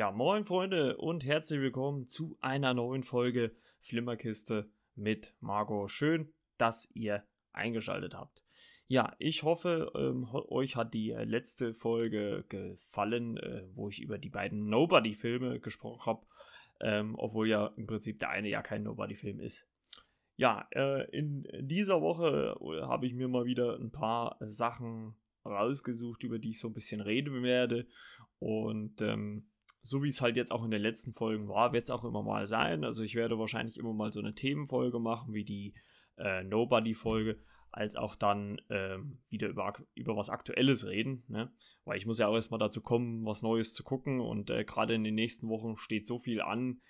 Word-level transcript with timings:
Ja, 0.00 0.10
moin 0.10 0.46
Freunde 0.46 0.96
und 0.96 1.26
herzlich 1.26 1.60
willkommen 1.60 2.08
zu 2.08 2.38
einer 2.40 2.72
neuen 2.72 3.02
Folge 3.02 3.54
Flimmerkiste 3.80 4.70
mit 4.94 5.34
Margot. 5.40 5.90
Schön, 5.90 6.32
dass 6.56 6.90
ihr 6.94 7.22
eingeschaltet 7.52 8.14
habt. 8.14 8.42
Ja, 8.86 9.14
ich 9.18 9.42
hoffe, 9.42 9.92
ähm, 9.94 10.26
euch 10.32 10.76
hat 10.76 10.94
die 10.94 11.10
äh, 11.10 11.24
letzte 11.24 11.74
Folge 11.74 12.46
gefallen, 12.48 13.36
äh, 13.36 13.64
wo 13.74 13.90
ich 13.90 14.00
über 14.00 14.16
die 14.16 14.30
beiden 14.30 14.70
Nobody-Filme 14.70 15.60
gesprochen 15.60 16.06
habe, 16.06 16.24
ähm, 16.80 17.14
obwohl 17.18 17.48
ja 17.48 17.66
im 17.76 17.86
Prinzip 17.86 18.20
der 18.20 18.30
eine 18.30 18.48
ja 18.48 18.62
kein 18.62 18.84
Nobody-Film 18.84 19.38
ist. 19.38 19.68
Ja, 20.36 20.66
äh, 20.70 21.10
in 21.10 21.46
dieser 21.60 22.00
Woche 22.00 22.56
äh, 22.58 22.86
habe 22.86 23.04
ich 23.04 23.12
mir 23.12 23.28
mal 23.28 23.44
wieder 23.44 23.78
ein 23.78 23.92
paar 23.92 24.38
Sachen 24.40 25.14
rausgesucht, 25.44 26.22
über 26.22 26.38
die 26.38 26.52
ich 26.52 26.58
so 26.58 26.68
ein 26.68 26.74
bisschen 26.74 27.02
reden 27.02 27.42
werde. 27.42 27.86
Und 28.38 29.02
ähm, 29.02 29.49
so 29.82 30.02
wie 30.02 30.08
es 30.08 30.20
halt 30.20 30.36
jetzt 30.36 30.52
auch 30.52 30.64
in 30.64 30.70
den 30.70 30.82
letzten 30.82 31.12
Folgen 31.14 31.48
war, 31.48 31.72
wird 31.72 31.84
es 31.84 31.90
auch 31.90 32.04
immer 32.04 32.22
mal 32.22 32.46
sein. 32.46 32.84
Also 32.84 33.02
ich 33.02 33.14
werde 33.14 33.38
wahrscheinlich 33.38 33.78
immer 33.78 33.94
mal 33.94 34.12
so 34.12 34.20
eine 34.20 34.34
Themenfolge 34.34 34.98
machen, 34.98 35.32
wie 35.32 35.44
die 35.44 35.74
äh, 36.18 36.44
Nobody-Folge 36.44 37.38
als 37.72 37.96
auch 37.96 38.16
dann 38.16 38.60
ähm, 38.68 39.18
wieder 39.28 39.48
über, 39.48 39.72
über 39.94 40.16
was 40.16 40.28
Aktuelles 40.28 40.86
reden. 40.86 41.24
Ne? 41.28 41.52
Weil 41.84 41.98
ich 41.98 42.06
muss 42.06 42.18
ja 42.18 42.26
auch 42.26 42.34
erstmal 42.34 42.58
dazu 42.58 42.82
kommen, 42.82 43.24
was 43.24 43.42
Neues 43.42 43.74
zu 43.74 43.84
gucken. 43.84 44.20
Und 44.20 44.50
äh, 44.50 44.64
gerade 44.64 44.94
in 44.94 45.04
den 45.04 45.14
nächsten 45.14 45.48
Wochen 45.48 45.76
steht 45.76 46.06
so 46.06 46.18
viel 46.18 46.40
an, 46.42 46.80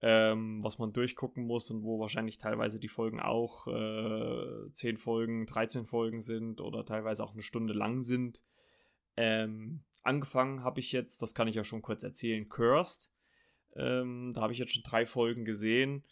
ähm, 0.00 0.62
was 0.62 0.78
man 0.78 0.92
durchgucken 0.92 1.44
muss 1.46 1.70
und 1.70 1.82
wo 1.82 1.98
wahrscheinlich 1.98 2.38
teilweise 2.38 2.78
die 2.78 2.88
Folgen 2.88 3.20
auch 3.20 3.66
äh, 3.66 4.70
10 4.72 4.96
Folgen, 4.98 5.46
13 5.46 5.86
Folgen 5.86 6.20
sind 6.20 6.60
oder 6.60 6.84
teilweise 6.84 7.24
auch 7.24 7.32
eine 7.32 7.42
Stunde 7.42 7.72
lang 7.72 8.02
sind. 8.02 8.42
Ähm, 9.16 9.82
angefangen 10.02 10.64
habe 10.64 10.80
ich 10.80 10.92
jetzt, 10.92 11.22
das 11.22 11.34
kann 11.34 11.48
ich 11.48 11.54
ja 11.54 11.64
schon 11.64 11.82
kurz 11.82 12.02
erzählen, 12.02 12.48
Cursed. 12.48 13.10
Ähm, 13.76 14.32
da 14.34 14.42
habe 14.42 14.52
ich 14.52 14.58
jetzt 14.58 14.72
schon 14.72 14.82
drei 14.82 15.06
Folgen 15.06 15.44
gesehen 15.44 16.04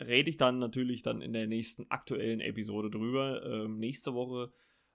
rede 0.00 0.30
ich 0.30 0.36
dann 0.36 0.58
natürlich 0.58 1.02
dann 1.02 1.22
in 1.22 1.32
der 1.32 1.46
nächsten 1.46 1.90
aktuellen 1.90 2.40
Episode 2.40 2.90
drüber. 2.90 3.42
Ähm, 3.44 3.78
nächste 3.78 4.14
Woche 4.14 4.50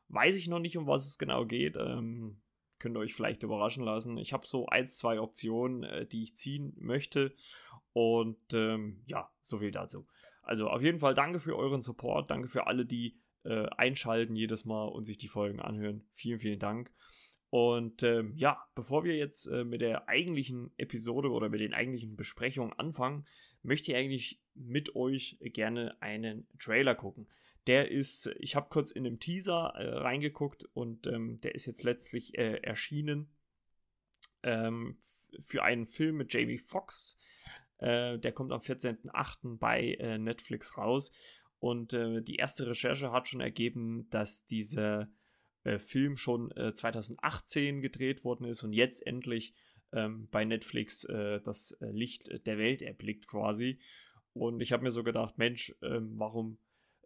weiß 0.09 0.36
ich 0.36 0.47
noch 0.47 0.59
nicht, 0.59 0.78
um 0.78 0.88
was 0.88 1.08
es 1.08 1.17
genau 1.17 1.45
geht. 1.45 1.75
Ähm, 1.78 2.42
könnt 2.80 2.95
ihr 2.95 3.00
euch 3.00 3.14
vielleicht 3.14 3.44
überraschen 3.44 3.84
lassen. 3.84 4.17
Ich 4.17 4.34
habe 4.34 4.47
so 4.47 4.67
ein, 4.67 4.88
zwei 4.88 5.19
Optionen, 5.19 5.84
äh, 5.84 6.06
die 6.06 6.23
ich 6.23 6.36
ziehen 6.36 6.73
möchte. 6.78 7.34
Und 7.94 8.53
ähm, 8.53 9.03
ja, 9.08 9.30
so 9.42 9.59
viel 9.59 9.72
dazu. 9.72 10.08
Also 10.44 10.69
auf 10.69 10.81
jeden 10.81 11.00
Fall 11.00 11.14
danke 11.14 11.39
für 11.39 11.56
euren 11.56 11.81
Support. 11.81 12.30
Danke 12.31 12.47
für 12.47 12.67
alle, 12.67 12.86
die 12.86 13.19
äh, 13.44 13.67
einschalten 13.78 14.36
jedes 14.36 14.66
Mal 14.66 14.86
und 14.86 15.06
sich 15.06 15.17
die 15.17 15.28
Folgen 15.28 15.59
anhören. 15.59 16.03
Vielen, 16.14 16.39
vielen 16.39 16.59
Dank. 16.59 16.92
Und 17.52 18.02
ähm, 18.03 18.31
ja, 18.38 18.66
bevor 18.75 19.03
wir 19.03 19.17
jetzt 19.17 19.45
äh, 19.47 19.66
mit 19.66 19.81
der 19.81 20.07
eigentlichen 20.07 20.71
Episode 20.77 21.30
oder 21.30 21.49
mit 21.49 21.59
den 21.59 21.73
eigentlichen 21.73 22.16
Besprechungen 22.16 22.71
anfangen, 22.71 23.25
möchte 23.61 23.91
ich 23.91 23.97
eigentlich 23.97 24.41
mit 24.55 24.95
euch 24.95 25.38
gerne 25.41 26.02
einen 26.02 26.47
Trailer 26.57 26.95
gucken. 26.95 27.27
Der 27.67 27.91
ist, 27.91 28.33
ich 28.39 28.55
habe 28.55 28.69
kurz 28.69 28.91
in 28.91 29.03
dem 29.03 29.19
Teaser 29.19 29.73
äh, 29.75 29.97
reingeguckt 29.97 30.63
und 30.73 31.07
ähm, 31.07 31.41
der 31.41 31.53
ist 31.53 31.66
jetzt 31.66 31.83
letztlich 31.83 32.38
äh, 32.38 32.61
erschienen 32.63 33.29
ähm, 34.44 34.97
für 35.41 35.63
einen 35.63 35.88
Film 35.88 36.16
mit 36.16 36.33
Jamie 36.33 36.57
Foxx. 36.57 37.17
Äh, 37.79 38.17
der 38.17 38.31
kommt 38.31 38.53
am 38.53 38.61
14.08. 38.61 39.57
bei 39.57 39.95
äh, 39.95 40.17
Netflix 40.17 40.77
raus. 40.77 41.11
Und 41.59 41.91
äh, 41.91 42.22
die 42.22 42.38
erste 42.38 42.66
Recherche 42.66 43.11
hat 43.11 43.27
schon 43.27 43.41
ergeben, 43.41 44.09
dass 44.09 44.47
dieser 44.47 45.09
äh, 45.64 45.80
Film 45.80 46.17
schon 46.17 46.52
2018 46.52 47.81
gedreht 47.81 48.24
worden 48.24 48.46
ist 48.46 48.63
und 48.63 48.74
jetzt 48.74 49.06
endlich 49.06 49.53
ähm, 49.94 50.28
bei 50.31 50.46
Netflix 50.46 51.02
das 51.02 51.75
Licht 51.80 52.46
der 52.47 52.58
Welt 52.58 52.81
erblickt 52.81 53.28
quasi. 53.28 53.80
Und 54.34 54.62
ich 54.62 54.72
habe 54.72 54.84
mir 54.84 54.91
so 54.91 55.03
gedacht, 55.03 55.38
Mensch, 55.38 55.75
ähm, 55.81 56.13
warum? 56.16 56.58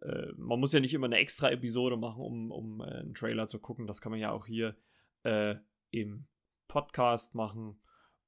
Äh, 0.02 0.31
man 0.38 0.59
muss 0.59 0.74
ja 0.74 0.79
nicht 0.79 0.94
immer 0.94 1.07
eine 1.07 1.18
extra 1.18 1.50
Episode 1.52 1.97
machen, 1.97 2.22
um, 2.22 2.52
um 2.52 2.81
äh, 2.81 2.85
einen 2.85 3.16
Trailer 3.16 3.47
zu 3.47 3.59
gucken. 3.59 3.88
Das 3.88 4.02
kann 4.02 4.12
man 4.12 4.19
ja 4.19 4.31
auch 4.31 4.46
hier 4.46 4.75
äh, 5.24 5.56
im 5.91 6.28
Podcast 6.68 7.35
machen. 7.35 7.79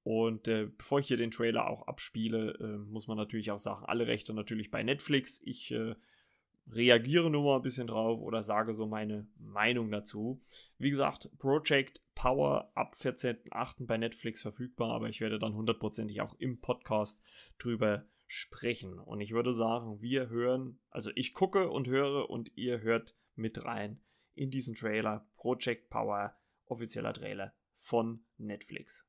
Und 0.03 0.47
äh, 0.47 0.67
bevor 0.77 0.99
ich 0.99 1.07
hier 1.07 1.17
den 1.17 1.31
Trailer 1.31 1.69
auch 1.69 1.87
abspiele, 1.87 2.53
äh, 2.59 2.77
muss 2.77 3.07
man 3.07 3.17
natürlich 3.17 3.51
auch 3.51 3.59
sagen, 3.59 3.85
alle 3.85 4.07
Rechte 4.07 4.33
natürlich 4.33 4.71
bei 4.71 4.81
Netflix. 4.81 5.41
Ich 5.43 5.71
äh, 5.71 5.95
reagiere 6.71 7.29
nur 7.29 7.43
mal 7.43 7.55
ein 7.57 7.61
bisschen 7.61 7.87
drauf 7.87 8.19
oder 8.19 8.43
sage 8.43 8.73
so 8.73 8.85
meine 8.85 9.27
Meinung 9.37 9.91
dazu. 9.91 10.41
Wie 10.77 10.89
gesagt, 10.89 11.29
Project 11.37 12.01
Power 12.15 12.71
ab 12.75 12.95
14.08. 12.95 13.85
bei 13.85 13.97
Netflix 13.97 14.41
verfügbar, 14.41 14.91
aber 14.91 15.09
ich 15.09 15.21
werde 15.21 15.39
dann 15.39 15.55
hundertprozentig 15.55 16.21
auch 16.21 16.35
im 16.39 16.59
Podcast 16.59 17.23
drüber 17.57 18.05
sprechen. 18.27 18.99
Und 18.99 19.21
ich 19.21 19.31
würde 19.31 19.53
sagen, 19.53 20.01
wir 20.01 20.29
hören, 20.29 20.79
also 20.89 21.11
ich 21.15 21.33
gucke 21.33 21.69
und 21.69 21.87
höre 21.87 22.29
und 22.29 22.51
ihr 22.55 22.81
hört 22.81 23.15
mit 23.35 23.63
rein 23.63 24.01
in 24.35 24.51
diesen 24.51 24.75
Trailer. 24.75 25.27
Project 25.37 25.89
Power, 25.89 26.35
offizieller 26.65 27.13
Trailer 27.13 27.53
von 27.73 28.25
Netflix. 28.37 29.07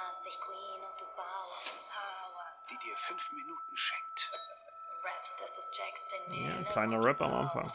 Nach 0.00 0.12
Monetas, 0.12 0.26
ich 0.26 0.40
Queen 0.40 0.80
und 0.88 1.00
du 1.00 1.04
Bauer. 1.16 1.58
Power. 1.92 2.46
die 2.70 2.78
dir 2.78 2.96
fünf 2.96 3.32
Minuten 3.32 3.76
schenkt, 3.76 4.30
Raps, 5.02 5.36
dass 5.36 5.54
du's 5.54 5.70
checkst 5.70 6.12
in 6.12 6.30
mir. 6.30 6.50
Ja, 6.50 6.56
ein 6.56 6.64
kleiner 6.66 7.02
Rap 7.04 7.20
am. 7.20 7.32
Anfang. 7.34 7.72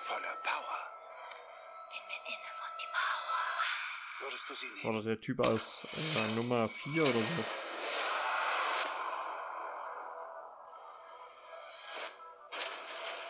voller 0.00 0.36
Power, 0.42 0.78
In 1.90 2.06
mir 2.08 2.20
inne 2.34 2.50
wohnt 2.60 2.80
die 2.80 2.86
Power. 2.92 4.20
würdest 4.20 4.50
du 4.50 4.54
sie 4.54 4.68
Das 4.70 4.84
war 4.84 4.92
doch 4.92 5.04
der 5.04 5.20
Typ 5.20 5.40
aus 5.40 5.86
äh, 5.92 6.28
Nummer 6.34 6.68
4 6.68 7.02
oder 7.02 7.12
so. 7.12 7.44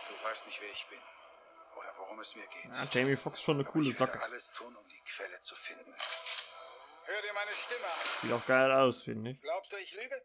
Du 0.08 0.24
weißt 0.24 0.46
nicht, 0.46 0.60
wer 0.60 0.70
ich 0.70 0.86
bin 0.88 0.98
oder 1.76 1.88
worum 1.98 2.20
es 2.20 2.34
mir 2.34 2.46
geht. 2.46 2.72
Ja, 2.72 2.84
Jamie 2.90 3.16
Foxx 3.16 3.42
schon 3.42 3.56
eine 3.56 3.64
Aber 3.64 3.72
coole 3.72 3.92
Socke. 3.92 4.20
alles 4.22 4.52
tun, 4.52 4.74
um 4.76 4.85
meine 7.46 7.56
Stimme 7.56 7.86
an. 7.86 8.16
Sieht 8.16 8.32
auch 8.32 8.46
geil 8.46 8.72
aus, 8.72 9.02
finde 9.02 9.30
ich. 9.30 9.40
Glaubst 9.40 9.72
du, 9.72 9.76
ich 9.76 9.92
lüge? 9.92 10.20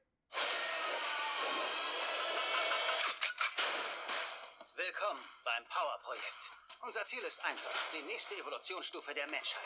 Willkommen 4.76 5.22
beim 5.44 5.64
Power-Projekt. 5.66 6.52
Unser 6.82 7.06
Ziel 7.06 7.20
ist 7.22 7.44
einfach, 7.46 7.70
die 7.94 8.02
nächste 8.04 8.36
Evolutionsstufe 8.36 9.14
der 9.14 9.28
Menschheit. 9.28 9.62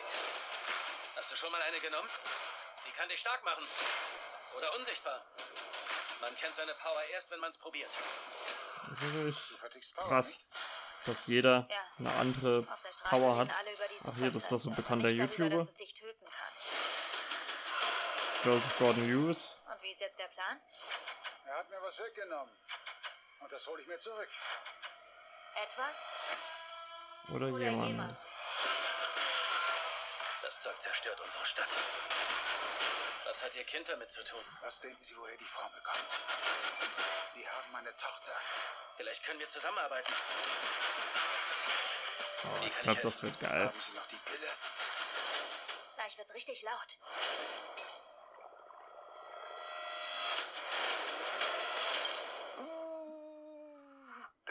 Hast 1.16 1.32
du 1.32 1.36
schon 1.38 1.52
mal 1.52 1.62
eine 1.62 1.80
genommen? 1.80 2.10
Die 2.88 2.92
kann 2.92 3.08
dich 3.08 3.20
stark 3.22 3.44
machen. 3.46 3.64
Oder 4.58 4.76
unsichtbar. 4.78 5.26
Man 6.20 6.36
kennt 6.36 6.56
seine 6.56 6.74
Power 6.74 7.02
erst, 7.14 7.32
wenn 7.32 7.40
man 7.40 7.52
es 7.52 7.58
probiert. 7.58 7.92
Das 8.90 9.02
ist 9.02 9.62
natürlich 9.62 9.96
krass, 9.96 10.42
dass 11.06 11.28
jeder 11.28 11.68
Ja. 11.70 11.78
eine 12.00 12.14
andere 12.16 12.68
Power 13.10 13.38
hat. 13.38 13.50
Ach 13.50 14.16
hier, 14.18 14.32
das 14.32 14.44
ist 14.44 14.52
doch 14.52 14.58
so 14.58 14.70
ein 14.72 14.76
bekannter 14.76 15.10
YouTuber. 15.10 15.58
dass 15.60 15.70
es 15.70 15.76
dich 15.78 15.94
töten 15.94 16.26
kann. 16.26 16.54
Joseph 18.46 18.78
Gordon-Lewis. 18.78 19.56
Und 19.66 19.82
wie 19.82 19.90
ist 19.90 20.02
jetzt 20.02 20.20
der 20.20 20.28
Plan? 20.28 20.62
Er 21.48 21.58
hat 21.58 21.68
mir 21.72 21.82
was 21.82 21.98
weggenommen. 21.98 22.54
Und 23.40 23.52
das 23.52 23.66
hole 23.66 23.82
ich 23.82 23.88
mir 23.88 23.98
zurück. 23.98 24.30
Etwas? 25.56 25.98
Oder, 27.30 27.48
Oder 27.48 27.64
jemand. 27.64 27.88
jemand. 27.88 28.16
Das 30.44 30.60
Zeug 30.60 30.80
zerstört 30.80 31.20
unsere 31.22 31.44
Stadt. 31.44 31.70
Was 33.26 33.42
hat 33.42 33.56
Ihr 33.56 33.64
Kind 33.64 33.90
damit 33.90 34.12
zu 34.12 34.24
tun? 34.24 34.44
Was 34.62 34.80
denken 34.80 35.04
Sie, 35.04 35.18
woher 35.18 35.38
die 35.38 35.44
Formel 35.44 35.82
kommt? 35.82 36.06
Die 37.36 37.50
haben 37.50 37.72
meine 37.72 37.96
Tochter. 37.98 38.32
Vielleicht 38.96 39.24
können 39.24 39.40
wir 39.40 39.50
zusammenarbeiten. 39.50 40.14
Oh, 42.44 42.64
ich 42.64 42.82
glaube, 42.82 43.02
das 43.02 43.24
wird 43.24 43.40
geil. 43.40 43.66
Haben 43.66 43.82
Sie 43.82 43.98
noch 43.98 44.06
die 44.06 44.18
Pille? 44.18 44.48
Gleich 45.96 46.16
wird's 46.20 46.34
richtig 46.36 46.62
laut. 46.62 46.98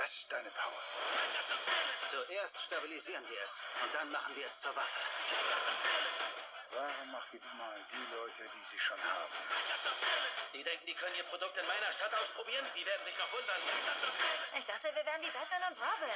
Das 0.04 0.12
ist 0.12 0.30
deine 0.30 0.50
Power. 0.50 0.82
Zuerst 2.10 2.60
stabilisieren 2.60 3.26
wir 3.26 3.40
es 3.40 3.52
und 3.82 3.94
dann 3.94 4.10
machen 4.12 4.36
wir 4.36 4.46
es 4.46 4.60
zur 4.60 4.76
Waffe. 4.76 5.00
Warum 6.72 7.10
macht 7.10 7.32
ihr 7.32 7.40
mal 7.56 7.80
die 7.90 8.14
Leute, 8.14 8.42
die 8.54 8.64
sie 8.64 8.78
schon 8.78 9.02
haben? 9.02 9.32
Die 10.52 10.62
denken, 10.62 10.84
die 10.84 10.92
können 10.92 11.14
ihr 11.16 11.24
Produkt 11.24 11.56
in 11.56 11.66
meiner 11.66 11.90
Stadt 11.90 12.12
ausprobieren? 12.20 12.66
Die 12.76 12.84
werden 12.84 13.02
sich 13.02 13.16
noch 13.16 13.32
wundern. 13.32 13.56
Ich 14.58 14.66
dachte, 14.66 14.94
wir 14.94 15.06
wären 15.06 15.22
wie 15.22 15.30
Batman 15.30 15.72
und 15.72 15.78
Robin. 15.80 16.10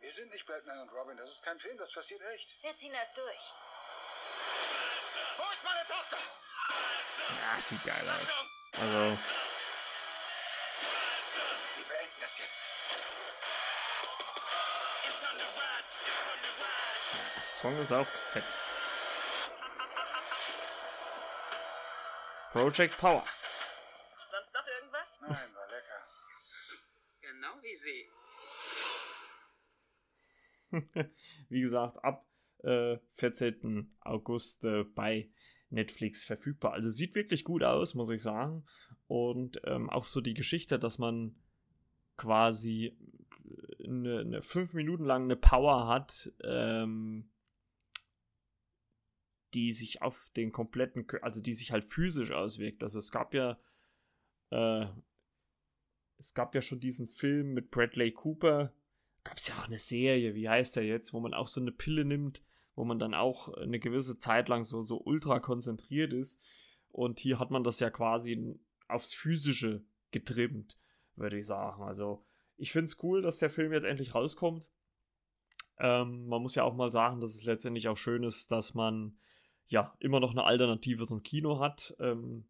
Wir 0.00 0.12
sind 0.12 0.32
nicht 0.32 0.44
Batman 0.44 0.80
und 0.80 0.90
Robin, 0.90 1.16
das 1.18 1.30
ist 1.30 1.44
kein 1.44 1.60
Film, 1.60 1.78
das 1.78 1.92
passiert 1.92 2.20
echt. 2.34 2.60
Wir 2.64 2.76
ziehen 2.76 2.92
das 2.92 3.14
durch. 3.14 3.54
Wo 5.36 5.52
ist 5.52 5.62
meine 5.62 5.86
Tochter? 5.86 6.18
Ja, 7.30 7.60
sieht 7.60 7.84
geil 7.84 8.10
aus. 8.10 8.44
Also, 8.80 9.18
das 12.42 12.62
jetzt. 12.62 12.62
der 17.36 17.42
Song 17.42 17.78
ist 17.80 17.92
auch 17.92 18.06
fett. 18.06 18.44
Project 22.52 22.98
Power. 22.98 23.24
Sonst 24.26 24.52
noch 24.52 24.66
irgendwas? 24.66 25.18
Nein, 25.20 25.54
war 25.54 25.68
lecker. 25.68 26.02
Genau 27.20 27.62
wie 27.62 27.74
Sie. 27.74 28.10
Wie 31.48 31.60
gesagt, 31.60 32.02
ab 32.02 32.26
äh, 32.62 32.98
14. 33.14 33.94
August 34.00 34.64
äh, 34.64 34.84
bei 34.84 35.30
Netflix 35.70 36.24
verfügbar. 36.24 36.72
Also 36.72 36.90
sieht 36.90 37.14
wirklich 37.14 37.44
gut 37.44 37.62
aus, 37.62 37.94
muss 37.94 38.10
ich 38.10 38.22
sagen. 38.22 38.66
Und 39.06 39.60
ähm, 39.64 39.90
auch 39.90 40.04
so 40.04 40.20
die 40.20 40.34
Geschichte, 40.34 40.78
dass 40.78 40.98
man 40.98 41.36
quasi 42.22 42.96
eine, 43.84 44.20
eine 44.20 44.42
fünf 44.42 44.74
Minuten 44.74 45.04
lang 45.04 45.24
eine 45.24 45.36
Power 45.36 45.88
hat, 45.88 46.32
ähm, 46.44 47.28
die 49.54 49.72
sich 49.72 50.02
auf 50.02 50.30
den 50.36 50.52
kompletten, 50.52 51.04
also 51.20 51.42
die 51.42 51.52
sich 51.52 51.72
halt 51.72 51.84
physisch 51.84 52.30
auswirkt. 52.30 52.82
Also 52.84 53.00
es 53.00 53.10
gab 53.10 53.34
ja, 53.34 53.58
äh, 54.50 54.86
es 56.16 56.32
gab 56.34 56.54
ja 56.54 56.62
schon 56.62 56.78
diesen 56.78 57.08
Film 57.08 57.54
mit 57.54 57.70
Bradley 57.70 58.12
Cooper. 58.12 58.72
Gab 59.24 59.38
es 59.38 59.48
ja 59.48 59.56
auch 59.56 59.66
eine 59.66 59.80
Serie, 59.80 60.34
wie 60.34 60.48
heißt 60.48 60.76
der 60.76 60.84
jetzt, 60.84 61.12
wo 61.12 61.20
man 61.20 61.34
auch 61.34 61.48
so 61.48 61.60
eine 61.60 61.72
Pille 61.72 62.04
nimmt, 62.04 62.42
wo 62.76 62.84
man 62.84 63.00
dann 63.00 63.14
auch 63.14 63.52
eine 63.54 63.80
gewisse 63.80 64.16
Zeit 64.16 64.48
lang 64.48 64.62
so, 64.62 64.80
so 64.80 65.02
ultra 65.04 65.40
konzentriert 65.40 66.12
ist. 66.12 66.40
Und 66.88 67.18
hier 67.18 67.40
hat 67.40 67.50
man 67.50 67.64
das 67.64 67.80
ja 67.80 67.90
quasi 67.90 68.58
aufs 68.86 69.12
Physische 69.12 69.84
getrimmt, 70.12 70.78
würde 71.22 71.38
ich 71.38 71.46
sagen. 71.46 71.82
Also 71.82 72.22
ich 72.58 72.72
finde 72.72 72.86
es 72.86 73.02
cool, 73.02 73.22
dass 73.22 73.38
der 73.38 73.50
Film 73.50 73.72
jetzt 73.72 73.84
endlich 73.84 74.14
rauskommt. 74.14 74.68
Ähm, 75.78 76.26
man 76.26 76.42
muss 76.42 76.54
ja 76.54 76.64
auch 76.64 76.74
mal 76.74 76.90
sagen, 76.90 77.20
dass 77.20 77.34
es 77.34 77.44
letztendlich 77.44 77.88
auch 77.88 77.96
schön 77.96 78.22
ist, 78.22 78.52
dass 78.52 78.74
man 78.74 79.16
ja 79.66 79.96
immer 80.00 80.20
noch 80.20 80.32
eine 80.32 80.44
Alternative 80.44 81.06
zum 81.06 81.22
Kino 81.22 81.58
hat. 81.58 81.96
Ähm, 81.98 82.44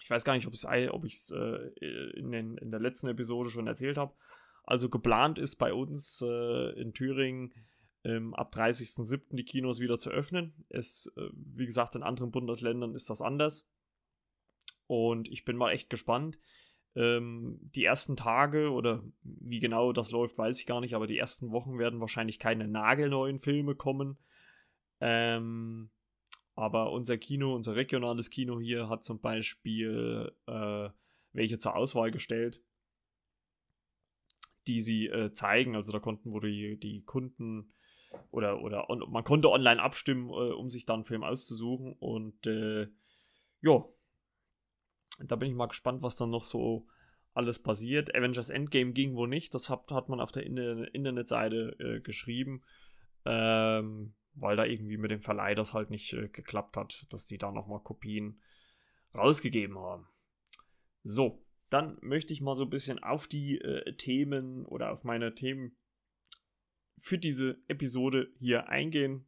ich 0.00 0.10
weiß 0.10 0.24
gar 0.24 0.34
nicht, 0.34 0.46
ob 0.46 0.54
ich 0.54 0.62
es 0.62 1.32
ob 1.32 1.40
äh, 1.42 2.10
in, 2.18 2.32
in 2.32 2.70
der 2.70 2.80
letzten 2.80 3.08
Episode 3.08 3.50
schon 3.50 3.66
erzählt 3.66 3.98
habe. 3.98 4.14
Also 4.62 4.88
geplant 4.88 5.38
ist 5.38 5.56
bei 5.56 5.72
uns 5.72 6.22
äh, 6.22 6.80
in 6.80 6.94
Thüringen 6.94 7.52
ähm, 8.04 8.34
ab 8.34 8.54
30.07. 8.54 9.36
die 9.36 9.44
Kinos 9.44 9.80
wieder 9.80 9.98
zu 9.98 10.10
öffnen. 10.10 10.66
Es, 10.68 11.12
äh, 11.16 11.28
wie 11.32 11.66
gesagt, 11.66 11.96
in 11.96 12.02
anderen 12.02 12.30
Bundesländern 12.30 12.94
ist 12.94 13.10
das 13.10 13.22
anders. 13.22 13.66
Und 14.86 15.28
ich 15.28 15.44
bin 15.44 15.56
mal 15.56 15.72
echt 15.72 15.90
gespannt. 15.90 16.38
Ähm, 16.96 17.58
die 17.74 17.84
ersten 17.84 18.16
Tage 18.16 18.70
oder 18.70 19.02
wie 19.22 19.58
genau 19.58 19.92
das 19.92 20.10
läuft, 20.10 20.38
weiß 20.38 20.60
ich 20.60 20.66
gar 20.66 20.80
nicht, 20.80 20.94
aber 20.94 21.06
die 21.06 21.18
ersten 21.18 21.50
Wochen 21.50 21.78
werden 21.78 22.00
wahrscheinlich 22.00 22.38
keine 22.38 22.68
nagelneuen 22.68 23.40
Filme 23.40 23.74
kommen. 23.74 24.18
Ähm, 25.00 25.90
aber 26.54 26.92
unser 26.92 27.18
Kino, 27.18 27.54
unser 27.54 27.74
regionales 27.74 28.30
Kino 28.30 28.60
hier 28.60 28.88
hat 28.88 29.04
zum 29.04 29.20
Beispiel 29.20 30.32
äh, 30.46 30.88
welche 31.32 31.58
zur 31.58 31.74
Auswahl 31.74 32.12
gestellt, 32.12 32.62
die 34.66 34.80
sie 34.80 35.06
äh, 35.08 35.32
zeigen. 35.32 35.74
Also 35.74 35.92
da 35.92 35.98
konnten, 35.98 36.32
wo 36.32 36.38
die, 36.38 36.78
die 36.78 37.02
Kunden 37.04 37.72
oder, 38.30 38.62
oder 38.62 38.88
on, 38.88 39.00
man 39.10 39.24
konnte 39.24 39.50
online 39.50 39.82
abstimmen, 39.82 40.30
äh, 40.30 40.52
um 40.52 40.70
sich 40.70 40.86
dann 40.86 41.00
einen 41.00 41.04
Film 41.04 41.24
auszusuchen. 41.24 41.94
Und 41.98 42.46
äh, 42.46 42.86
ja, 43.60 43.84
da 45.18 45.36
bin 45.36 45.48
ich 45.48 45.54
mal 45.54 45.66
gespannt, 45.66 46.02
was 46.02 46.16
dann 46.16 46.30
noch 46.30 46.44
so 46.44 46.86
alles 47.32 47.58
passiert. 47.58 48.14
Avengers 48.14 48.50
Endgame 48.50 48.92
ging 48.92 49.14
wohl 49.14 49.28
nicht, 49.28 49.54
das 49.54 49.70
hat, 49.70 49.90
hat 49.90 50.08
man 50.08 50.20
auf 50.20 50.32
der 50.32 50.44
In 50.44 50.56
Internetseite 50.56 51.76
äh, 51.78 52.00
geschrieben. 52.00 52.62
Ähm, 53.24 54.14
weil 54.34 54.56
da 54.56 54.64
irgendwie 54.64 54.96
mit 54.96 55.10
dem 55.10 55.22
Verleih 55.22 55.54
das 55.54 55.74
halt 55.74 55.90
nicht 55.90 56.12
äh, 56.12 56.28
geklappt 56.28 56.76
hat, 56.76 57.06
dass 57.10 57.26
die 57.26 57.38
da 57.38 57.50
nochmal 57.52 57.80
Kopien 57.80 58.40
rausgegeben 59.14 59.78
haben. 59.78 60.08
So, 61.02 61.44
dann 61.70 61.98
möchte 62.00 62.32
ich 62.32 62.40
mal 62.40 62.56
so 62.56 62.64
ein 62.64 62.70
bisschen 62.70 63.02
auf 63.02 63.26
die 63.26 63.58
äh, 63.58 63.94
Themen 63.96 64.66
oder 64.66 64.92
auf 64.92 65.04
meine 65.04 65.34
Themen 65.34 65.76
für 66.98 67.18
diese 67.18 67.58
Episode 67.68 68.32
hier 68.38 68.68
eingehen. 68.68 69.26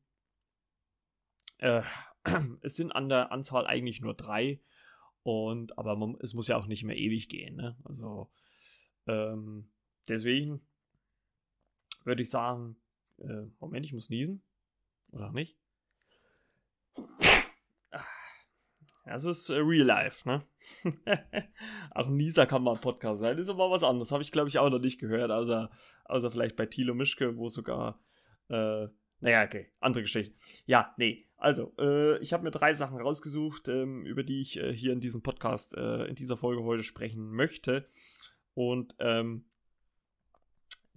Äh, 1.58 1.82
es 2.62 2.76
sind 2.76 2.92
an 2.92 3.08
der 3.08 3.32
Anzahl 3.32 3.66
eigentlich 3.66 4.00
nur 4.00 4.14
drei. 4.14 4.60
Und 5.26 5.76
aber 5.76 5.96
man, 5.96 6.16
es 6.20 6.34
muss 6.34 6.46
ja 6.46 6.56
auch 6.56 6.68
nicht 6.68 6.84
mehr 6.84 6.96
ewig 6.96 7.28
gehen. 7.28 7.56
Ne? 7.56 7.76
Also 7.82 8.30
ähm, 9.08 9.68
deswegen 10.06 10.60
würde 12.04 12.22
ich 12.22 12.30
sagen, 12.30 12.76
äh, 13.18 13.46
Moment, 13.58 13.84
ich 13.84 13.92
muss 13.92 14.08
niesen. 14.08 14.44
Oder 15.10 15.32
nicht? 15.32 15.58
Das 19.04 19.24
ist 19.24 19.50
äh, 19.50 19.56
Real 19.56 19.84
Life, 19.84 20.28
ne? 20.28 20.46
auch 21.90 22.06
Nieser 22.08 22.46
kann 22.46 22.62
mal 22.62 22.74
ein 22.74 22.80
Podcast 22.80 23.18
sein. 23.18 23.36
Ist 23.36 23.48
aber 23.48 23.68
was 23.68 23.82
anderes. 23.82 24.12
Habe 24.12 24.22
ich, 24.22 24.30
glaube 24.30 24.48
ich, 24.48 24.60
auch 24.60 24.70
noch 24.70 24.78
nicht 24.78 25.00
gehört. 25.00 25.32
Außer, 25.32 25.72
außer 26.04 26.30
vielleicht 26.30 26.54
bei 26.54 26.66
Thilo 26.66 26.94
Mischke, 26.94 27.36
wo 27.36 27.48
sogar. 27.48 28.00
Äh, 28.48 28.86
naja, 29.18 29.42
okay. 29.42 29.72
Andere 29.80 30.04
Geschichte. 30.04 30.36
Ja, 30.66 30.94
nee. 30.98 31.25
Also, 31.36 31.72
äh, 31.78 32.18
ich 32.18 32.32
habe 32.32 32.44
mir 32.44 32.50
drei 32.50 32.72
Sachen 32.72 32.98
rausgesucht, 32.98 33.68
ähm, 33.68 34.06
über 34.06 34.22
die 34.22 34.40
ich 34.40 34.58
äh, 34.58 34.72
hier 34.72 34.92
in 34.92 35.00
diesem 35.00 35.22
Podcast, 35.22 35.76
äh, 35.76 36.04
in 36.04 36.14
dieser 36.14 36.36
Folge 36.36 36.62
heute 36.62 36.82
sprechen 36.82 37.30
möchte. 37.30 37.86
Und 38.54 38.96
ähm, 39.00 39.44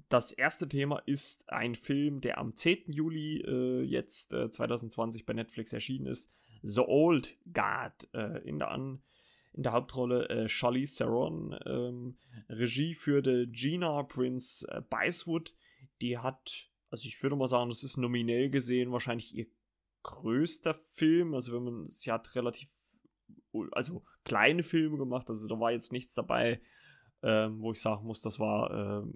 das 0.07 0.31
erste 0.31 0.67
Thema 0.67 0.99
ist 1.05 1.49
ein 1.49 1.75
Film, 1.75 2.21
der 2.21 2.37
am 2.37 2.55
10. 2.55 2.91
Juli 2.91 3.41
äh, 3.41 3.83
jetzt 3.83 4.33
äh, 4.33 4.49
2020 4.49 5.25
bei 5.25 5.33
Netflix 5.33 5.73
erschienen 5.73 6.07
ist. 6.07 6.33
The 6.63 6.81
Old 6.81 7.35
Guard. 7.53 8.07
Äh, 8.13 8.39
in, 8.47 8.59
der 8.59 8.71
An 8.71 9.01
in 9.53 9.63
der 9.63 9.73
Hauptrolle 9.73 10.29
äh, 10.29 10.47
Charlize 10.47 10.97
Theron. 10.97 11.57
Ähm, 11.65 12.17
Regie 12.47 12.93
führte 12.93 13.47
Gina 13.47 14.03
Prince 14.03 14.65
äh, 14.69 14.81
Bicewood. 14.81 15.53
Die 16.01 16.17
hat, 16.17 16.69
also 16.89 17.05
ich 17.05 17.21
würde 17.21 17.35
mal 17.35 17.47
sagen, 17.47 17.69
das 17.69 17.83
ist 17.83 17.97
nominell 17.97 18.49
gesehen 18.49 18.91
wahrscheinlich 18.91 19.35
ihr 19.35 19.47
größter 20.03 20.73
Film. 20.73 21.33
Also 21.33 21.53
wenn 21.53 21.63
man, 21.63 21.87
sie 21.87 22.11
hat 22.11 22.35
relativ, 22.35 22.69
also 23.71 24.03
kleine 24.23 24.63
Filme 24.63 24.97
gemacht. 24.97 25.29
Also 25.29 25.47
da 25.47 25.59
war 25.59 25.71
jetzt 25.71 25.91
nichts 25.91 26.13
dabei, 26.13 26.61
ähm, 27.21 27.61
wo 27.61 27.71
ich 27.71 27.81
sagen 27.81 28.05
muss, 28.05 28.21
das 28.21 28.39
war 28.39 28.71
ähm, 28.71 29.13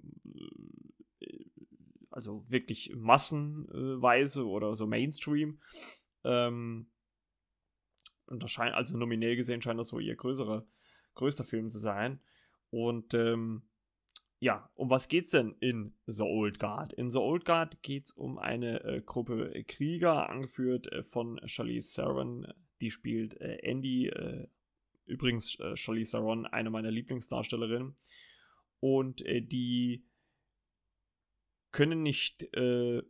also 2.10 2.44
wirklich 2.48 2.94
massenweise 2.94 4.46
oder 4.46 4.76
so 4.76 4.86
Mainstream. 4.86 5.60
Ähm, 6.22 6.86
und 8.26 8.42
das 8.42 8.50
scheint, 8.50 8.74
also 8.74 8.96
nominell 8.96 9.36
gesehen, 9.36 9.62
scheint 9.62 9.80
das 9.80 9.88
so 9.88 9.98
ihr 9.98 10.16
größerer, 10.16 10.66
größter 11.14 11.44
Film 11.44 11.70
zu 11.70 11.78
sein. 11.78 12.20
Und 12.70 13.14
ähm, 13.14 13.62
ja, 14.44 14.68
um 14.74 14.90
was 14.90 15.08
geht's 15.08 15.30
denn 15.30 15.56
in 15.60 15.94
The 16.04 16.22
Old 16.22 16.58
Guard? 16.58 16.92
In 16.92 17.08
The 17.08 17.18
Old 17.18 17.46
Guard 17.46 17.82
geht's 17.82 18.10
um 18.10 18.36
eine 18.36 18.84
äh, 18.84 19.00
Gruppe 19.00 19.64
Krieger, 19.66 20.28
angeführt 20.28 20.92
äh, 20.92 21.02
von 21.02 21.40
Charlize 21.46 21.94
Theron. 21.94 22.46
Die 22.82 22.90
spielt 22.90 23.40
äh, 23.40 23.56
Andy, 23.62 24.12
übrigens 25.06 25.56
Charlize 25.76 26.10
Theron, 26.10 26.44
eine 26.44 26.68
meiner 26.68 26.90
Lieblingsdarstellerinnen. 26.90 27.96
Und 28.80 29.24
die 29.26 30.04
können 31.72 32.02
nicht 32.02 32.42
äh, 32.54 33.02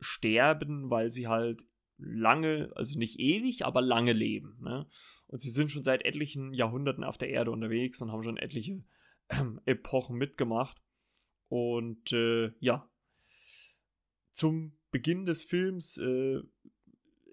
sterben, 0.00 0.90
weil 0.90 1.10
sie 1.10 1.28
halt 1.28 1.64
lange, 1.96 2.72
also 2.74 2.98
nicht 2.98 3.18
ewig, 3.18 3.64
aber 3.64 3.80
lange 3.80 4.12
leben. 4.12 4.58
Ne? 4.60 4.86
Und 5.28 5.40
sie 5.40 5.50
sind 5.50 5.72
schon 5.72 5.82
seit 5.82 6.04
etlichen 6.04 6.52
Jahrhunderten 6.52 7.04
auf 7.04 7.16
der 7.16 7.30
Erde 7.30 7.52
unterwegs 7.52 8.02
und 8.02 8.12
haben 8.12 8.22
schon 8.22 8.36
etliche 8.36 8.72
äh, 8.72 8.82
Epochen 9.64 10.16
mitgemacht. 10.16 10.80
Und 11.48 12.12
äh, 12.12 12.52
ja, 12.58 12.88
zum 14.32 14.76
Beginn 14.90 15.26
des 15.26 15.44
Films 15.44 15.98
äh, 15.98 16.40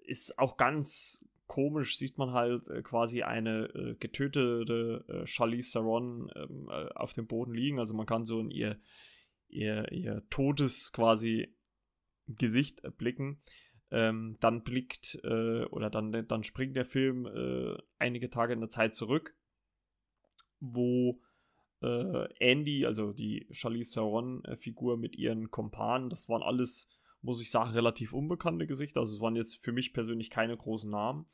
ist 0.04 0.38
auch 0.38 0.56
ganz 0.56 1.28
komisch, 1.46 1.98
sieht 1.98 2.18
man 2.18 2.32
halt 2.32 2.68
äh, 2.68 2.82
quasi 2.82 3.22
eine 3.22 3.64
äh, 3.74 3.94
getötete 3.94 5.24
Charlize 5.24 5.72
Theron 5.72 6.30
ähm, 6.36 6.68
auf 6.68 7.12
dem 7.12 7.26
Boden 7.26 7.54
liegen. 7.54 7.78
Also 7.78 7.94
man 7.94 8.06
kann 8.06 8.24
so 8.24 8.40
in 8.40 8.50
ihr 8.50 8.78
ihr, 9.52 9.90
ihr 9.92 10.22
totes 10.30 10.92
quasi 10.92 11.54
Gesicht 12.26 12.82
blicken. 12.98 13.40
Ähm, 13.90 14.38
dann 14.40 14.62
blickt 14.62 15.20
äh, 15.22 15.64
oder 15.66 15.90
dann, 15.90 16.26
dann 16.26 16.44
springt 16.44 16.76
der 16.76 16.86
Film 16.86 17.26
äh, 17.26 17.76
einige 17.98 18.30
Tage 18.30 18.54
in 18.54 18.60
der 18.60 18.70
Zeit 18.70 18.94
zurück, 18.94 19.36
wo 20.60 21.20
äh, 21.82 22.28
Andy, 22.38 22.86
also 22.86 23.12
die 23.12 23.46
Charlize 23.50 23.94
Theron-Figur 23.94 24.96
mit 24.96 25.16
ihren 25.16 25.50
Kompanen, 25.50 26.10
das 26.10 26.28
waren 26.28 26.42
alles, 26.42 26.88
muss 27.20 27.40
ich 27.40 27.50
sagen, 27.50 27.70
relativ 27.70 28.12
unbekannte 28.12 28.66
Gesichter. 28.66 29.00
Also 29.00 29.14
es 29.14 29.20
waren 29.20 29.36
jetzt 29.36 29.56
für 29.62 29.72
mich 29.72 29.92
persönlich 29.92 30.30
keine 30.30 30.56
großen 30.56 30.90
Namen. 30.90 31.26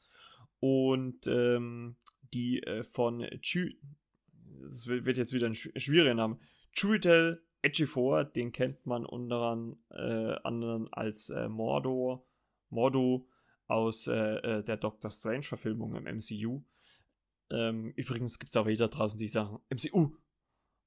Und 0.61 1.27
ähm, 1.27 1.97
die 2.33 2.63
äh, 2.63 2.83
von 2.83 3.27
Chu 3.43 3.71
das 4.63 4.87
wird 4.87 5.17
jetzt 5.17 5.33
wieder 5.33 5.47
ein 5.47 5.55
schwieriger 5.55 6.15
Name, 6.15 6.39
Churitel 6.79 7.43
Ejiofor, 7.63 8.25
den 8.25 8.53
kennt 8.53 8.87
man 8.87 9.05
unter 9.05 9.77
äh, 9.91 10.37
anderem 10.45 10.89
als 10.93 11.31
äh, 11.31 11.49
Mordo, 11.49 12.27
Mordo 12.71 13.27
aus 13.67 14.07
äh, 14.07 14.37
äh 14.37 14.63
der 14.63 14.77
Doctor 14.77 15.11
Strange-Verfilmung 15.11 15.97
im 15.97 16.05
MCU. 16.05 16.63
Ähm, 17.51 17.93
übrigens 17.97 18.39
gibt 18.39 18.51
es 18.51 18.57
auch 18.57 18.67
wieder 18.67 18.89
draußen 18.89 19.19
die 19.19 19.29
Sachen 19.29 19.59
MCU. 19.71 20.17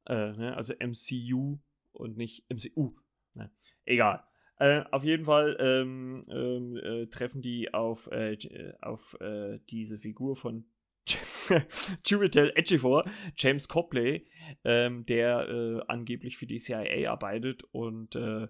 Äh, 0.07 0.33
ne? 0.33 0.55
Also 0.55 0.73
MCU 0.73 1.59
und 1.91 2.17
nicht 2.17 2.45
MCU. 2.49 2.95
Ne? 3.33 3.51
Egal. 3.85 4.23
Äh, 4.57 4.83
auf 4.91 5.03
jeden 5.03 5.25
Fall 5.25 5.57
ähm, 5.59 6.23
ähm, 6.29 6.77
äh, 6.77 7.07
treffen 7.07 7.41
die 7.41 7.73
auf, 7.73 8.07
äh, 8.11 8.37
auf 8.81 9.17
äh, 9.19 9.59
diese 9.69 9.97
Figur 9.97 10.35
von 10.35 10.65
Chiwetel 12.05 12.53
Ejiofor, 12.55 13.09
James 13.35 13.67
Copley, 13.67 14.27
ähm, 14.63 15.05
der 15.07 15.49
äh, 15.49 15.81
angeblich 15.87 16.37
für 16.37 16.45
die 16.45 16.59
CIA 16.59 17.11
arbeitet 17.11 17.63
und 17.71 18.15
äh, 18.15 18.47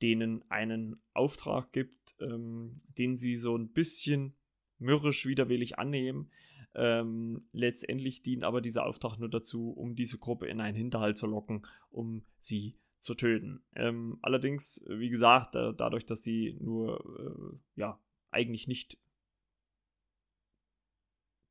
denen 0.00 0.48
einen 0.48 0.94
Auftrag 1.12 1.72
gibt, 1.72 2.14
ähm, 2.20 2.80
den 2.96 3.16
sie 3.16 3.36
so 3.36 3.56
ein 3.56 3.72
bisschen 3.72 4.36
mürrisch 4.78 5.26
widerwillig 5.26 5.78
annehmen. 5.78 6.30
Ähm, 6.80 7.48
letztendlich 7.50 8.22
dient 8.22 8.44
aber 8.44 8.60
dieser 8.60 8.86
Auftrag 8.86 9.18
nur 9.18 9.28
dazu, 9.28 9.70
um 9.72 9.96
diese 9.96 10.16
Gruppe 10.16 10.46
in 10.46 10.60
einen 10.60 10.76
Hinterhalt 10.76 11.16
zu 11.16 11.26
locken, 11.26 11.66
um 11.90 12.24
sie 12.38 12.78
zu 12.98 13.16
töten. 13.16 13.64
Ähm, 13.74 14.18
allerdings, 14.22 14.84
wie 14.86 15.08
gesagt, 15.08 15.56
da, 15.56 15.72
dadurch, 15.72 16.06
dass 16.06 16.20
die 16.20 16.56
nur 16.60 17.00
äh, 17.18 17.80
ja 17.80 18.00
eigentlich 18.30 18.68
nicht 18.68 18.96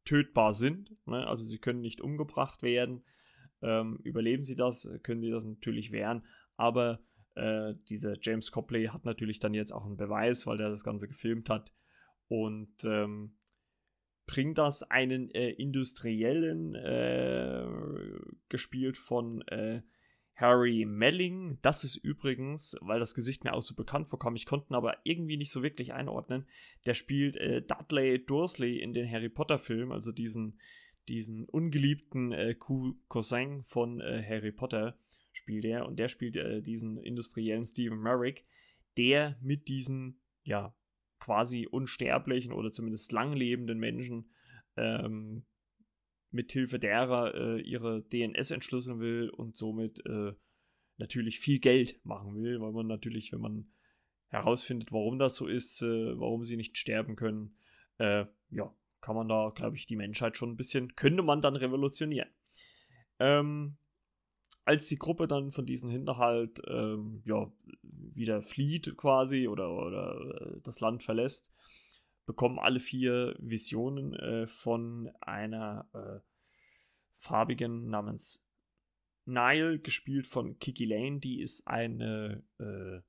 tötbar 0.05 0.53
sind, 0.53 0.95
ne? 1.05 1.27
also 1.27 1.43
sie 1.43 1.57
können 1.57 1.81
nicht 1.81 1.99
umgebracht 1.99 2.63
werden, 2.63 3.03
ähm, 3.61 3.99
überleben 4.03 4.43
sie 4.43 4.55
das, 4.55 4.89
können 5.03 5.19
sie 5.19 5.29
das 5.29 5.43
natürlich 5.43 5.91
wehren, 5.91 6.23
aber 6.55 7.01
äh, 7.35 7.73
dieser 7.89 8.13
James 8.21 8.51
Copley 8.51 8.85
hat 8.85 9.03
natürlich 9.03 9.39
dann 9.39 9.53
jetzt 9.53 9.73
auch 9.73 9.85
einen 9.85 9.97
Beweis, 9.97 10.47
weil 10.47 10.57
der 10.57 10.69
das 10.69 10.85
Ganze 10.85 11.09
gefilmt 11.09 11.49
hat 11.49 11.73
und 12.29 12.85
ähm, 12.85 13.36
bringt 14.27 14.57
das 14.57 14.83
einen 14.83 15.31
äh, 15.31 15.49
Industriellen, 15.51 16.75
äh, 16.75 17.65
gespielt 18.49 18.97
von 18.97 19.41
äh, 19.47 19.81
Harry 20.35 20.85
Melling. 20.85 21.57
Das 21.61 21.83
ist 21.83 21.95
übrigens, 21.95 22.77
weil 22.81 22.99
das 22.99 23.15
Gesicht 23.15 23.43
mir 23.43 23.53
auch 23.53 23.61
so 23.61 23.73
bekannt 23.73 24.09
vorkam, 24.09 24.35
ich 24.35 24.45
konnte 24.45 24.71
ihn 24.71 24.75
aber 24.75 24.97
irgendwie 25.03 25.37
nicht 25.37 25.51
so 25.51 25.63
wirklich 25.63 25.93
einordnen. 25.93 26.45
Der 26.85 26.93
spielt 26.93 27.37
äh, 27.37 27.61
Dudley 27.61 28.23
Dursley 28.23 28.79
in 28.79 28.93
den 28.93 29.09
Harry 29.09 29.29
Potter 29.29 29.57
Filmen, 29.57 29.93
also 29.93 30.11
diesen, 30.11 30.59
diesen 31.07 31.45
ungeliebten 31.45 32.33
äh, 32.33 32.53
Cousin 33.07 33.63
von 33.63 34.01
äh, 34.01 34.23
Harry 34.27 34.51
Potter 34.51 34.99
spielt 35.31 35.65
er. 35.65 35.87
Und 35.87 35.97
der 35.97 36.09
spielt 36.09 36.35
diesen 36.65 36.97
industriellen 36.97 37.63
Stephen 37.63 37.99
Merrick, 37.99 38.43
der 38.97 39.37
mit 39.39 39.67
diesen, 39.67 40.19
ja, 40.43 40.75
quasi 41.19 41.67
unsterblichen 41.67 42.53
oder 42.53 42.71
zumindest 42.71 43.11
langlebenden 43.11 43.79
Menschen 43.79 44.31
ähm, 44.75 45.45
mithilfe 46.31 46.79
derer 46.79 47.33
äh, 47.35 47.61
ihre 47.61 48.03
DNS 48.03 48.51
entschlüsseln 48.51 48.99
will 48.99 49.29
und 49.29 49.55
somit 49.57 50.05
äh, 50.05 50.33
natürlich 50.97 51.39
viel 51.39 51.59
Geld 51.59 51.99
machen 52.03 52.35
will, 52.35 52.59
weil 52.59 52.71
man 52.71 52.87
natürlich, 52.87 53.31
wenn 53.31 53.41
man 53.41 53.71
herausfindet, 54.29 54.91
warum 54.91 55.19
das 55.19 55.35
so 55.35 55.47
ist, 55.47 55.81
äh, 55.81 56.19
warum 56.19 56.43
sie 56.43 56.57
nicht 56.57 56.77
sterben 56.77 57.15
können, 57.15 57.57
äh, 57.97 58.25
ja, 58.49 58.75
kann 59.01 59.15
man 59.15 59.29
da, 59.29 59.51
glaube 59.55 59.77
ich, 59.77 59.85
die 59.85 59.95
Menschheit 59.95 60.37
schon 60.37 60.51
ein 60.51 60.57
bisschen, 60.57 60.95
könnte 60.95 61.23
man 61.23 61.41
dann 61.41 61.55
revolutionieren. 61.55 62.29
Ähm, 63.19 63.77
als 64.67 64.87
die 64.87 64.97
Gruppe 64.97 65.27
dann 65.27 65.51
von 65.53 65.65
diesem 65.65 65.89
Hinterhalt 65.89 66.61
ähm, 66.67 67.21
ja, 67.25 67.49
wieder 67.83 68.41
flieht 68.41 68.97
quasi 68.97 69.47
oder, 69.47 69.71
oder 69.71 70.41
äh, 70.41 70.59
das 70.61 70.81
Land 70.81 71.03
verlässt, 71.03 71.53
bekommen 72.25 72.59
alle 72.59 72.81
vier 72.81 73.35
Visionen 73.39 74.13
äh, 74.13 74.45
von 74.45 75.09
einer 75.21 75.87
äh, 75.93 76.19
farbigen 77.17 77.89
namens 77.89 78.45
Nile, 79.23 79.79
gespielt 79.79 80.27
von 80.27 80.59
Kiki 80.59 80.83
Lane. 80.83 81.19
Die 81.19 81.39
ist 81.39 81.65
eine, 81.65 82.43
äh, 82.59 82.99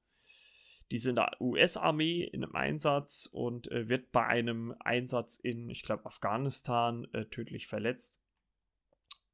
die 0.92 0.96
ist 0.96 1.06
in 1.06 1.16
der 1.16 1.40
US-Armee 1.40 2.22
in 2.22 2.44
einem 2.44 2.54
Einsatz 2.54 3.28
und 3.32 3.68
äh, 3.72 3.88
wird 3.88 4.12
bei 4.12 4.24
einem 4.24 4.76
Einsatz 4.78 5.38
in, 5.38 5.68
ich 5.70 5.82
glaube, 5.82 6.06
Afghanistan 6.06 7.08
äh, 7.12 7.24
tödlich 7.24 7.66
verletzt 7.66 8.20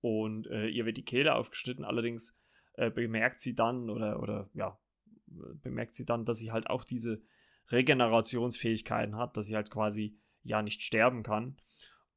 und 0.05 0.49
äh, 0.49 0.67
ihr 0.67 0.85
wird 0.85 0.99
die 0.99 1.05
Kehle 1.05 1.35
aufgeschnitten. 1.35 1.83
Allerdings 1.83 2.37
äh, 2.75 2.91
bemerkt 2.91 3.41
sie 3.41 3.55
dann 3.55 3.89
oder, 3.89 4.21
oder 4.21 4.51
ja, 4.53 4.79
bemerkt 5.63 5.95
sie 5.95 6.05
dann, 6.05 6.27
dass 6.27 6.37
sie 6.37 6.53
halt 6.53 6.69
auch 6.69 6.85
diese 6.85 7.23
Regenerationsfähigkeiten 7.71 9.17
hat, 9.17 9.35
dass 9.39 9.47
sie 9.47 9.57
halt 9.57 9.71
quasi 9.71 10.19
ja 10.43 10.61
nicht 10.61 10.83
sterben 10.83 11.23
kann. 11.23 11.57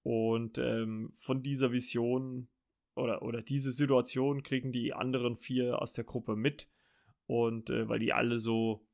Und 0.03 0.58
ähm, 0.58 1.13
von 1.22 1.41
dieser 1.44 1.72
Vision 1.72 2.50
oder, 2.94 3.22
oder 3.22 3.41
diese 3.41 3.72
Situation 3.72 4.44
kriegen 4.44 4.74
die 4.74 4.91
anderen 4.91 5.38
vier 5.38 5.82
aus 5.82 5.94
der 5.94 6.03
Gruppe 6.03 6.36
mit. 6.36 6.67
Und 7.25 7.70
äh, 7.70 7.88
weil 7.88 8.00
die 8.00 8.12
alle 8.12 8.39
so 8.39 8.86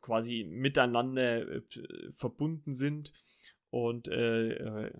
quasi 0.00 0.46
miteinander 0.48 1.46
äh, 1.46 1.62
verbunden 2.12 2.74
sind, 2.74 3.12
und 3.74 4.06
äh, 4.06 4.52
äh, 4.52 4.92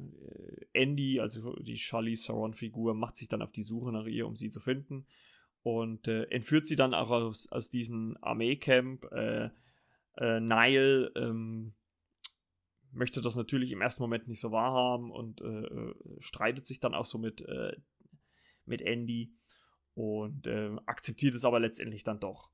Andy, 0.72 1.20
also 1.20 1.54
die 1.60 1.76
Charlie 1.76 2.16
Theron-Figur, 2.16 2.94
macht 2.94 3.14
sich 3.14 3.28
dann 3.28 3.40
auf 3.40 3.52
die 3.52 3.62
Suche 3.62 3.92
nach 3.92 4.06
ihr, 4.06 4.26
um 4.26 4.34
sie 4.34 4.50
zu 4.50 4.58
finden. 4.58 5.06
Und 5.62 6.08
äh, 6.08 6.24
entführt 6.24 6.66
sie 6.66 6.74
dann 6.74 6.92
auch 6.92 7.10
aus, 7.10 7.46
aus 7.52 7.70
diesem 7.70 8.18
Armeecamp. 8.20 9.04
Äh, 9.12 9.50
äh, 10.16 10.40
Niall 10.40 11.12
ähm, 11.14 11.74
möchte 12.90 13.20
das 13.20 13.36
natürlich 13.36 13.70
im 13.70 13.80
ersten 13.80 14.02
Moment 14.02 14.26
nicht 14.26 14.40
so 14.40 14.50
wahrhaben 14.50 15.12
und 15.12 15.40
äh, 15.40 15.94
streitet 16.18 16.66
sich 16.66 16.80
dann 16.80 16.94
auch 16.94 17.06
so 17.06 17.18
mit, 17.18 17.46
mit 18.66 18.82
Andy 18.82 19.36
und 19.94 20.48
akzeptiert 20.86 21.36
es 21.36 21.44
aber 21.44 21.60
letztendlich 21.60 22.02
dann 22.02 22.18
doch 22.18 22.50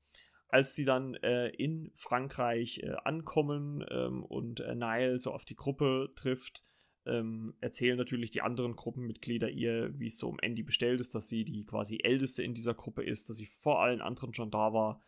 als 0.51 0.75
sie 0.75 0.83
dann 0.83 1.15
äh, 1.15 1.47
in 1.49 1.91
Frankreich 1.95 2.79
äh, 2.83 2.93
ankommen 3.05 3.85
ähm, 3.89 4.23
und 4.23 4.59
äh, 4.59 4.75
Niall 4.75 5.17
so 5.17 5.31
auf 5.31 5.45
die 5.45 5.55
Gruppe 5.55 6.11
trifft, 6.15 6.63
ähm, 7.05 7.55
erzählen 7.61 7.97
natürlich 7.97 8.31
die 8.31 8.41
anderen 8.41 8.75
Gruppenmitglieder 8.75 9.49
ihr, 9.49 9.97
wie 9.97 10.07
es 10.07 10.17
so 10.17 10.27
um 10.27 10.39
Andy 10.39 10.61
bestellt 10.61 10.99
ist, 10.99 11.15
dass 11.15 11.29
sie 11.29 11.45
die 11.45 11.65
quasi 11.65 11.99
älteste 12.03 12.43
in 12.43 12.53
dieser 12.53 12.73
Gruppe 12.73 13.03
ist, 13.03 13.29
dass 13.29 13.37
sie 13.37 13.45
vor 13.45 13.81
allen 13.81 14.01
anderen 14.01 14.33
schon 14.33 14.51
da 14.51 14.73
war 14.73 15.01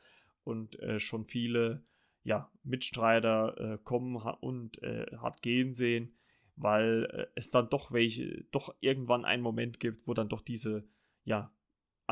und 0.45 0.79
äh, 0.79 0.99
schon 0.99 1.25
viele 1.25 1.83
ja, 2.23 2.49
Mitstreiter 2.63 3.73
äh, 3.73 3.77
kommen 3.83 4.15
und 4.15 4.81
äh, 4.81 5.05
hat 5.17 5.41
gehen 5.41 5.73
sehen, 5.73 6.15
weil 6.55 7.29
es 7.35 7.51
dann 7.51 7.69
doch 7.69 7.91
welche, 7.91 8.45
doch 8.51 8.73
irgendwann 8.79 9.25
einen 9.25 9.43
Moment 9.43 9.81
gibt, 9.81 10.07
wo 10.07 10.13
dann 10.13 10.29
doch 10.29 10.41
diese 10.41 10.87
ja, 11.25 11.53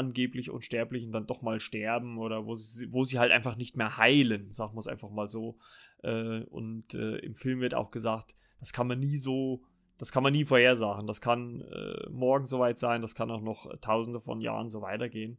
angeblich 0.01 0.49
Unsterblichen 0.49 1.11
dann 1.11 1.27
doch 1.27 1.41
mal 1.41 1.59
sterben 1.59 2.17
oder 2.17 2.45
wo 2.45 2.55
sie, 2.55 2.91
wo 2.91 3.03
sie 3.03 3.19
halt 3.19 3.31
einfach 3.31 3.55
nicht 3.55 3.77
mehr 3.77 3.97
heilen, 3.97 4.51
sagen 4.51 4.75
wir 4.75 4.79
es 4.79 4.87
einfach 4.87 5.09
mal 5.09 5.29
so. 5.29 5.57
Äh, 6.03 6.41
und 6.41 6.93
äh, 6.93 7.17
im 7.17 7.35
Film 7.35 7.61
wird 7.61 7.75
auch 7.75 7.91
gesagt, 7.91 8.35
das 8.59 8.73
kann 8.73 8.87
man 8.87 8.99
nie 8.99 9.17
so, 9.17 9.63
das 9.97 10.11
kann 10.11 10.23
man 10.23 10.33
nie 10.33 10.45
vorhersagen. 10.45 11.07
Das 11.07 11.21
kann 11.21 11.61
äh, 11.61 12.09
morgen 12.09 12.45
soweit 12.45 12.79
sein, 12.79 13.01
das 13.01 13.15
kann 13.15 13.31
auch 13.31 13.41
noch 13.41 13.71
tausende 13.79 14.19
von 14.19 14.41
Jahren 14.41 14.69
so 14.69 14.81
weitergehen. 14.81 15.37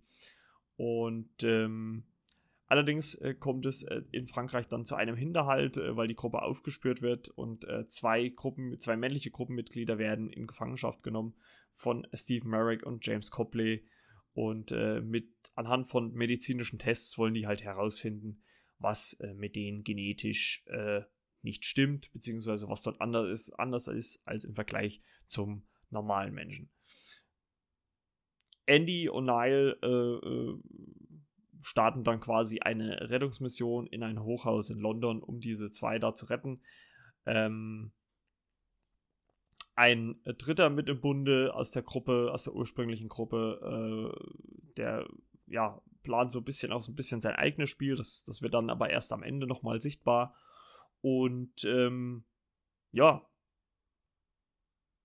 Und 0.77 1.43
ähm, 1.43 2.05
allerdings 2.67 3.15
äh, 3.17 3.35
kommt 3.35 3.67
es 3.67 3.83
äh, 3.83 4.03
in 4.13 4.27
Frankreich 4.27 4.67
dann 4.69 4.85
zu 4.85 4.95
einem 4.95 5.17
Hinterhalt, 5.17 5.77
äh, 5.77 5.97
weil 5.97 6.07
die 6.07 6.17
Gruppe 6.17 6.43
aufgespürt 6.43 7.03
wird 7.03 7.29
und 7.29 7.67
zwei 7.89 8.29
Gruppen, 8.29 8.79
zwei 8.79 8.97
männliche 8.97 9.31
Gruppenmitglieder 9.31 9.99
werden 9.99 10.31
in 10.31 10.47
Gefangenschaft 10.47 11.03
genommen 11.03 11.35
von 11.75 12.07
Steve 12.15 12.47
Merrick 12.47 12.85
und 12.85 13.05
James 13.07 13.31
Copley 13.31 13.85
und 14.35 14.73
äh, 14.73 15.01
mit 15.01 15.29
anhand 15.55 15.89
von 15.89 16.13
medizinischen 16.13 16.79
Tests 16.79 17.19
wollen 17.19 17.35
die 17.35 17.47
halt 17.47 17.63
herausfinden, 17.63 18.43
was 18.79 19.15
äh, 19.21 19.35
mit 19.35 19.57
denen 19.57 19.85
genetisch 19.85 20.65
äh, 20.67 21.03
nicht 21.43 21.65
stimmt, 21.65 22.13
beziehungsweise 22.13 22.69
was 22.69 22.83
dort 22.83 23.01
anders 23.01 23.29
ist, 23.29 23.51
anders 23.59 23.89
ist 23.89 24.27
als 24.27 24.45
im 24.45 24.55
Vergleich 24.55 25.03
zum 25.27 25.67
normalen 25.91 26.33
Menschen. 26.33 26.71
Andy 28.67 29.09
und 29.09 29.25
Niall 29.25 29.77
äh, 29.83 29.87
äh, 29.87 30.59
starten 31.61 32.05
dann 32.05 32.21
quasi 32.21 32.61
eine 32.61 33.11
Rettungsmission 33.11 33.87
in 33.87 34.03
ein 34.03 34.23
Hochhaus 34.23 34.71
in 34.71 34.79
London, 34.79 35.23
um 35.23 35.41
diese 35.41 35.71
zwei 35.71 35.99
da 35.99 36.15
zu 36.15 36.27
retten. 36.27 36.63
Ähm, 37.27 37.93
ein 39.75 40.21
äh, 40.25 40.35
Dritter 40.35 40.71
mit 40.71 40.89
im 40.89 41.01
Bunde 41.01 41.55
aus 41.55 41.71
der 41.71 41.83
Gruppe, 41.83 42.31
aus 42.33 42.45
der 42.45 42.55
ursprünglichen 42.55 43.09
Gruppe, 43.09 44.13
äh, 44.15 44.75
der 44.77 45.07
ja 45.47 45.81
plant 46.03 46.33
so 46.33 46.41
ein 46.41 46.45
bisschen 46.45 46.73
auch 46.73 46.83
so 46.83 46.93
ein 46.93 46.97
bisschen 46.97 47.21
sein 47.21 47.35
eigenes 47.35 47.71
Spiel. 47.71 47.97
Das, 47.97 48.25
das 48.25 48.43
wird 48.43 48.55
dann 48.55 48.71
aber 48.71 48.91
erst 48.91 49.13
am 49.13 49.23
Ende 49.23 49.47
nochmal 49.47 49.81
sichtbar. 49.81 50.35
Und 51.01 51.65
ähm, 51.65 52.25
ja, 52.91 53.27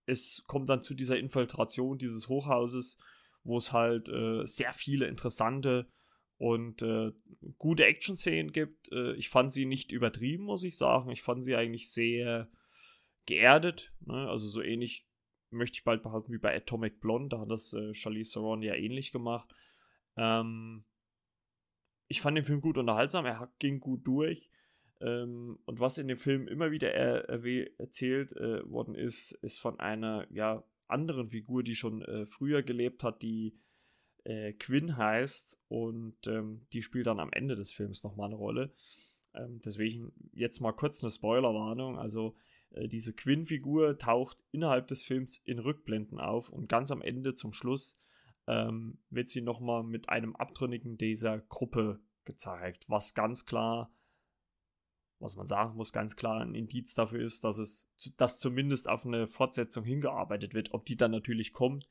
es 0.06 0.44
kommt 0.48 0.70
dann 0.70 0.82
zu 0.82 0.94
dieser 0.94 1.18
Infiltration 1.18 1.98
dieses 1.98 2.30
Hochhauses, 2.30 2.98
wo 3.44 3.58
es 3.58 3.74
halt 3.74 4.10
äh, 4.10 4.46
sehr 4.46 4.74
viele 4.74 5.08
interessante 5.08 5.88
und 6.38 6.82
äh, 6.82 7.12
gute 7.58 7.86
Action-Szenen 7.86 8.52
gibt. 8.52 8.92
Äh, 8.92 9.14
ich 9.14 9.30
fand 9.30 9.52
sie 9.52 9.66
nicht 9.66 9.92
übertrieben, 9.92 10.44
muss 10.44 10.64
ich 10.64 10.78
sagen. 10.78 11.10
Ich 11.10 11.24
fand 11.24 11.44
sie 11.44 11.56
eigentlich 11.56 11.92
sehr 11.92 12.50
geerdet. 13.28 13.94
Ne? 14.00 14.28
Also 14.28 14.48
so 14.48 14.64
ähnlich 14.64 15.06
möchte 15.52 15.78
ich 15.78 15.84
bald 15.84 16.02
behaupten 16.02 16.34
wie 16.34 16.40
bei 16.40 16.56
Atomic 16.56 17.00
Blonde. 17.00 17.30
Da 17.30 17.42
hat 17.42 17.52
das 17.52 17.74
äh, 17.74 17.94
Charlize 17.94 18.34
Theron 18.34 18.64
ja 18.64 18.74
ähnlich 18.74 19.12
gemacht. 19.12 19.54
Ähm, 20.16 20.84
ich 22.08 22.22
fand 22.22 22.38
den 22.38 22.44
Film 22.44 22.62
gut 22.62 22.78
unterhaltsam. 22.78 23.26
Er 23.26 23.52
ging 23.60 23.80
gut 23.80 24.06
durch. 24.08 24.50
Ähm, 25.00 25.60
und 25.66 25.80
was 25.80 25.98
in 25.98 26.08
dem 26.08 26.18
Film 26.18 26.48
immer 26.48 26.72
wieder 26.72 26.92
er, 26.92 27.30
er, 27.30 27.80
erzählt 27.80 28.32
äh, 28.34 28.70
worden 28.70 28.96
ist, 28.96 29.32
ist 29.44 29.60
von 29.60 29.80
einer 29.80 30.26
ja, 30.32 30.64
anderen 30.88 31.30
Figur, 31.30 31.64
die 31.64 31.76
schon 31.76 32.02
äh, 32.02 32.26
früher 32.26 32.64
gelebt 32.64 33.04
hat, 33.04 33.22
die 33.22 33.60
äh, 34.24 34.54
Quinn 34.54 34.98
heißt. 34.98 35.62
Und 35.68 36.28
ähm, 36.28 36.66
die 36.74 36.82
spielt 36.82 37.08
dann 37.08 37.20
am 37.20 37.32
Ende 37.32 37.56
des 37.56 37.72
Films 37.72 38.04
nochmal 38.04 38.28
eine 38.28 38.36
Rolle. 38.36 38.74
Ähm, 39.36 39.62
deswegen 39.64 40.14
jetzt 40.34 40.62
mal 40.62 40.72
kurz 40.72 41.04
eine 41.04 41.12
Spoilerwarnung. 41.12 42.00
Also 42.00 42.36
diese 42.72 43.14
Quinn-Figur 43.14 43.98
taucht 43.98 44.44
innerhalb 44.52 44.88
des 44.88 45.04
Films 45.04 45.38
in 45.46 45.60
Rückblenden 45.60 46.20
auf 46.20 46.50
und 46.50 46.68
ganz 46.68 46.92
am 46.92 47.02
Ende 47.02 47.34
zum 47.34 47.54
Schluss 47.54 48.00
ähm, 48.48 49.00
wird 49.10 49.30
sie 49.30 49.42
nochmal 49.42 49.84
mit 49.84 50.10
einem 50.10 50.36
Abtrünnigen 50.36 50.98
dieser 50.98 51.40
Gruppe 51.40 52.00
gezeigt, 52.26 52.86
was 52.88 53.14
ganz 53.14 53.46
klar 53.46 53.92
was 55.20 55.36
man 55.36 55.48
sagen 55.48 55.76
muss, 55.76 55.94
ganz 55.94 56.16
klar 56.16 56.42
ein 56.42 56.54
Indiz 56.54 56.94
dafür 56.94 57.22
ist, 57.22 57.44
dass 57.44 57.58
es, 57.58 57.90
dass 58.18 58.40
zumindest 58.40 58.88
auf 58.88 59.06
eine 59.06 59.28
Fortsetzung 59.28 59.84
hingearbeitet 59.84 60.54
wird. 60.54 60.74
Ob 60.74 60.86
die 60.86 60.96
dann 60.96 61.12
natürlich 61.12 61.54
kommt, 61.54 61.90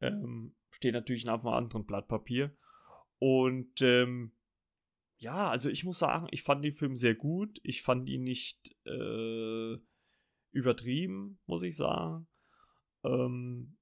ähm, 0.00 0.54
steht 0.70 0.94
natürlich 0.94 1.28
auf 1.28 1.44
einem 1.44 1.54
anderen 1.54 1.84
Blatt 1.84 2.08
Papier. 2.08 2.56
Und 3.18 3.82
ähm, 3.82 4.32
ja, 5.18 5.50
also 5.50 5.68
ich 5.68 5.84
muss 5.84 5.98
sagen, 5.98 6.26
ich 6.30 6.42
fand 6.42 6.64
den 6.64 6.72
Film 6.72 6.96
sehr 6.96 7.14
gut. 7.14 7.60
Ich 7.62 7.82
fand 7.82 8.08
ihn 8.08 8.24
nicht 8.24 8.74
äh, 8.86 9.76
übertrieben, 10.54 11.38
muss 11.46 11.62
ich 11.62 11.76
sagen. 11.76 12.26
Ähm, 13.02 13.76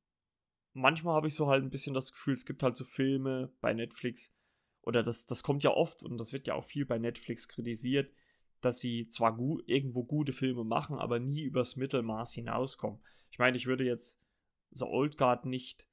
manchmal 0.72 1.14
habe 1.14 1.28
ich 1.28 1.34
so 1.34 1.46
halt 1.48 1.62
ein 1.62 1.70
bisschen 1.70 1.94
das 1.94 2.12
Gefühl, 2.12 2.34
es 2.34 2.46
gibt 2.46 2.62
halt 2.62 2.76
so 2.76 2.84
Filme 2.84 3.52
bei 3.60 3.72
Netflix, 3.74 4.34
oder 4.82 5.02
das, 5.02 5.26
das 5.26 5.42
kommt 5.42 5.62
ja 5.62 5.70
oft 5.70 6.02
und 6.02 6.18
das 6.18 6.32
wird 6.32 6.48
ja 6.48 6.54
auch 6.54 6.64
viel 6.64 6.84
bei 6.84 6.98
Netflix 6.98 7.46
kritisiert, 7.46 8.12
dass 8.60 8.80
sie 8.80 9.08
zwar 9.08 9.36
gu 9.36 9.60
irgendwo 9.66 10.04
gute 10.04 10.32
Filme 10.32 10.64
machen, 10.64 10.98
aber 10.98 11.20
nie 11.20 11.42
übers 11.42 11.76
Mittelmaß 11.76 12.32
hinauskommen. 12.32 13.00
Ich 13.30 13.38
meine, 13.38 13.56
ich 13.56 13.66
würde 13.66 13.84
jetzt 13.84 14.20
The 14.70 14.84
Old 14.84 15.18
Guard 15.18 15.46
nicht 15.46 15.88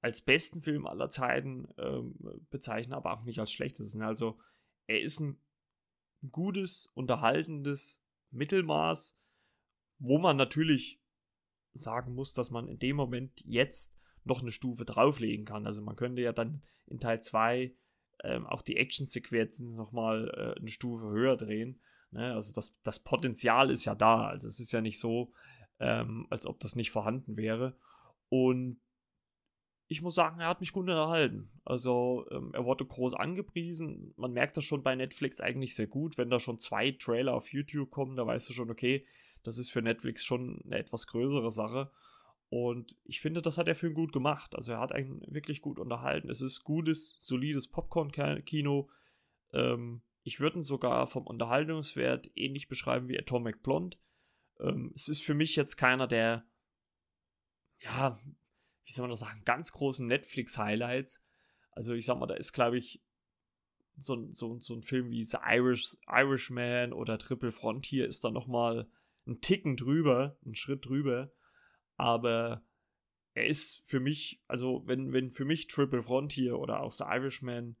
als 0.00 0.20
besten 0.20 0.62
Film 0.62 0.86
aller 0.86 1.08
Zeiten 1.08 1.68
ähm, 1.78 2.14
bezeichnen, 2.50 2.92
aber 2.92 3.12
auch 3.12 3.24
nicht 3.24 3.38
als 3.38 3.50
schlechtesten. 3.50 4.02
Also 4.02 4.38
er 4.86 5.00
ist 5.00 5.20
ein 5.20 5.40
gutes, 6.30 6.90
unterhaltendes 6.94 8.02
Mittelmaß, 8.30 9.18
wo 10.04 10.18
man 10.18 10.36
natürlich 10.36 11.00
sagen 11.72 12.14
muss, 12.14 12.34
dass 12.34 12.50
man 12.50 12.68
in 12.68 12.78
dem 12.78 12.94
Moment 12.94 13.42
jetzt 13.46 13.98
noch 14.22 14.42
eine 14.42 14.52
Stufe 14.52 14.84
drauflegen 14.84 15.46
kann. 15.46 15.66
Also 15.66 15.82
man 15.82 15.96
könnte 15.96 16.20
ja 16.22 16.32
dann 16.32 16.62
in 16.86 17.00
Teil 17.00 17.22
2 17.22 17.74
ähm, 18.22 18.46
auch 18.46 18.62
die 18.62 18.76
Action-Sequenzen 18.76 19.74
nochmal 19.74 20.28
äh, 20.36 20.60
eine 20.60 20.68
Stufe 20.68 21.06
höher 21.06 21.36
drehen. 21.36 21.80
Ne? 22.10 22.34
Also 22.34 22.52
das, 22.52 22.78
das 22.82 22.98
Potenzial 23.00 23.70
ist 23.70 23.86
ja 23.86 23.94
da. 23.94 24.26
Also 24.26 24.46
es 24.46 24.60
ist 24.60 24.72
ja 24.72 24.82
nicht 24.82 25.00
so, 25.00 25.32
ähm, 25.80 26.26
als 26.30 26.46
ob 26.46 26.60
das 26.60 26.76
nicht 26.76 26.90
vorhanden 26.90 27.36
wäre. 27.36 27.74
Und 28.28 28.80
ich 29.88 30.02
muss 30.02 30.14
sagen, 30.14 30.40
er 30.40 30.48
hat 30.48 30.60
mich 30.60 30.72
gut 30.72 30.82
unterhalten. 30.82 31.50
Also 31.64 32.26
ähm, 32.30 32.50
er 32.52 32.66
wurde 32.66 32.84
groß 32.84 33.14
angepriesen. 33.14 34.12
Man 34.16 34.32
merkt 34.32 34.56
das 34.56 34.64
schon 34.64 34.82
bei 34.82 34.94
Netflix 34.94 35.40
eigentlich 35.40 35.74
sehr 35.74 35.86
gut, 35.86 36.18
wenn 36.18 36.30
da 36.30 36.40
schon 36.40 36.58
zwei 36.58 36.92
Trailer 36.92 37.34
auf 37.34 37.52
YouTube 37.52 37.90
kommen, 37.90 38.16
da 38.16 38.26
weißt 38.26 38.50
du 38.50 38.52
schon, 38.52 38.70
okay, 38.70 39.06
das 39.44 39.58
ist 39.58 39.70
für 39.70 39.82
Netflix 39.82 40.24
schon 40.24 40.62
eine 40.64 40.78
etwas 40.78 41.06
größere 41.06 41.50
Sache. 41.50 41.90
Und 42.48 42.96
ich 43.04 43.20
finde, 43.20 43.42
das 43.42 43.58
hat 43.58 43.66
der 43.66 43.74
Film 43.74 43.94
gut 43.94 44.12
gemacht. 44.12 44.54
Also 44.56 44.72
er 44.72 44.80
hat 44.80 44.92
einen 44.92 45.22
wirklich 45.28 45.60
gut 45.60 45.78
unterhalten. 45.78 46.30
Es 46.30 46.40
ist 46.40 46.64
gutes, 46.64 47.16
solides 47.20 47.68
Popcorn-Kino. 47.68 48.90
Ähm, 49.52 50.02
ich 50.22 50.40
würde 50.40 50.58
ihn 50.58 50.62
sogar 50.62 51.06
vom 51.06 51.26
Unterhaltungswert 51.26 52.30
ähnlich 52.34 52.68
beschreiben 52.68 53.08
wie 53.08 53.18
Atomic 53.18 53.62
Blonde. 53.62 53.96
Ähm, 54.60 54.92
es 54.94 55.08
ist 55.08 55.22
für 55.22 55.34
mich 55.34 55.56
jetzt 55.56 55.76
keiner 55.76 56.06
der, 56.06 56.46
ja, 57.80 58.18
wie 58.84 58.92
soll 58.92 59.04
man 59.04 59.10
das 59.10 59.20
sagen, 59.20 59.42
ganz 59.44 59.72
großen 59.72 60.06
Netflix-Highlights. 60.06 61.22
Also 61.72 61.94
ich 61.94 62.06
sag 62.06 62.18
mal, 62.18 62.26
da 62.26 62.34
ist, 62.34 62.52
glaube 62.52 62.78
ich, 62.78 63.02
so, 63.96 64.30
so, 64.32 64.58
so 64.60 64.74
ein 64.74 64.82
Film 64.82 65.10
wie 65.10 65.22
The 65.22 65.38
Irish, 65.44 65.96
Irishman 66.08 66.92
oder 66.92 67.18
Triple 67.18 67.52
Frontier 67.52 68.06
ist 68.06 68.24
da 68.24 68.30
nochmal 68.30 68.88
ein 69.26 69.40
Ticken 69.40 69.76
drüber, 69.76 70.38
einen 70.44 70.54
Schritt 70.54 70.86
drüber. 70.86 71.32
Aber 71.96 72.64
er 73.34 73.46
ist 73.46 73.82
für 73.86 74.00
mich, 74.00 74.42
also 74.46 74.82
wenn, 74.86 75.12
wenn 75.12 75.30
für 75.30 75.44
mich 75.44 75.66
Triple 75.66 76.02
Frontier 76.02 76.58
oder 76.58 76.80
auch 76.80 76.92
The 76.92 77.04
Irishman 77.04 77.76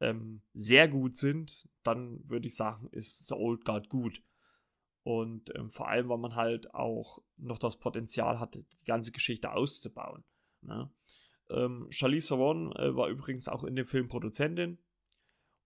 ähm, 0.00 0.42
sehr 0.52 0.88
gut 0.88 1.16
sind, 1.16 1.68
dann 1.82 2.28
würde 2.28 2.48
ich 2.48 2.56
sagen, 2.56 2.88
ist 2.92 3.26
The 3.26 3.34
Old 3.34 3.64
Guard 3.64 3.88
gut. 3.88 4.22
Und 5.02 5.54
ähm, 5.54 5.70
vor 5.70 5.88
allem, 5.88 6.08
weil 6.08 6.18
man 6.18 6.34
halt 6.34 6.74
auch 6.74 7.22
noch 7.36 7.58
das 7.58 7.78
Potenzial 7.78 8.40
hatte, 8.40 8.64
die 8.80 8.84
ganze 8.84 9.12
Geschichte 9.12 9.52
auszubauen. 9.52 10.24
Ne? 10.62 10.90
Ähm, 11.48 11.86
Charlize 11.90 12.28
Theron 12.28 12.72
äh, 12.72 12.96
war 12.96 13.08
übrigens 13.08 13.48
auch 13.48 13.62
in 13.62 13.76
dem 13.76 13.86
Film 13.86 14.08
Produzentin. 14.08 14.78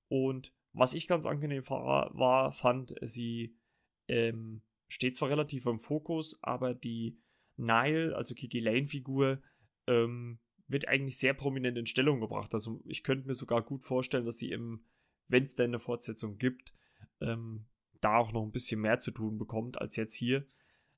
Und 0.09 0.53
was 0.73 0.95
ich 0.95 1.09
ganz 1.09 1.25
angenehm 1.25 1.69
war, 1.69 2.15
war 2.15 2.53
fand, 2.53 2.95
sie 3.03 3.57
ähm, 4.09 4.63
steht 4.91 5.17
zwar 5.17 5.31
relativ 5.31 5.67
im 5.67 5.79
Fokus, 5.79 6.39
aber 6.43 6.75
die 6.75 7.17
Nile, 7.57 8.17
also 8.17 8.35
Kiki 8.35 8.59
Lane-Figur, 8.59 9.41
ähm, 9.87 10.41
wird 10.67 10.89
eigentlich 10.89 11.19
sehr 11.19 11.33
prominent 11.33 11.79
in 11.79 11.87
Stellung 11.87 12.21
gebracht. 12.21 12.53
Also 12.55 12.83
ich 12.87 13.03
könnte 13.03 13.27
mir 13.27 13.35
sogar 13.35 13.63
gut 13.63 13.85
vorstellen, 13.85 14.25
dass 14.25 14.39
sie 14.39 14.51
im, 14.51 14.85
wenn 15.29 15.45
es 15.45 15.55
denn 15.55 15.71
eine 15.71 15.79
Fortsetzung 15.79 16.39
gibt, 16.39 16.75
ähm, 17.21 17.67
da 18.01 18.17
auch 18.17 18.33
noch 18.33 18.43
ein 18.43 18.53
bisschen 18.53 18.81
mehr 18.81 18.99
zu 18.99 19.13
tun 19.13 19.39
bekommt 19.39 19.81
als 19.81 19.95
jetzt 19.95 20.15
hier. 20.15 20.45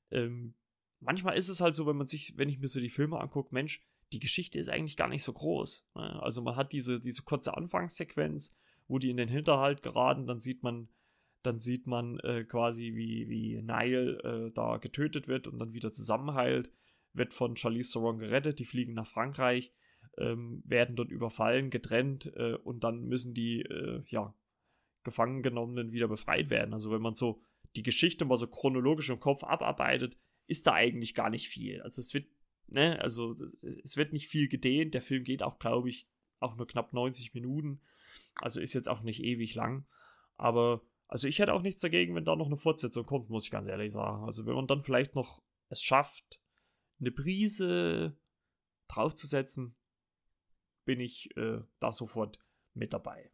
Ähm, 0.09 0.55
manchmal 0.99 1.37
ist 1.37 1.49
es 1.49 1.61
halt 1.61 1.75
so, 1.75 1.85
wenn 1.85 1.97
man 1.97 2.07
sich, 2.07 2.35
wenn 2.35 2.49
ich 2.49 2.59
mir 2.59 2.67
so 2.67 2.79
die 2.79 2.89
Filme 2.89 3.19
angucke, 3.19 3.53
Mensch, 3.53 3.81
die 4.11 4.19
Geschichte 4.19 4.57
ist 4.57 4.69
eigentlich 4.69 4.97
gar 4.97 5.07
nicht 5.07 5.23
so 5.23 5.33
groß. 5.33 5.87
Ne? 5.95 6.23
Also 6.23 6.41
man 6.41 6.55
hat 6.55 6.71
diese, 6.71 6.99
diese 6.99 7.21
kurze 7.23 7.55
Anfangssequenz, 7.55 8.55
wo 8.87 8.97
die 8.97 9.11
in 9.11 9.17
den 9.17 9.29
Hinterhalt 9.29 9.83
geraten, 9.83 10.25
dann 10.25 10.39
sieht 10.39 10.63
man, 10.63 10.89
dann 11.43 11.59
sieht 11.59 11.87
man 11.87 12.19
äh, 12.19 12.43
quasi, 12.45 12.95
wie, 12.95 13.29
wie 13.29 13.61
Nile 13.61 14.19
äh, 14.23 14.51
da 14.53 14.77
getötet 14.77 15.27
wird 15.27 15.47
und 15.47 15.59
dann 15.59 15.73
wieder 15.73 15.91
zusammenheilt 15.91 16.71
wird 17.13 17.33
von 17.33 17.55
Charlize 17.55 17.91
Theron 17.91 18.17
gerettet, 18.17 18.59
die 18.59 18.65
fliegen 18.65 18.93
nach 18.93 19.05
Frankreich, 19.05 19.71
ähm, 20.17 20.63
werden 20.65 20.95
dort 20.95 21.11
überfallen, 21.11 21.69
getrennt 21.69 22.31
äh, 22.35 22.55
und 22.55 22.83
dann 22.83 23.05
müssen 23.05 23.33
die, 23.33 23.61
äh, 23.61 24.03
ja, 24.07 24.33
gefangen 25.03 25.43
wieder 25.91 26.07
befreit 26.07 26.49
werden. 26.49 26.73
Also 26.73 26.91
wenn 26.91 27.01
man 27.01 27.13
so 27.13 27.41
die 27.75 27.83
Geschichte 27.83 28.25
mal 28.25 28.37
so 28.37 28.47
chronologisch 28.47 29.09
im 29.09 29.19
Kopf 29.19 29.43
abarbeitet, 29.43 30.17
ist 30.47 30.67
da 30.67 30.73
eigentlich 30.73 31.13
gar 31.13 31.29
nicht 31.29 31.49
viel. 31.49 31.81
Also 31.81 31.99
es 31.99 32.13
wird, 32.13 32.27
ne, 32.67 32.99
also 33.01 33.35
es 33.61 33.97
wird 33.97 34.13
nicht 34.13 34.27
viel 34.27 34.47
gedehnt. 34.47 34.93
Der 34.93 35.01
Film 35.01 35.23
geht 35.23 35.43
auch, 35.43 35.59
glaube 35.59 35.89
ich, 35.89 36.07
auch 36.39 36.55
nur 36.55 36.67
knapp 36.67 36.93
90 36.93 37.33
Minuten. 37.33 37.81
Also 38.35 38.59
ist 38.59 38.73
jetzt 38.73 38.89
auch 38.89 39.01
nicht 39.01 39.23
ewig 39.23 39.55
lang. 39.55 39.85
Aber, 40.37 40.81
also 41.13 41.27
ich 41.27 41.37
hätte 41.37 41.53
auch 41.53 41.61
nichts 41.61 41.79
dagegen, 41.79 42.15
wenn 42.15 42.25
da 42.25 42.35
noch 42.35 42.47
eine 42.47 42.57
Fortsetzung 42.57 43.05
kommt, 43.05 43.29
muss 43.29 43.43
ich 43.43 43.51
ganz 43.51 43.67
ehrlich 43.67 43.91
sagen. 43.91 44.23
Also 44.23 44.47
wenn 44.47 44.55
man 44.55 44.65
dann 44.65 44.81
vielleicht 44.81 45.13
noch 45.13 45.43
es 45.69 45.79
schafft, 45.83 46.41
eine 46.99 47.11
Prise 47.11 48.17
draufzusetzen, 48.87 49.75
bin 50.85 50.99
ich 50.99 51.29
äh, 51.37 51.59
da 51.79 51.91
sofort 51.91 52.39
mit 52.73 52.93
dabei. 52.93 53.31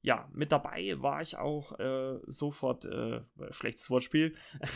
Ja, 0.00 0.30
mit 0.32 0.52
dabei 0.52 0.94
war 1.02 1.20
ich 1.20 1.36
auch 1.36 1.78
äh, 1.78 2.18
sofort, 2.26 2.86
äh, 2.86 3.24
schlechtes 3.50 3.90
Wortspiel, 3.90 4.34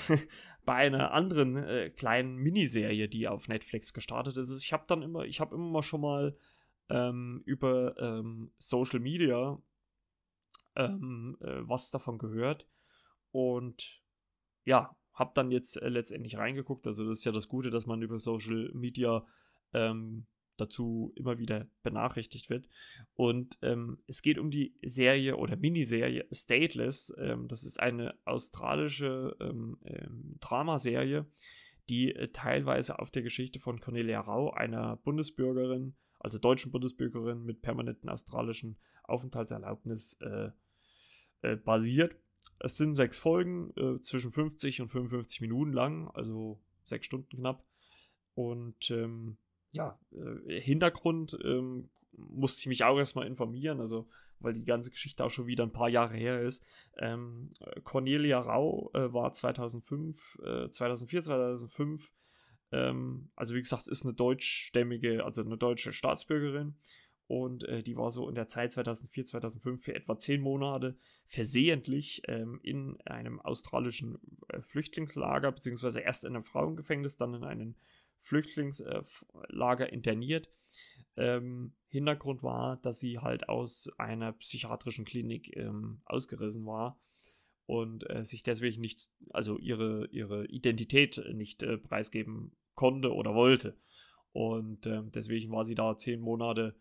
bei 0.67 0.75
einer 0.75 1.13
anderen 1.13 1.57
äh, 1.57 1.89
kleinen 1.89 2.37
Miniserie, 2.37 3.09
die 3.09 3.29
auf 3.29 3.49
Netflix 3.49 3.95
gestartet 3.95 4.37
ist. 4.37 4.55
Ich 4.63 4.75
habe 4.75 4.85
dann 4.89 5.01
immer, 5.01 5.25
ich 5.25 5.41
habe 5.41 5.55
immer 5.55 5.83
schon 5.83 6.03
mal 6.03 6.37
ähm, 6.91 7.43
über 7.47 7.97
ähm, 7.99 8.53
Social 8.59 9.01
Media 9.01 9.59
ähm, 10.77 11.37
äh, 11.41 11.61
was 11.69 11.91
davon 11.91 12.19
gehört 12.19 12.67
und 13.31 14.03
ja, 14.65 14.97
habe 15.13 15.33
dann 15.35 15.51
jetzt 15.51 15.81
äh, 15.81 15.89
letztendlich 15.89 16.37
reingeguckt. 16.37 16.87
Also 16.87 17.07
das 17.07 17.19
ist 17.19 17.25
ja 17.25 17.33
das 17.33 17.49
Gute, 17.49 17.71
dass 17.71 17.87
man 17.87 18.03
über 18.03 18.19
Social 18.19 18.71
Media 18.75 19.25
ähm, 19.73 20.27
dazu 20.57 21.13
immer 21.17 21.39
wieder 21.39 21.67
benachrichtigt 21.83 22.51
wird. 22.51 22.69
Und 23.15 23.59
ähm, 23.63 23.99
es 24.07 24.23
geht 24.23 24.39
um 24.39 24.51
die 24.51 24.75
Serie 24.83 25.37
oder 25.37 25.57
Miniserie 25.57 26.27
Stateless. 26.33 27.15
Ähm, 27.19 27.49
das 27.49 27.65
ist 27.65 27.81
eine 27.81 28.15
australische 28.25 29.37
ähm, 29.41 29.79
ähm 29.85 30.37
Dramaserie, 30.41 31.27
die 31.89 32.15
äh, 32.15 32.29
teilweise 32.29 32.99
auf 32.99 33.11
der 33.11 33.23
Geschichte 33.23 33.61
von 33.61 33.81
Cornelia 33.81 34.21
Rau, 34.21 34.51
einer 34.51 34.97
Bundesbürgerin, 34.97 35.95
also 36.19 36.39
deutschen 36.39 36.73
Bundesbürgerin 36.73 37.45
mit 37.45 37.63
permanenten 37.63 38.09
australischen 38.09 38.79
Aufenthaltserlaubnis, 39.05 40.15
äh, 40.21 40.51
äh, 41.45 41.57
basiert. 41.57 42.17
Es 42.59 42.77
sind 42.77 42.95
sechs 42.95 43.19
Folgen, 43.19 43.73
äh, 43.77 44.01
zwischen 44.01 44.33
50 44.33 44.81
und 44.81 44.89
55 44.89 45.41
Minuten 45.41 45.73
lang, 45.73 46.09
also 46.15 46.61
sechs 46.85 47.07
Stunden 47.07 47.37
knapp. 47.37 47.65
Und 48.35 48.91
ähm, 48.91 49.37
ja, 49.73 49.99
äh, 50.13 50.61
Hintergrund 50.61 51.37
ähm, 51.45 51.91
musste 52.17 52.61
ich 52.61 52.67
mich 52.67 52.85
auch 52.85 52.99
erstmal 52.99 53.27
informieren, 53.27 53.81
also 53.81 54.09
weil 54.41 54.53
die 54.53 54.65
ganze 54.65 54.91
Geschichte 54.91 55.25
auch 55.25 55.31
schon 55.31 55.47
wieder 55.47 55.65
ein 55.65 55.73
paar 55.73 55.89
Jahre 55.89 56.17
her 56.17 56.41
ist. 56.43 56.63
Ähm, 56.99 57.53
Cornelia 57.83 58.41
Rau 58.41 58.91
äh, 58.95 59.13
war 59.13 59.33
2005, 59.33 60.39
äh, 60.45 60.71
2004, 60.71 61.23
2005, 61.23 62.13
ähm, 62.73 63.31
also 63.37 63.55
wie 63.55 63.61
gesagt, 63.61 63.89
ist 63.89 64.05
eine 64.05 64.15
deutschstämmige, 64.15 65.25
also 65.25 65.43
eine 65.43 65.57
deutsche 65.57 65.93
Staatsbürgerin 65.93 66.77
und 67.35 67.65
äh, 67.65 67.83
die 67.83 67.97
war 67.97 68.13
so 68.13 68.29
in 68.29 68.37
der 68.37 68.47
Zeit 68.47 68.71
2004, 68.71 69.25
2005 69.25 69.83
für 69.83 69.93
etwa 69.93 70.17
zehn 70.17 70.41
Monate 70.41 70.97
versehentlich 71.27 72.23
ähm, 72.29 72.61
in 72.63 73.01
einem 73.07 73.41
australischen 73.41 74.21
äh, 74.47 74.63
Flüchtlingslager, 74.63 75.51
beziehungsweise 75.51 75.99
erst 75.99 76.23
in 76.23 76.37
einem 76.37 76.45
Frauengefängnis, 76.45 77.17
dann 77.17 77.35
in 77.35 77.43
einem 77.43 77.75
Flüchtlingslager 78.21 79.93
interniert. 79.93 80.49
Ähm, 81.17 81.73
Hintergrund 81.89 82.45
war, 82.45 82.77
dass 82.77 83.01
sie 83.01 83.19
halt 83.19 83.49
aus 83.49 83.91
einer 83.99 84.31
psychiatrischen 84.35 85.05
Klinik 85.05 85.57
ähm, 85.57 86.03
ausgerissen 86.05 86.65
war 86.67 87.01
und 87.67 88.09
äh, 88.11 88.25
sich 88.25 88.45
deswegen 88.45 88.81
nicht, 88.81 89.11
also 89.31 89.59
ihre, 89.59 90.07
ihre 90.13 90.47
Identität 90.47 91.21
nicht 91.33 91.65
äh, 91.65 91.79
preisgeben 91.79 92.53
konnte 92.77 93.13
oder 93.13 93.35
wollte. 93.35 93.77
Und 94.31 94.87
äh, 94.87 95.03
deswegen 95.13 95.51
war 95.51 95.65
sie 95.65 95.75
da 95.75 95.97
zehn 95.97 96.21
Monate 96.21 96.77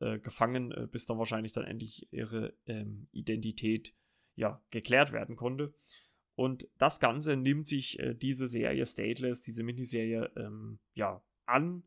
äh, 0.00 0.18
gefangen, 0.18 0.72
äh, 0.72 0.86
bis 0.90 1.06
dann 1.06 1.18
wahrscheinlich 1.18 1.52
dann 1.52 1.64
endlich 1.64 2.12
ihre 2.12 2.54
ähm, 2.66 3.08
Identität 3.12 3.94
ja 4.34 4.62
geklärt 4.70 5.12
werden 5.12 5.36
konnte. 5.36 5.72
Und 6.34 6.68
das 6.76 7.00
Ganze 7.00 7.36
nimmt 7.36 7.66
sich 7.66 7.98
äh, 7.98 8.14
diese 8.14 8.46
Serie 8.46 8.84
Stateless, 8.84 9.42
diese 9.42 9.62
Miniserie, 9.62 10.30
ähm, 10.36 10.78
ja, 10.94 11.22
an. 11.46 11.82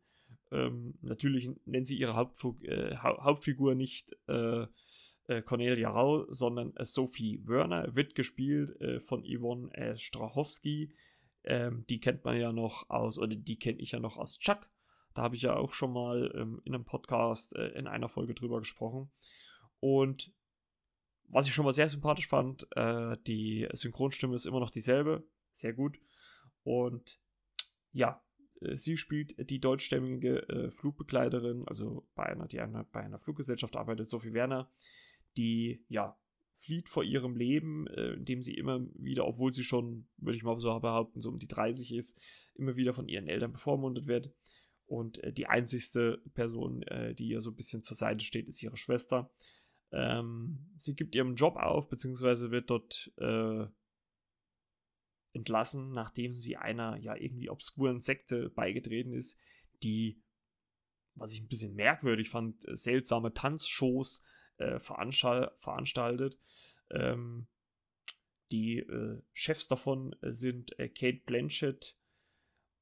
Ähm, 0.51 0.95
natürlich 1.01 1.51
nennt 1.65 1.85
sie 1.85 1.99
ihre 1.99 2.15
Hauptfu 2.15 2.57
äh, 2.63 2.95
ha 2.95 3.23
Hauptfigur 3.23 3.75
nicht 3.75 4.17
äh, 4.27 4.65
äh, 5.27 5.43
Cornelia 5.43 5.91
Rau, 5.91 6.25
sondern 6.31 6.73
Sophie 6.79 7.43
Werner, 7.45 7.95
wird 7.95 8.15
gespielt 8.15 8.75
von 9.05 9.23
Yvonne 9.23 9.95
Strachowski. 9.95 10.95
Ähm, 11.43 11.85
die 11.87 11.99
kennt 11.99 12.25
man 12.25 12.39
ja 12.39 12.51
noch 12.51 12.89
aus, 12.89 13.19
oder 13.19 13.35
die 13.35 13.59
kenne 13.59 13.79
ich 13.79 13.91
ja 13.91 13.99
noch 13.99 14.17
aus 14.17 14.39
Chuck. 14.39 14.67
Da 15.13 15.23
habe 15.23 15.35
ich 15.35 15.41
ja 15.41 15.55
auch 15.55 15.73
schon 15.73 15.93
mal 15.93 16.31
ähm, 16.35 16.61
in 16.65 16.75
einem 16.75 16.85
Podcast 16.85 17.53
in 17.53 17.87
einer 17.87 18.09
Folge 18.09 18.33
drüber 18.33 18.59
gesprochen. 18.59 19.11
Und 19.79 20.33
was 21.29 21.47
ich 21.47 21.53
schon 21.53 21.65
mal 21.65 21.73
sehr 21.73 21.89
sympathisch 21.89 22.27
fand, 22.27 22.67
äh, 22.75 23.15
die 23.27 23.67
Synchronstimme 23.73 24.35
ist 24.35 24.45
immer 24.45 24.59
noch 24.59 24.71
dieselbe. 24.71 25.23
Sehr 25.51 25.73
gut. 25.73 25.99
Und 26.63 27.19
ja, 27.91 28.23
äh, 28.61 28.75
sie 28.75 28.97
spielt 28.97 29.49
die 29.49 29.59
deutschstämmige 29.59 30.47
äh, 30.49 30.71
Flugbegleiterin, 30.71 31.67
also 31.67 32.07
bei 32.15 32.25
einer, 32.25 32.47
die 32.47 32.59
einer, 32.59 32.83
bei 32.85 33.01
einer 33.01 33.19
Fluggesellschaft 33.19 33.75
arbeitet, 33.75 34.07
Sophie 34.07 34.33
Werner, 34.33 34.71
die 35.37 35.85
ja 35.87 36.17
flieht 36.57 36.89
vor 36.89 37.03
ihrem 37.03 37.35
Leben, 37.37 37.87
äh, 37.87 38.13
indem 38.13 38.41
sie 38.41 38.55
immer 38.55 38.85
wieder, 38.95 39.25
obwohl 39.25 39.53
sie 39.53 39.63
schon, 39.63 40.07
würde 40.17 40.37
ich 40.37 40.43
mal 40.43 40.59
so 40.59 40.77
behaupten, 40.79 41.21
so 41.21 41.29
um 41.29 41.39
die 41.39 41.47
30 41.47 41.93
ist, 41.93 42.19
immer 42.55 42.75
wieder 42.75 42.93
von 42.93 43.07
ihren 43.07 43.27
Eltern 43.27 43.53
bevormundet 43.53 44.07
wird. 44.07 44.33
Und 44.89 45.23
äh, 45.23 45.31
die 45.31 45.45
einzigste 45.45 46.19
Person, 46.33 46.81
äh, 46.83 47.13
die 47.13 47.29
ihr 47.29 47.41
so 47.41 47.51
ein 47.51 47.55
bisschen 47.55 47.83
zur 47.83 47.95
Seite 47.95 48.25
steht, 48.25 48.49
ist 48.49 48.63
ihre 48.63 48.75
Schwester. 48.75 49.31
Ähm, 49.91 50.67
sie 50.79 50.95
gibt 50.95 51.13
ihren 51.13 51.35
Job 51.35 51.57
auf, 51.57 51.89
beziehungsweise 51.89 52.49
wird 52.49 52.71
dort 52.71 53.11
äh, 53.17 53.67
entlassen, 55.33 55.91
nachdem 55.91 56.33
sie 56.33 56.57
einer 56.57 56.97
ja 56.97 57.15
irgendwie 57.15 57.51
obskuren 57.51 58.01
Sekte 58.01 58.49
beigetreten 58.49 59.13
ist, 59.13 59.37
die, 59.83 60.23
was 61.13 61.33
ich 61.33 61.41
ein 61.41 61.47
bisschen 61.47 61.75
merkwürdig 61.75 62.31
fand, 62.31 62.65
seltsame 62.75 63.31
Tanzshows 63.31 64.23
äh, 64.57 64.79
veranstalt, 64.79 65.51
veranstaltet. 65.59 66.39
Ähm, 66.89 67.47
die 68.51 68.79
äh, 68.79 69.21
Chefs 69.33 69.67
davon 69.67 70.15
sind 70.23 70.77
äh, 70.79 70.89
Kate 70.89 71.21
Blanchett 71.27 71.95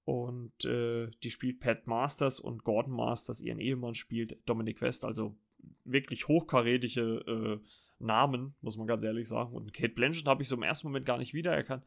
und 0.08 0.64
äh, 0.64 1.12
die 1.22 1.32
spielt 1.32 1.60
Pat 1.60 1.86
Masters 1.86 2.40
und 2.40 2.64
Gordon 2.64 2.94
Masters, 2.94 3.42
ihren 3.42 3.60
Ehemann, 3.60 3.94
spielt 3.94 4.38
Dominic 4.46 4.82
West, 4.82 5.04
also 5.04 5.36
wirklich 5.84 6.30
hochkarätige 6.30 7.02
äh, 7.28 7.60
Namen, 8.00 8.56
muss 8.62 8.78
man 8.78 8.88
ganz 8.88 9.04
ehrlich 9.04 9.28
sagen. 9.28 9.54
Und 9.54 9.74
Kate 9.74 9.94
Blanchett 9.94 10.26
habe 10.26 10.42
ich 10.42 10.48
so 10.48 10.56
im 10.56 10.64
ersten 10.64 10.88
Moment 10.88 11.06
gar 11.06 11.18
nicht 11.18 11.34
wiedererkannt. 11.34 11.84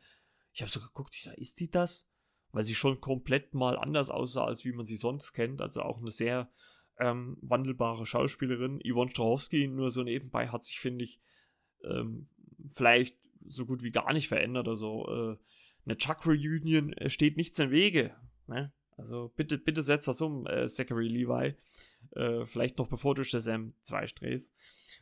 Ich 0.52 0.60
habe 0.60 0.70
so 0.70 0.80
geguckt, 0.80 1.14
ich 1.14 1.22
sage, 1.22 1.40
ist 1.40 1.60
die 1.60 1.70
das? 1.70 2.10
Weil 2.52 2.62
sie 2.62 2.74
schon 2.74 3.00
komplett 3.00 3.54
mal 3.54 3.78
anders 3.78 4.10
aussah, 4.10 4.44
als 4.44 4.66
wie 4.66 4.72
man 4.72 4.84
sie 4.84 4.96
sonst 4.96 5.32
kennt. 5.32 5.62
Also 5.62 5.80
auch 5.80 5.96
eine 5.96 6.10
sehr 6.10 6.50
ähm, 6.98 7.38
wandelbare 7.40 8.04
Schauspielerin. 8.04 8.82
Yvonne 8.84 9.12
Strahowski 9.12 9.66
nur 9.66 9.90
so 9.90 10.02
nebenbei 10.02 10.48
hat 10.48 10.62
sich, 10.62 10.78
finde 10.78 11.06
ich, 11.06 11.22
ähm, 11.84 12.28
vielleicht 12.68 13.16
so 13.46 13.64
gut 13.64 13.82
wie 13.82 13.92
gar 13.92 14.12
nicht 14.12 14.28
verändert. 14.28 14.68
Also 14.68 15.08
äh, 15.08 15.36
eine 15.84 15.96
Chuck-Reunion 15.96 16.92
äh, 16.94 17.10
steht 17.10 17.36
nichts 17.36 17.58
im 17.58 17.70
Wege. 17.70 18.14
Ne? 18.46 18.72
Also 18.96 19.32
bitte, 19.36 19.58
bitte 19.58 19.82
setzt 19.82 20.08
das 20.08 20.20
um, 20.20 20.46
äh, 20.46 20.66
Zachary 20.66 21.08
Levi. 21.08 21.54
Äh, 22.12 22.46
vielleicht 22.46 22.78
noch 22.78 22.88
bevor 22.88 23.14
du 23.14 23.24
Shazam 23.24 23.74
2 23.82 24.06
drehst. 24.06 24.54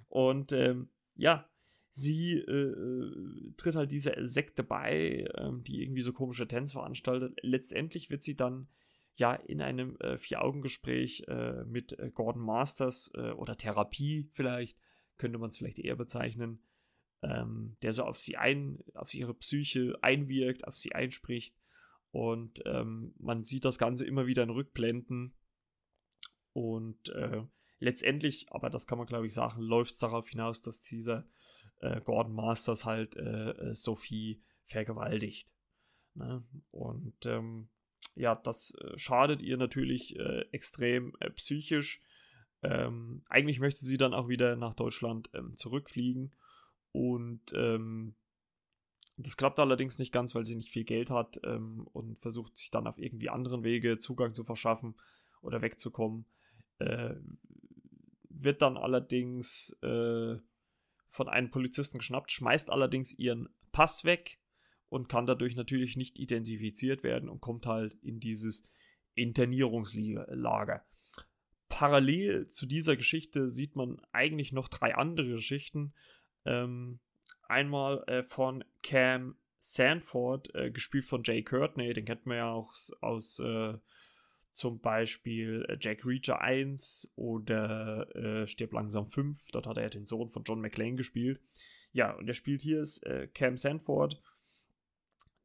Und 0.08 0.52
ähm, 0.52 0.88
ja, 1.16 1.48
sie 1.90 2.34
äh, 2.34 2.52
äh, 2.52 3.52
tritt 3.56 3.74
halt 3.74 3.90
dieser 3.90 4.24
Sekte 4.24 4.62
bei, 4.62 5.28
ähm, 5.36 5.64
die 5.64 5.82
irgendwie 5.82 6.02
so 6.02 6.12
komische 6.12 6.46
Tänze 6.46 6.74
veranstaltet. 6.74 7.38
Letztendlich 7.42 8.10
wird 8.10 8.22
sie 8.22 8.36
dann 8.36 8.68
ja 9.16 9.34
in 9.34 9.60
einem 9.60 9.96
äh, 9.96 10.16
Vier-Augen-Gespräch 10.16 11.26
mit 11.66 11.96
Gordon 12.14 12.42
Masters 12.42 13.12
oder 13.14 13.56
Therapie 13.56 14.28
vielleicht, 14.32 14.78
könnte 15.16 15.38
man 15.38 15.50
es 15.50 15.58
vielleicht 15.58 15.80
eher 15.80 15.96
bezeichnen, 15.96 16.60
ähm, 17.22 17.76
der 17.82 17.92
so 17.92 18.04
auf 18.04 18.18
sie 18.18 18.36
ein, 18.36 18.82
auf 18.94 19.14
ihre 19.14 19.34
Psyche 19.34 19.98
einwirkt, 20.02 20.66
auf 20.66 20.76
sie 20.76 20.94
einspricht. 20.94 21.54
Und 22.10 22.62
ähm, 22.64 23.14
man 23.18 23.42
sieht 23.42 23.64
das 23.64 23.78
Ganze 23.78 24.06
immer 24.06 24.26
wieder 24.26 24.42
in 24.42 24.50
Rückblenden 24.50 25.34
und 26.52 27.10
äh, 27.10 27.42
letztendlich, 27.78 28.46
aber 28.50 28.70
das 28.70 28.86
kann 28.86 28.98
man 28.98 29.06
glaube 29.06 29.26
ich 29.26 29.34
sagen, 29.34 29.60
läuft 29.60 29.92
es 29.92 29.98
darauf 29.98 30.28
hinaus, 30.28 30.62
dass 30.62 30.80
dieser 30.80 31.26
äh, 31.80 32.00
Gordon 32.00 32.34
Masters 32.34 32.84
halt 32.84 33.16
äh, 33.16 33.50
äh, 33.50 33.74
Sophie 33.74 34.42
vergewaltigt. 34.64 35.54
Ne? 36.14 36.44
Und 36.72 37.26
ähm, 37.26 37.68
ja, 38.14 38.34
das 38.34 38.74
äh, 38.80 38.98
schadet 38.98 39.42
ihr 39.42 39.56
natürlich 39.56 40.16
äh, 40.16 40.46
extrem 40.50 41.12
psychisch. 41.36 42.00
Ähm, 42.62 43.22
eigentlich 43.28 43.60
möchte 43.60 43.84
sie 43.84 43.98
dann 43.98 44.14
auch 44.14 44.28
wieder 44.28 44.56
nach 44.56 44.74
Deutschland 44.74 45.30
ähm, 45.34 45.56
zurückfliegen 45.56 46.32
und 46.92 47.52
ähm, 47.54 48.14
das 49.16 49.36
klappt 49.36 49.58
allerdings 49.58 49.98
nicht 49.98 50.12
ganz, 50.12 50.34
weil 50.34 50.44
sie 50.44 50.54
nicht 50.54 50.70
viel 50.70 50.84
Geld 50.84 51.10
hat 51.10 51.40
ähm, 51.44 51.88
und 51.92 52.18
versucht 52.20 52.56
sich 52.56 52.70
dann 52.70 52.86
auf 52.86 52.98
irgendwie 52.98 53.28
anderen 53.28 53.64
Wege 53.64 53.98
Zugang 53.98 54.32
zu 54.32 54.44
verschaffen 54.44 54.94
oder 55.42 55.60
wegzukommen. 55.60 56.24
Äh, 56.78 57.14
wird 58.28 58.62
dann 58.62 58.76
allerdings 58.76 59.76
äh, 59.82 60.36
von 61.08 61.28
einem 61.28 61.50
Polizisten 61.50 61.98
geschnappt, 61.98 62.30
schmeißt 62.30 62.70
allerdings 62.70 63.12
ihren 63.12 63.48
Pass 63.72 64.04
weg 64.04 64.38
und 64.88 65.08
kann 65.08 65.26
dadurch 65.26 65.56
natürlich 65.56 65.96
nicht 65.96 66.18
identifiziert 66.18 67.02
werden 67.02 67.28
und 67.28 67.40
kommt 67.40 67.66
halt 67.66 67.94
in 67.94 68.20
dieses 68.20 68.62
Internierungslager. 69.14 70.84
Parallel 71.68 72.46
zu 72.46 72.66
dieser 72.66 72.96
Geschichte 72.96 73.48
sieht 73.48 73.76
man 73.76 74.00
eigentlich 74.12 74.52
noch 74.52 74.68
drei 74.68 74.94
andere 74.94 75.28
Geschichten. 75.28 75.92
Ähm, 76.48 76.98
einmal 77.46 78.02
äh, 78.06 78.22
von 78.22 78.64
Cam 78.82 79.36
Sanford, 79.60 80.54
äh, 80.54 80.70
gespielt 80.70 81.04
von 81.04 81.22
Jay 81.24 81.42
Courtney, 81.42 81.92
den 81.92 82.06
kennt 82.06 82.26
man 82.26 82.38
ja 82.38 82.50
auch 82.50 82.72
aus 83.00 83.38
äh, 83.40 83.74
zum 84.52 84.80
Beispiel 84.80 85.66
äh, 85.68 85.76
Jack 85.80 86.04
Reacher 86.06 86.40
1 86.40 87.12
oder 87.16 88.14
äh, 88.16 88.46
Stirb 88.46 88.72
langsam 88.72 89.08
5. 89.08 89.50
Dort 89.52 89.66
hat 89.66 89.76
er 89.76 89.90
den 89.90 90.06
Sohn 90.06 90.30
von 90.30 90.42
John 90.44 90.60
McClane 90.60 90.96
gespielt. 90.96 91.40
Ja, 91.92 92.12
und 92.12 92.26
der 92.26 92.34
spielt 92.34 92.62
hier 92.62 92.80
ist 92.80 93.04
äh, 93.04 93.28
Cam 93.28 93.56
Sanford, 93.56 94.20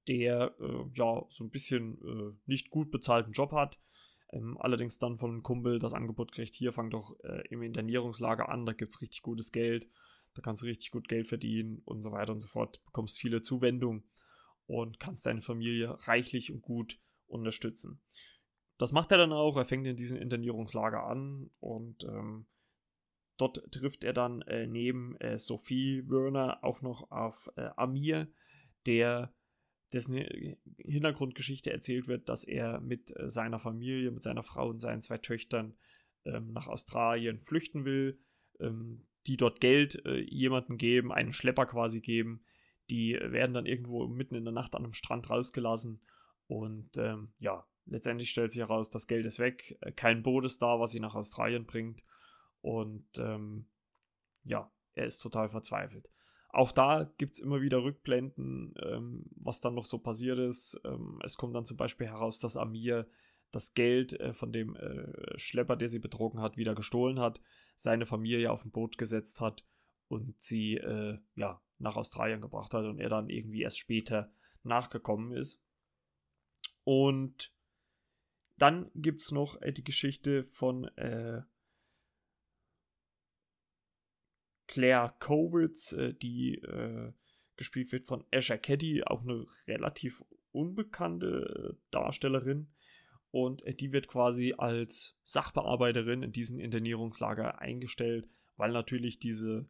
der 0.08 0.56
äh, 0.60 0.86
ja 0.96 1.26
so 1.30 1.44
ein 1.44 1.50
bisschen 1.50 1.98
äh, 2.02 2.36
nicht 2.46 2.70
gut 2.70 2.92
bezahlten 2.92 3.34
Job 3.34 3.52
hat. 3.52 3.80
Ähm, 4.32 4.58
allerdings 4.60 5.00
dann 5.00 5.18
von 5.18 5.32
einem 5.32 5.44
Kumpel 5.44 5.80
das 5.80 5.94
Angebot 5.94 6.32
kriegt, 6.32 6.56
hier 6.56 6.74
fang 6.74 6.90
doch 6.90 7.20
äh, 7.24 7.48
im 7.50 7.62
Internierungslager 7.62 8.50
an, 8.50 8.66
da 8.66 8.74
gibt 8.74 8.92
es 8.92 9.02
richtig 9.02 9.22
gutes 9.22 9.52
Geld, 9.52 9.88
da 10.34 10.42
kannst 10.42 10.62
du 10.62 10.66
richtig 10.66 10.92
gut 10.92 11.08
Geld 11.08 11.28
verdienen 11.28 11.82
und 11.86 12.02
so 12.02 12.12
weiter 12.12 12.32
und 12.32 12.40
so 12.40 12.48
fort, 12.48 12.84
bekommst 12.86 13.20
viele 13.20 13.42
Zuwendungen 13.42 14.04
und 14.66 15.00
kannst 15.00 15.26
deine 15.26 15.42
Familie 15.42 15.98
reichlich 16.08 16.52
und 16.52 16.62
gut 16.62 17.00
unterstützen. 17.28 18.02
Das 18.78 18.92
macht 18.92 19.12
er 19.12 19.18
dann 19.18 19.34
auch. 19.34 19.58
Er 19.58 19.66
fängt 19.66 19.88
in 19.88 19.96
diesem 19.96 20.18
Internierungslager 20.18 21.04
an 21.04 21.52
und 21.60 22.04
ähm, 22.06 22.48
dort 23.38 23.72
trifft 23.72 24.04
er 24.04 24.14
dann 24.14 24.42
äh, 24.44 24.68
neben 24.68 25.16
äh, 25.18 25.38
Sophie 25.38 26.04
Werner 26.08 26.64
auch 26.64 26.82
noch 26.82 27.12
auf 27.12 27.50
äh, 27.56 27.70
Amir, 27.76 28.28
der 28.86 29.34
dessen 29.94 30.16
Hintergrundgeschichte 30.78 31.72
erzählt 31.72 32.08
wird, 32.08 32.28
dass 32.28 32.44
er 32.44 32.82
mit 32.82 33.16
äh, 33.18 33.30
seiner 33.30 33.60
Familie, 33.60 34.12
mit 34.12 34.24
seiner 34.24 34.44
Frau 34.44 34.70
und 34.70 34.80
seinen 34.80 35.02
zwei 35.02 35.20
Töchtern 35.20 35.76
ähm, 36.26 36.52
nach 36.52 36.68
Australien 36.68 37.40
flüchten 37.42 37.86
will, 37.86 38.20
ähm, 38.60 39.06
die 39.28 39.38
dort 39.38 39.60
Geld 39.62 40.06
äh, 40.06 40.20
jemanden 40.20 40.78
geben, 40.78 41.12
einen 41.12 41.34
Schlepper 41.34 41.66
quasi 41.66 42.02
geben. 42.02 42.44
Die 42.90 43.14
werden 43.14 43.54
dann 43.54 43.66
irgendwo 43.66 44.08
mitten 44.08 44.36
in 44.36 44.44
der 44.44 44.54
Nacht 44.54 44.76
an 44.76 44.84
einem 44.84 44.94
Strand 44.94 45.30
rausgelassen 45.30 46.02
und 46.48 46.98
ähm, 46.98 47.34
ja, 47.40 47.66
letztendlich 47.86 48.30
stellt 48.30 48.52
sich 48.52 48.60
heraus, 48.60 48.90
das 48.90 49.08
Geld 49.08 49.26
ist 49.26 49.40
weg, 49.40 49.78
äh, 49.82 49.92
kein 49.92 50.24
Boot 50.24 50.46
ist 50.46 50.62
da, 50.62 50.80
was 50.80 50.92
sie 50.92 51.00
nach 51.00 51.16
Australien 51.16 51.66
bringt 51.66 52.04
und 52.62 53.08
ähm, 53.18 53.68
ja, 54.44 54.72
er 54.94 55.06
ist 55.06 55.20
total 55.20 55.50
verzweifelt. 55.50 56.10
Auch 56.50 56.72
da 56.72 57.12
gibt 57.18 57.34
es 57.34 57.40
immer 57.40 57.62
wieder 57.62 57.84
Rückblenden, 57.84 58.76
ähm, 58.84 59.26
was 59.36 59.60
dann 59.60 59.74
noch 59.74 59.86
so 59.86 59.98
passiert 59.98 60.38
ist. 60.38 60.80
Ähm, 60.86 61.20
es 61.24 61.36
kommt 61.36 61.56
dann 61.56 61.66
zum 61.66 61.78
Beispiel 61.78 62.08
heraus, 62.08 62.38
dass 62.38 62.58
Amir 62.58 63.08
das 63.54 63.74
Geld 63.74 64.20
äh, 64.20 64.34
von 64.34 64.52
dem 64.52 64.76
äh, 64.76 65.38
Schlepper, 65.38 65.76
der 65.76 65.88
sie 65.88 66.00
betrogen 66.00 66.42
hat, 66.42 66.58
wieder 66.58 66.76
gestohlen 66.76 67.20
hat, 67.20 67.40
seine 67.76 68.06
Familie 68.06 68.52
auf 68.52 68.66
ein 68.66 68.72
Boot 68.72 68.98
gesetzt 68.98 69.40
hat 69.40 69.66
und 70.08 70.42
sie 70.42 70.76
äh, 70.76 71.20
ja, 71.36 71.62
nach 71.78 71.96
Australien 71.96 72.42
gebracht 72.42 72.74
hat 72.74 72.86
und 72.86 73.00
er 73.00 73.10
dann 73.10 73.30
irgendwie 73.30 73.62
erst 73.62 73.80
später 73.80 74.32
nachgekommen 74.64 75.32
ist. 75.34 75.62
Und 76.84 77.54
dann 78.58 78.92
gibt 78.96 79.22
es 79.22 79.32
noch 79.32 79.62
äh, 79.62 79.72
die 79.72 79.84
Geschichte 79.84 80.46
von 80.46 80.86
äh, 80.98 81.42
Claire 84.68 85.14
Kowitz, 85.20 85.94
äh, 85.94 86.14
die 86.14 86.62
gespielt 87.56 87.92
wird 87.92 88.08
von 88.08 88.26
Asher 88.32 88.58
Caddy, 88.58 89.04
auch 89.04 89.22
eine 89.22 89.46
relativ 89.68 90.24
unbekannte 90.52 91.78
Darstellerin. 91.92 92.74
Und 93.34 93.64
äh, 93.64 93.74
die 93.74 93.92
wird 93.92 94.08
quasi 94.08 94.54
als 94.56 95.18
Sachbearbeiterin 95.24 96.22
in 96.22 96.32
diesem 96.32 96.60
Internierungslager 96.60 97.60
eingestellt, 97.60 98.30
weil 98.58 98.72
natürlich 98.72 99.18
diese 99.18 99.66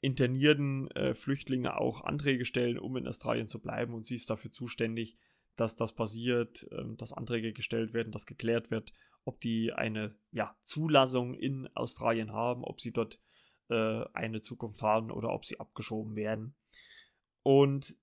internierten 0.00 0.88
äh, 0.92 1.12
Flüchtlinge 1.12 1.76
auch 1.76 2.02
Anträge 2.02 2.44
stellen, 2.44 2.78
um 2.78 2.96
in 2.96 3.08
Australien 3.08 3.48
zu 3.48 3.60
bleiben. 3.60 3.94
Und 3.94 4.06
sie 4.06 4.14
ist 4.14 4.30
dafür 4.30 4.52
zuständig, 4.52 5.18
dass 5.56 5.74
das 5.74 5.92
passiert, 5.92 6.68
ähm, 6.70 6.96
dass 6.96 7.12
Anträge 7.12 7.52
gestellt 7.52 7.94
werden, 7.94 8.12
dass 8.12 8.26
geklärt 8.26 8.70
wird, 8.70 8.92
ob 9.24 9.40
die 9.40 9.72
eine 9.72 10.14
ja, 10.30 10.56
Zulassung 10.62 11.34
in 11.34 11.68
Australien 11.74 12.32
haben, 12.32 12.62
ob 12.62 12.80
sie 12.80 12.92
dort 12.92 13.20
äh, 13.70 14.04
eine 14.12 14.40
Zukunft 14.40 14.82
haben 14.82 15.10
oder 15.10 15.30
ob 15.30 15.44
sie 15.44 15.58
abgeschoben 15.58 16.14
werden. 16.14 16.54
Und 17.42 17.96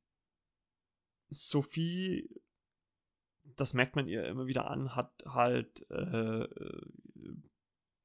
Sophie, 1.29 2.29
das 3.57 3.73
merkt 3.73 3.95
man 3.95 4.07
ihr 4.07 4.25
immer 4.25 4.47
wieder 4.47 4.69
an, 4.69 4.95
hat 4.95 5.11
halt 5.25 5.89
äh, 5.91 6.47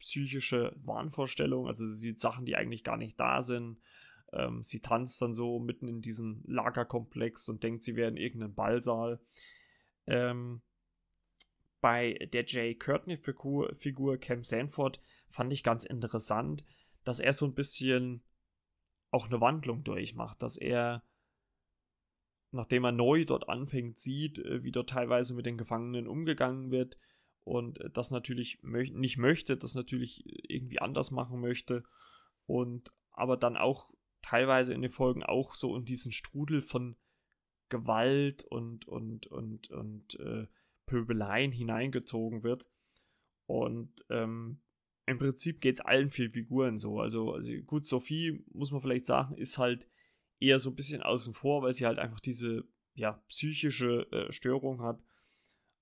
psychische 0.01 0.75
Wahnvorstellungen, 0.85 1.69
also 1.69 1.87
sie 1.87 2.01
sieht 2.01 2.21
Sachen, 2.21 2.45
die 2.45 2.57
eigentlich 2.57 2.83
gar 2.83 2.97
nicht 2.97 3.21
da 3.21 3.41
sind. 3.41 3.79
Ähm, 4.33 4.63
sie 4.63 4.81
tanzt 4.81 5.21
dann 5.23 5.35
so 5.35 5.61
mitten 5.61 5.87
in 5.87 6.01
diesem 6.01 6.43
Lagerkomplex 6.47 7.49
und 7.49 7.63
denkt, 7.63 7.83
sie 7.83 7.95
wäre 7.95 8.11
in 8.11 8.17
irgendeinem 8.17 8.55
Ballsaal. 8.55 9.21
Ähm, 10.07 10.63
bei 11.81 12.15
der 12.33 12.45
Jay 12.47 12.75
Courtney-Figur 12.75 13.75
Figur 13.77 14.17
Cam 14.19 14.45
Sanford 14.45 15.01
fand 15.29 15.53
ich 15.53 15.63
ganz 15.63 15.85
interessant, 15.85 16.65
dass 17.05 17.21
er 17.21 17.33
so 17.33 17.47
ein 17.47 17.55
bisschen 17.55 18.23
auch 19.11 19.27
eine 19.27 19.41
Wandlung 19.41 19.85
durchmacht, 19.85 20.43
dass 20.43 20.57
er, 20.57 21.03
nachdem 22.53 22.85
er 22.85 22.93
neu 22.93 23.25
dort 23.25 23.49
anfängt, 23.49 23.99
sieht, 23.99 24.39
äh, 24.39 24.63
wie 24.63 24.73
dort 24.73 24.91
teilweise 24.91 25.35
mit 25.35 25.47
den 25.47 25.59
Gefangenen 25.59 26.07
umgegangen 26.07 26.71
wird 26.71 26.99
und 27.45 27.81
das 27.93 28.11
natürlich 28.11 28.61
nicht 28.63 29.19
möchte, 29.19 29.57
das 29.57 29.75
natürlich 29.75 30.23
irgendwie 30.49 30.81
anders 30.81 31.11
machen 31.11 31.41
möchte 31.41 31.83
und 32.47 32.93
aber 33.11 33.37
dann 33.37 33.57
auch 33.57 33.91
teilweise 34.23 34.73
in 34.73 34.83
den 34.83 34.91
Folgen 34.91 35.23
auch 35.23 35.55
so 35.55 35.77
in 35.77 35.85
diesen 35.85 36.13
Strudel 36.13 36.63
von 36.63 36.97
Gewalt 37.69 38.45
und 38.45 38.87
und 38.87 39.27
und 39.27 39.71
und 39.71 40.21
äh, 40.21 40.47
Pöbeleien 40.87 41.53
hineingezogen 41.53 42.43
wird. 42.43 42.67
Und 43.47 44.05
ähm, 44.11 44.61
im 45.07 45.19
Prinzip 45.19 45.61
geht 45.61 45.75
es 45.75 45.81
allen 45.81 46.11
vier 46.11 46.31
Figuren 46.31 46.79
so. 46.79 47.01
Also, 47.01 47.33
also, 47.33 47.53
gut, 47.67 47.87
Sophie, 47.87 48.45
muss 48.53 48.71
man 48.71 48.81
vielleicht 48.81 49.07
sagen, 49.07 49.35
ist 49.37 49.59
halt 49.59 49.89
eher 50.43 50.59
so 50.59 50.71
ein 50.71 50.77
bisschen 50.77 51.03
außen 51.03 51.35
vor, 51.35 51.63
weil 51.63 51.73
sie 51.73 51.87
halt 51.87 51.99
einfach 51.99 52.21
diese 52.21 52.65
ja, 52.95 53.23
psychische 53.29 54.11
äh, 54.13 54.33
Störung 54.33 54.83
hat. 54.83 55.05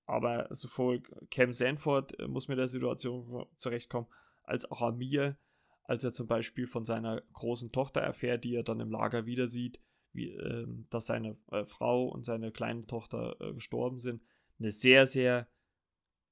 Aber 0.05 0.47
sowohl 0.51 1.01
Cam 1.29 1.53
Sanford 1.53 2.19
äh, 2.19 2.27
muss 2.27 2.47
mit 2.47 2.57
der 2.57 2.67
Situation 2.67 3.45
zurechtkommen, 3.55 4.07
als 4.43 4.69
auch 4.69 4.81
Amir, 4.81 5.37
als 5.83 6.03
er 6.03 6.13
zum 6.13 6.27
Beispiel 6.27 6.67
von 6.67 6.85
seiner 6.85 7.21
großen 7.33 7.71
Tochter 7.71 8.01
erfährt, 8.01 8.43
die 8.43 8.55
er 8.55 8.63
dann 8.63 8.79
im 8.79 8.91
Lager 8.91 9.25
wieder 9.25 9.47
sieht, 9.47 9.79
wie, 10.13 10.31
äh, 10.31 10.67
dass 10.89 11.05
seine 11.05 11.37
äh, 11.51 11.65
Frau 11.65 12.07
und 12.07 12.25
seine 12.25 12.51
kleine 12.51 12.85
Tochter 12.85 13.35
äh, 13.39 13.53
gestorben 13.53 13.99
sind 13.99 14.21
eine 14.61 14.71
sehr, 14.71 15.05
sehr 15.05 15.47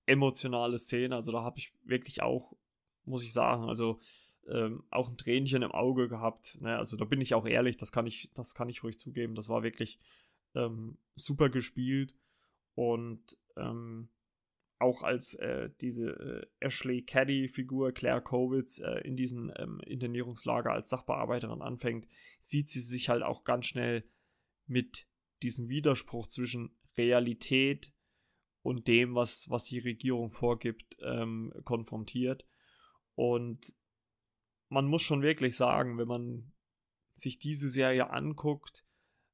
emotionale 0.06 0.78
Szene. 0.78 1.16
Also 1.16 1.32
da 1.32 1.44
habe 1.44 1.60
ich 1.60 1.74
wirklich 1.84 2.22
auch, 2.22 2.54
muss 3.04 3.24
ich 3.24 3.34
sagen, 3.34 3.64
also 3.66 4.00
ähm, 4.48 4.84
auch 4.90 5.10
ein 5.10 5.18
Tränchen 5.18 5.62
im 5.62 5.72
Auge 5.72 6.08
gehabt. 6.08 6.60
Ne? 6.62 6.78
Also 6.78 6.98
da 6.98 7.06
bin 7.06 7.22
ich 7.22 7.34
auch 7.34 7.46
ehrlich, 7.46 7.78
das 7.78 7.92
kann 7.92 8.08
ich, 8.08 8.32
das 8.34 8.54
kann 8.54 8.70
ich 8.70 8.84
ruhig 8.84 8.98
zugeben. 8.98 9.36
Das 9.36 9.50
war 9.50 9.64
wirklich 9.64 10.00
ähm, 10.56 10.98
super 11.16 11.50
gespielt. 11.50 12.16
Und 12.76 13.38
ähm, 13.58 14.10
auch 14.80 15.04
als 15.04 15.34
äh, 15.36 15.70
diese 15.82 16.10
äh, 16.10 16.66
Ashley 16.66 17.02
Caddy-Figur, 17.02 17.92
Claire 17.92 18.22
Kowitz, 18.22 18.80
äh, 18.80 19.02
in 19.02 19.18
diesem 19.18 19.52
ähm, 19.58 19.82
Internierungslager 19.86 20.72
als 20.72 20.90
Sachbearbeiterin 20.90 21.62
anfängt, 21.62 22.08
sieht 22.40 22.70
sie 22.70 22.80
sich 22.80 23.10
halt 23.10 23.22
auch 23.22 23.44
ganz 23.44 23.66
schnell 23.66 24.06
mit 24.66 25.06
diesem 25.44 25.68
Widerspruch 25.68 26.28
zwischen 26.28 26.78
Realität 26.98 27.92
und 28.62 28.88
dem, 28.88 29.16
was, 29.16 29.50
was 29.50 29.66
die 29.66 29.80
Regierung 29.80 30.32
vorgibt, 30.32 30.98
ähm, 31.02 31.54
konfrontiert. 31.66 32.46
Und 33.16 33.74
man 34.70 34.88
muss 34.88 35.02
schon 35.02 35.22
wirklich 35.22 35.56
sagen, 35.56 35.98
wenn 35.98 36.08
man 36.08 36.52
sich 37.14 37.40
diese 37.40 37.70
Serie 37.70 38.10
anguckt, 38.12 38.86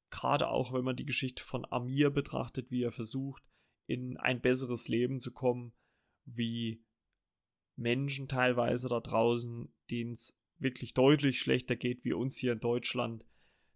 gerade 0.09 0.47
auch 0.47 0.73
wenn 0.73 0.83
man 0.83 0.95
die 0.95 1.05
Geschichte 1.05 1.43
von 1.43 1.65
Amir 1.69 2.09
betrachtet, 2.09 2.71
wie 2.71 2.83
er 2.83 2.91
versucht, 2.91 3.43
in 3.85 4.17
ein 4.17 4.41
besseres 4.41 4.87
Leben 4.87 5.19
zu 5.19 5.31
kommen, 5.31 5.73
wie 6.25 6.83
Menschen 7.75 8.27
teilweise 8.27 8.87
da 8.87 8.99
draußen, 8.99 9.71
denen 9.91 10.13
es 10.13 10.39
wirklich 10.57 10.93
deutlich 10.93 11.39
schlechter 11.39 11.75
geht 11.75 12.05
wie 12.05 12.13
uns 12.13 12.37
hier 12.37 12.53
in 12.53 12.59
Deutschland, 12.59 13.27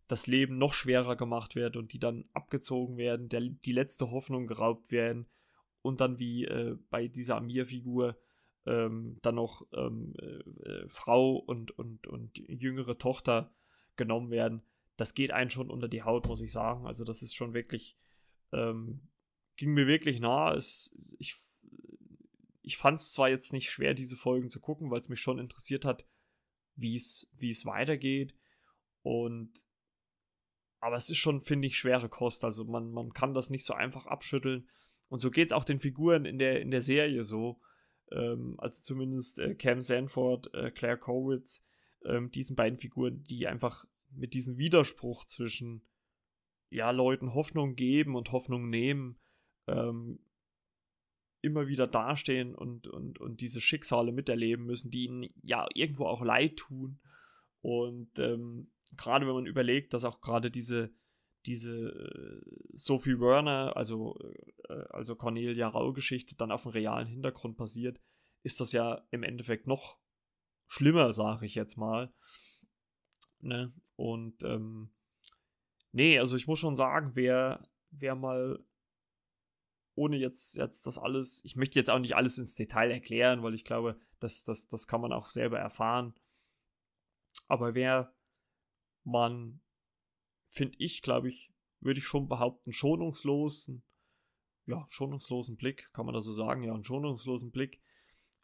das 0.08 0.26
Leben 0.26 0.58
noch 0.58 0.74
schwerer 0.74 1.16
gemacht 1.16 1.56
wird 1.56 1.78
und 1.78 1.94
die 1.94 2.00
dann 2.00 2.28
abgezogen 2.34 2.98
werden, 2.98 3.30
der, 3.30 3.42
die 3.42 3.74
letzte 3.74 4.10
Hoffnung 4.10 4.48
geraubt 4.48 4.92
werden 4.92 5.28
und 5.82 6.02
dann 6.02 6.18
wie 6.18 6.46
äh, 6.46 6.78
bei 6.90 7.08
dieser 7.08 7.36
Amir-Figur 7.36 8.18
ähm, 8.70 9.18
dann 9.24 9.36
noch 9.36 9.66
ähm, 9.74 10.14
äh, 10.20 10.70
äh, 10.70 10.88
Frau 10.88 11.36
und, 11.36 11.72
und, 11.78 12.06
und 12.06 12.38
jüngere 12.38 12.98
Tochter 12.98 13.52
genommen 13.96 14.30
werden. 14.30 14.62
Das 14.96 15.16
geht 15.16 15.32
einen 15.32 15.50
schon 15.50 15.72
unter 15.72 15.88
die 15.88 16.04
Haut, 16.04 16.28
muss 16.28 16.42
ich 16.42 16.52
sagen. 16.52 16.86
Also 16.86 17.04
das 17.04 17.24
ist 17.24 17.34
schon 17.34 17.54
wirklich, 17.54 17.98
ähm, 18.52 19.02
ging 19.56 19.74
mir 19.74 19.88
wirklich 19.88 20.20
nah. 20.20 20.54
Es, 20.54 20.96
ich 21.18 21.36
ich 22.62 22.78
fand 22.78 23.00
es 23.00 23.12
zwar 23.12 23.30
jetzt 23.30 23.52
nicht 23.52 23.72
schwer, 23.72 23.96
diese 23.96 24.16
Folgen 24.16 24.52
zu 24.52 24.60
gucken, 24.60 24.92
weil 24.92 25.00
es 25.00 25.10
mich 25.10 25.20
schon 25.20 25.40
interessiert 25.40 25.86
hat, 25.86 26.06
wie 26.76 26.96
es 26.96 27.66
weitergeht. 27.66 28.36
Und 29.02 29.66
aber 30.80 30.96
es 30.96 31.10
ist 31.10 31.18
schon, 31.18 31.42
finde 31.42 31.68
ich, 31.68 31.78
schwere 31.80 32.10
Kost. 32.10 32.44
Also 32.44 32.66
man, 32.66 32.92
man 32.92 33.12
kann 33.12 33.34
das 33.34 33.50
nicht 33.50 33.66
so 33.66 33.74
einfach 33.74 34.06
abschütteln. 34.06 34.70
Und 35.10 35.20
so 35.20 35.32
geht 35.32 35.48
es 35.48 35.52
auch 35.52 35.66
den 35.66 35.80
Figuren 35.80 36.26
in 36.26 36.38
der, 36.38 36.62
in 36.62 36.70
der 36.70 36.84
Serie 36.84 37.24
so. 37.24 37.60
Ähm, 38.12 38.56
also 38.58 38.82
zumindest 38.82 39.40
äh, 39.40 39.56
Cam 39.56 39.82
Sanford, 39.82 40.54
äh, 40.54 40.72
Claire 40.72 40.98
Kowitz, 40.98 41.66
ähm, 42.06 42.32
diesen 42.32 42.56
beiden 42.56 42.80
Figuren, 42.80 43.24
die 43.24 43.48
einfach 43.48 43.86
mit 44.12 44.34
diesem 44.34 44.58
Widerspruch 44.58 45.26
zwischen 45.26 45.86
ja, 46.70 46.92
Leuten 46.92 47.34
Hoffnung 47.34 47.76
geben 47.76 48.16
und 48.16 48.32
Hoffnung 48.32 48.70
nehmen, 48.70 49.20
ähm, 49.68 50.20
immer 51.42 51.68
wieder 51.68 51.88
dastehen 51.88 52.54
und, 52.54 52.88
und, 52.88 53.20
und 53.20 53.42
diese 53.42 53.62
Schicksale 53.62 54.12
miterleben 54.12 54.66
müssen, 54.66 54.92
die 54.92 55.06
ihnen 55.06 55.30
ja 55.42 55.68
irgendwo 55.74 56.06
auch 56.06 56.22
leid 56.22 56.58
tun. 56.58 57.00
Und 57.62 58.20
ähm, 58.20 58.72
gerade 58.98 59.26
wenn 59.26 59.34
man 59.34 59.46
überlegt, 59.46 59.94
dass 59.94 60.04
auch 60.04 60.22
gerade 60.22 60.52
diese 60.52 60.92
diese 61.46 61.90
äh, 61.90 62.42
Sophie 62.74 63.20
Werner, 63.20 63.76
also, 63.76 64.18
äh, 64.20 64.59
also 64.90 65.16
Cornelia 65.16 65.68
Rau-Geschichte, 65.68 66.36
dann 66.36 66.52
auf 66.52 66.66
einem 66.66 66.74
realen 66.74 67.08
Hintergrund 67.08 67.58
passiert, 67.58 68.00
ist 68.44 68.60
das 68.60 68.72
ja 68.72 69.06
im 69.12 69.24
Endeffekt 69.24 69.68
noch 69.68 70.00
schlimmer, 70.68 71.14
sage 71.14 71.46
ich 71.46 71.56
jetzt 71.56 71.78
mal. 71.78 72.14
Ne? 73.40 73.74
Und 73.96 74.44
ähm, 74.44 74.94
nee, 75.92 76.20
also 76.20 76.36
ich 76.36 76.48
muss 76.48 76.60
schon 76.60 76.76
sagen, 76.76 77.12
wer, 77.16 77.68
wer 77.90 78.16
mal 78.16 78.64
ohne 79.96 80.18
jetzt, 80.18 80.56
jetzt 80.56 80.88
das 80.88 80.98
alles, 80.98 81.44
ich 81.44 81.56
möchte 81.56 81.78
jetzt 81.78 81.90
auch 81.90 82.00
nicht 82.00 82.16
alles 82.16 82.38
ins 82.38 82.56
Detail 82.56 82.92
erklären, 82.92 83.44
weil 83.44 83.54
ich 83.54 83.66
glaube, 83.66 84.00
das, 84.20 84.44
das, 84.44 84.68
das 84.68 84.88
kann 84.88 85.02
man 85.02 85.12
auch 85.12 85.28
selber 85.28 85.60
erfahren. 85.60 86.14
Aber 87.48 87.76
wer 87.76 88.16
man, 89.04 89.62
finde 90.48 90.78
ich, 90.80 91.02
glaube 91.02 91.28
ich, 91.28 91.52
würde 91.82 92.00
ich 92.00 92.06
schon 92.06 92.30
behaupten, 92.30 92.72
schonungslosen, 92.72 93.84
ja, 94.70 94.86
schonungslosen 94.88 95.58
Blick, 95.58 95.90
kann 95.94 96.06
man 96.06 96.14
da 96.14 96.22
so 96.22 96.32
sagen, 96.32 96.64
ja, 96.64 96.74
einen 96.74 96.84
schonungslosen 96.84 97.52
Blick 97.52 97.82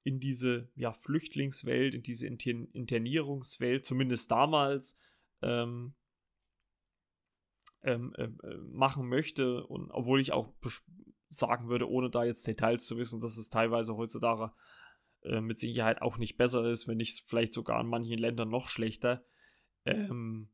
in 0.03 0.19
diese, 0.19 0.69
ja, 0.75 0.91
Flüchtlingswelt, 0.91 1.93
in 1.95 2.03
diese 2.03 2.27
Intern 2.27 2.65
Internierungswelt, 2.73 3.85
zumindest 3.85 4.31
damals, 4.31 4.97
ähm, 5.41 5.93
ähm, 7.83 8.13
äh, 8.17 8.27
machen 8.71 9.07
möchte 9.07 9.65
und 9.67 9.91
obwohl 9.91 10.19
ich 10.19 10.33
auch 10.33 10.53
sagen 11.29 11.69
würde, 11.69 11.89
ohne 11.89 12.09
da 12.09 12.23
jetzt 12.23 12.47
Details 12.47 12.87
zu 12.87 12.97
wissen, 12.97 13.21
dass 13.21 13.37
es 13.37 13.49
teilweise 13.49 13.95
heutzutage 13.95 14.51
äh, 15.21 15.41
mit 15.41 15.59
Sicherheit 15.59 16.01
auch 16.01 16.17
nicht 16.17 16.37
besser 16.37 16.63
ist, 16.65 16.87
wenn 16.87 16.97
nicht 16.97 17.23
vielleicht 17.27 17.53
sogar 17.53 17.79
in 17.81 17.87
manchen 17.87 18.17
Ländern 18.17 18.49
noch 18.49 18.69
schlechter. 18.69 19.23
Ähm, 19.85 20.49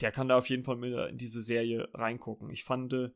der 0.00 0.10
kann 0.10 0.28
da 0.28 0.38
auf 0.38 0.48
jeden 0.48 0.64
Fall 0.64 0.76
mit 0.76 0.92
in 1.10 1.18
diese 1.18 1.40
Serie 1.40 1.88
reingucken. 1.94 2.50
Ich 2.50 2.64
fand 2.64 2.92
äh, 2.92 3.10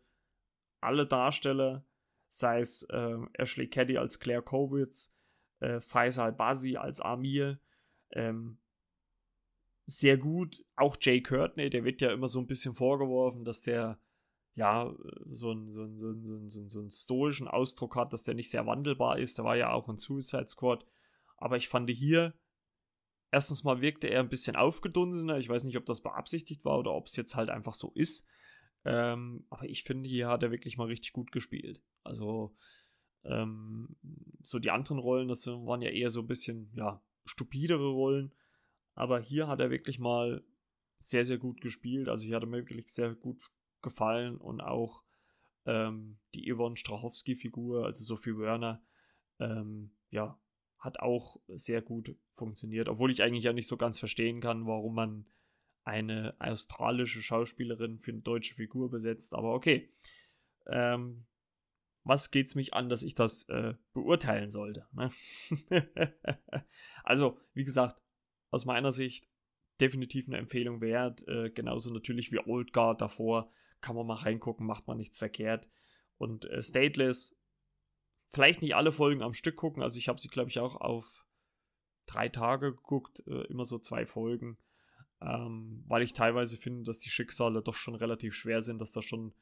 alle 0.80 1.06
Darsteller, 1.06 1.84
sei 2.28 2.60
es 2.60 2.82
äh, 2.84 3.18
Ashley 3.34 3.68
Caddy 3.68 3.98
als 3.98 4.18
Claire 4.18 4.42
Kowitz, 4.42 5.12
äh, 5.60 5.80
Faisal 5.80 6.32
Bazi 6.32 6.76
als 6.76 7.00
Amir, 7.00 7.60
ähm, 8.12 8.58
sehr 9.86 10.16
gut. 10.16 10.64
Auch 10.76 10.96
Jay 11.00 11.20
Courtney, 11.20 11.68
der 11.68 11.84
wird 11.84 12.00
ja 12.00 12.12
immer 12.12 12.28
so 12.28 12.38
ein 12.38 12.46
bisschen 12.46 12.74
vorgeworfen, 12.74 13.44
dass 13.44 13.60
der 13.60 13.98
ja, 14.54 14.94
so 15.30 15.50
einen, 15.50 15.70
so, 15.70 15.82
einen, 15.82 15.96
so, 15.96 16.08
einen, 16.08 16.48
so, 16.48 16.58
einen, 16.58 16.68
so 16.68 16.80
einen 16.80 16.90
stoischen 16.90 17.48
Ausdruck 17.48 17.96
hat, 17.96 18.12
dass 18.12 18.24
der 18.24 18.34
nicht 18.34 18.50
sehr 18.50 18.66
wandelbar 18.66 19.18
ist. 19.18 19.38
Der 19.38 19.44
war 19.44 19.56
ja 19.56 19.72
auch 19.72 19.88
in 19.88 19.96
Suicide 19.96 20.48
Squad. 20.48 20.84
Aber 21.36 21.56
ich 21.56 21.68
fand 21.68 21.88
hier, 21.90 22.34
erstens 23.30 23.64
mal 23.64 23.80
wirkte 23.80 24.08
er 24.08 24.20
ein 24.20 24.28
bisschen 24.28 24.56
aufgedunsener. 24.56 25.38
Ich 25.38 25.48
weiß 25.48 25.64
nicht, 25.64 25.76
ob 25.76 25.86
das 25.86 26.02
beabsichtigt 26.02 26.64
war 26.64 26.78
oder 26.78 26.92
ob 26.92 27.06
es 27.06 27.16
jetzt 27.16 27.36
halt 27.36 27.48
einfach 27.48 27.74
so 27.74 27.92
ist. 27.94 28.26
Ähm, 28.84 29.44
aber 29.50 29.68
ich 29.68 29.84
finde, 29.84 30.08
hier 30.08 30.28
hat 30.28 30.42
er 30.42 30.50
wirklich 30.50 30.76
mal 30.76 30.86
richtig 30.86 31.12
gut 31.12 31.32
gespielt. 31.32 31.82
Also, 32.02 32.54
ähm, 33.24 33.96
so 34.42 34.58
die 34.58 34.70
anderen 34.70 34.98
Rollen, 34.98 35.28
das 35.28 35.46
waren 35.46 35.82
ja 35.82 35.90
eher 35.90 36.10
so 36.10 36.20
ein 36.20 36.26
bisschen, 36.26 36.72
ja, 36.74 37.02
stupidere 37.24 37.90
Rollen. 37.90 38.34
Aber 38.94 39.20
hier 39.20 39.48
hat 39.48 39.60
er 39.60 39.70
wirklich 39.70 39.98
mal 39.98 40.42
sehr, 40.98 41.24
sehr 41.24 41.38
gut 41.38 41.60
gespielt. 41.60 42.08
Also 42.08 42.24
hier 42.24 42.36
hat 42.36 42.42
er 42.42 42.48
mir 42.48 42.58
wirklich 42.58 42.88
sehr 42.88 43.14
gut 43.14 43.50
gefallen 43.82 44.36
und 44.36 44.60
auch 44.60 45.02
ähm, 45.66 46.18
die 46.34 46.52
Yvonne 46.52 46.76
Strachowski-Figur, 46.76 47.86
also 47.86 48.04
Sophie 48.04 48.36
Werner, 48.36 48.82
ähm, 49.38 49.92
ja, 50.10 50.38
hat 50.78 51.00
auch 51.00 51.40
sehr 51.48 51.82
gut 51.82 52.16
funktioniert, 52.34 52.88
obwohl 52.88 53.10
ich 53.10 53.22
eigentlich 53.22 53.44
ja 53.44 53.52
nicht 53.52 53.68
so 53.68 53.76
ganz 53.76 53.98
verstehen 53.98 54.40
kann, 54.40 54.66
warum 54.66 54.94
man 54.94 55.26
eine 55.84 56.34
australische 56.38 57.22
Schauspielerin 57.22 57.98
für 57.98 58.12
eine 58.12 58.20
deutsche 58.20 58.54
Figur 58.54 58.90
besetzt, 58.90 59.34
aber 59.34 59.54
okay. 59.54 59.88
Ähm, 60.66 61.26
was 62.04 62.30
geht's 62.30 62.54
mich 62.54 62.74
an, 62.74 62.88
dass 62.88 63.02
ich 63.02 63.14
das 63.14 63.48
äh, 63.48 63.74
beurteilen 63.92 64.50
sollte? 64.50 64.86
Ne? 64.92 65.10
also, 67.04 67.38
wie 67.52 67.64
gesagt, 67.64 68.02
aus 68.50 68.64
meiner 68.64 68.92
Sicht 68.92 69.28
definitiv 69.80 70.26
eine 70.26 70.38
Empfehlung 70.38 70.80
wert. 70.80 71.26
Äh, 71.28 71.50
genauso 71.50 71.92
natürlich 71.92 72.32
wie 72.32 72.38
Old 72.38 72.72
Guard 72.72 73.00
davor 73.00 73.50
kann 73.80 73.96
man 73.96 74.06
mal 74.06 74.14
reingucken, 74.14 74.66
macht 74.66 74.86
man 74.86 74.98
nichts 74.98 75.18
verkehrt. 75.18 75.68
Und 76.18 76.44
äh, 76.46 76.62
Stateless, 76.62 77.36
vielleicht 78.28 78.62
nicht 78.62 78.74
alle 78.74 78.92
Folgen 78.92 79.22
am 79.22 79.34
Stück 79.34 79.56
gucken. 79.56 79.82
Also 79.82 79.98
ich 79.98 80.08
habe 80.08 80.20
sie, 80.20 80.28
glaube 80.28 80.50
ich, 80.50 80.58
auch 80.58 80.76
auf 80.76 81.24
drei 82.06 82.28
Tage 82.28 82.74
geguckt, 82.74 83.22
äh, 83.26 83.46
immer 83.46 83.64
so 83.64 83.78
zwei 83.78 84.04
Folgen. 84.04 84.58
Ähm, 85.22 85.84
weil 85.86 86.02
ich 86.02 86.12
teilweise 86.12 86.56
finde, 86.56 86.84
dass 86.84 87.00
die 87.00 87.10
Schicksale 87.10 87.62
doch 87.62 87.74
schon 87.74 87.94
relativ 87.94 88.34
schwer 88.34 88.62
sind, 88.62 88.80
dass 88.80 88.92
das 88.92 89.04
schon 89.04 89.34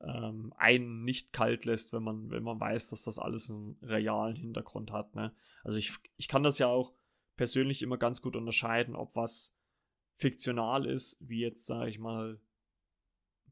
ähm, 0.00 0.52
einen 0.56 1.04
nicht 1.04 1.32
kalt 1.32 1.64
lässt, 1.64 1.92
wenn 1.92 2.02
man, 2.02 2.30
wenn 2.30 2.42
man 2.42 2.60
weiß, 2.60 2.88
dass 2.88 3.02
das 3.02 3.18
alles 3.18 3.50
einen 3.50 3.78
realen 3.82 4.36
Hintergrund 4.36 4.92
hat. 4.92 5.14
Ne? 5.14 5.32
Also 5.62 5.78
ich, 5.78 5.92
ich 6.16 6.28
kann 6.28 6.42
das 6.42 6.58
ja 6.58 6.66
auch 6.66 6.92
persönlich 7.36 7.82
immer 7.82 7.96
ganz 7.96 8.22
gut 8.22 8.36
unterscheiden, 8.36 8.94
ob 8.94 9.14
was 9.16 9.56
fiktional 10.16 10.86
ist, 10.86 11.16
wie 11.20 11.40
jetzt, 11.40 11.66
sage 11.66 11.90
ich 11.90 11.98
mal, 11.98 12.40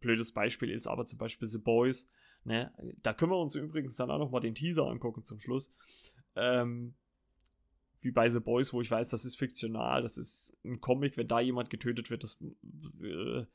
blödes 0.01 0.33
Beispiel 0.33 0.71
ist 0.71 0.87
aber 0.87 1.07
zum 1.07 1.19
Beispiel 1.19 1.49
The 1.49 1.59
Boys. 1.59 2.09
Ne? 2.45 2.73
Da 3.03 3.15
können 3.15 3.33
wir 3.33 3.39
uns 3.39 3.55
übrigens 3.55 3.97
dann 3.97 4.11
auch 4.11 4.19
noch 4.19 4.31
mal 4.31 4.41
den 4.41 4.55
Teaser 4.55 4.87
angucken 4.87 5.25
zum 5.25 5.41
Schluss. 5.41 5.73
Ähm, 6.35 6.95
wie 8.03 8.11
bei 8.11 8.29
The 8.29 8.41
Boys, 8.41 8.73
wo 8.73 8.81
ich 8.81 8.91
weiß, 8.91 9.09
das 9.09 9.25
ist 9.25 9.37
fiktional, 9.37 10.03
das 10.03 10.19
ist 10.19 10.57
ein 10.65 10.81
Comic, 10.81 11.17
wenn 11.17 11.29
da 11.29 11.41
jemand 11.41 11.71
getötet 11.71 12.11
wird, 12.11 12.25
das 12.25 12.39
äh, 13.03 13.47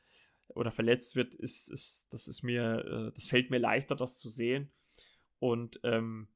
oder 0.49 0.71
verletzt 0.71 1.15
wird, 1.15 1.35
ist, 1.35 1.67
ist 1.69 2.07
das 2.11 2.27
ist 2.27 2.43
mir, 2.43 2.85
äh, 2.85 3.11
das 3.13 3.27
fällt 3.27 3.51
mir 3.51 3.59
leichter, 3.59 3.95
das 3.95 4.17
zu 4.17 4.29
sehen. 4.29 4.71
Und 5.39 5.79
ähm, 5.83 6.29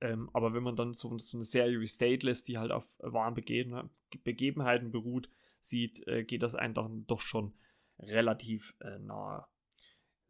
ähm, 0.00 0.30
aber 0.32 0.54
wenn 0.54 0.62
man 0.62 0.76
dann 0.76 0.94
so, 0.94 1.16
so, 1.18 1.36
eine 1.36 1.44
Serie 1.44 1.78
wie 1.80 1.86
Stateless, 1.86 2.42
die 2.42 2.58
halt 2.58 2.72
auf 2.72 2.86
wahren 3.00 3.34
Begebenheiten 3.34 4.90
beruht, 4.90 5.28
sieht, 5.60 6.06
äh, 6.08 6.24
geht 6.24 6.42
das 6.42 6.54
einfach 6.54 6.88
doch 7.06 7.20
schon 7.20 7.52
relativ 7.98 8.74
äh, 8.80 8.98
nahe. 8.98 9.46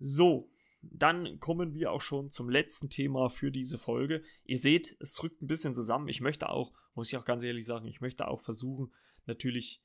So, 0.01 0.51
dann 0.83 1.39
kommen 1.41 1.75
wir 1.75 1.93
auch 1.93 2.01
schon 2.01 2.31
zum 2.31 2.49
letzten 2.49 2.89
Thema 2.89 3.29
für 3.29 3.51
diese 3.51 3.79
Folge. 3.79 4.23
Ihr 4.45 4.59
seht, 4.59 4.97
es 5.01 5.23
rückt 5.23 5.43
ein 5.43 5.47
bisschen 5.47 5.75
zusammen. 5.75 6.09
Ich 6.09 6.21
möchte 6.21 6.49
auch, 6.49 6.73
muss 6.95 7.09
ich 7.09 7.19
auch 7.19 7.25
ganz 7.25 7.43
ehrlich 7.43 7.67
sagen, 7.67 7.87
ich 7.87 8.01
möchte 8.01 8.27
auch 8.29 8.41
versuchen, 8.41 8.93
natürlich 9.27 9.83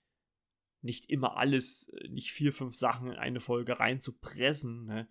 nicht 0.82 1.10
immer 1.10 1.38
alles, 1.38 1.90
äh, 1.90 2.08
nicht 2.08 2.32
vier, 2.32 2.54
fünf 2.54 2.76
Sachen 2.76 3.08
in 3.08 3.18
eine 3.18 3.40
Folge 3.40 3.80
reinzupressen, 3.80 4.86
ne? 4.86 5.08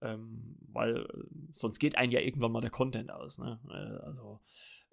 ähm, 0.00 0.56
weil 0.60 0.98
äh, 0.98 1.24
sonst 1.52 1.78
geht 1.78 1.98
einem 1.98 2.12
ja 2.12 2.20
irgendwann 2.20 2.52
mal 2.52 2.60
der 2.60 2.70
Content 2.70 3.10
aus. 3.10 3.38
Ne? 3.38 3.60
Äh, 3.68 4.04
also, 4.06 4.40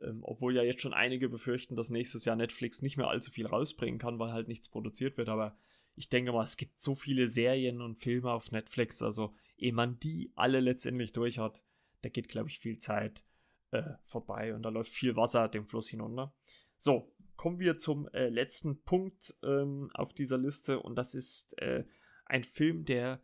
ähm, 0.01 0.19
obwohl 0.23 0.55
ja 0.55 0.63
jetzt 0.63 0.81
schon 0.81 0.93
einige 0.93 1.29
befürchten, 1.29 1.75
dass 1.75 1.89
nächstes 1.89 2.25
Jahr 2.25 2.35
Netflix 2.35 2.81
nicht 2.81 2.97
mehr 2.97 3.07
allzu 3.07 3.31
viel 3.31 3.45
rausbringen 3.45 3.99
kann, 3.99 4.19
weil 4.19 4.33
halt 4.33 4.47
nichts 4.47 4.67
produziert 4.67 5.17
wird, 5.17 5.29
aber 5.29 5.55
ich 5.95 6.09
denke 6.09 6.31
mal, 6.31 6.43
es 6.43 6.57
gibt 6.57 6.79
so 6.79 6.95
viele 6.95 7.27
Serien 7.27 7.81
und 7.81 7.99
Filme 7.99 8.31
auf 8.31 8.51
Netflix, 8.51 9.01
also 9.01 9.33
ehe 9.57 9.73
man 9.73 9.99
die 9.99 10.31
alle 10.35 10.59
letztendlich 10.59 11.13
durch 11.13 11.39
hat, 11.39 11.63
da 12.01 12.09
geht, 12.09 12.29
glaube 12.29 12.49
ich, 12.49 12.59
viel 12.59 12.77
Zeit 12.79 13.23
äh, 13.71 13.93
vorbei 14.03 14.53
und 14.53 14.63
da 14.63 14.69
läuft 14.69 14.91
viel 14.91 15.15
Wasser 15.15 15.47
dem 15.47 15.67
Fluss 15.67 15.89
hinunter. 15.89 16.33
So, 16.77 17.13
kommen 17.35 17.59
wir 17.59 17.77
zum 17.77 18.07
äh, 18.09 18.29
letzten 18.29 18.83
Punkt 18.83 19.35
ähm, 19.43 19.89
auf 19.93 20.13
dieser 20.13 20.37
Liste 20.37 20.79
und 20.79 20.95
das 20.95 21.15
ist 21.15 21.57
äh, 21.59 21.85
ein 22.25 22.43
Film, 22.43 22.85
der 22.85 23.21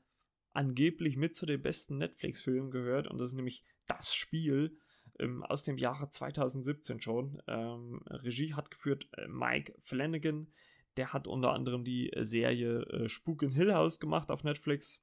angeblich 0.52 1.18
mit 1.18 1.36
zu 1.36 1.46
den 1.46 1.62
besten 1.62 1.98
Netflix-Filmen 1.98 2.72
gehört 2.72 3.08
und 3.08 3.20
das 3.20 3.30
ist 3.30 3.36
nämlich 3.36 3.64
Das 3.88 4.14
Spiel 4.14 4.78
ähm, 5.20 5.44
aus 5.44 5.64
dem 5.64 5.78
Jahre 5.78 6.10
2017 6.10 7.02
schon. 7.02 7.42
Ähm, 7.48 8.02
Regie 8.08 8.54
hat 8.54 8.72
geführt 8.72 9.08
äh, 9.18 9.28
Mike 9.28 9.76
Flanagan, 9.84 10.48
der 11.00 11.14
hat 11.14 11.28
unter 11.28 11.54
anderem 11.54 11.86
die 11.86 12.12
äh, 12.12 12.26
Serie 12.26 12.82
äh, 12.82 13.08
Spuk 13.08 13.42
in 13.42 13.52
Hill 13.52 13.74
House 13.74 14.02
gemacht 14.02 14.30
auf 14.32 14.44
Netflix. 14.44 15.02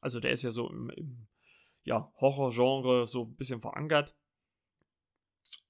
Also 0.00 0.18
der 0.18 0.32
ist 0.32 0.42
ja 0.42 0.50
so 0.50 0.68
im, 0.68 0.90
im 0.90 1.28
ja, 1.84 2.12
Horror-Genre 2.16 3.06
so 3.06 3.26
ein 3.26 3.36
bisschen 3.36 3.60
verankert. 3.60 4.16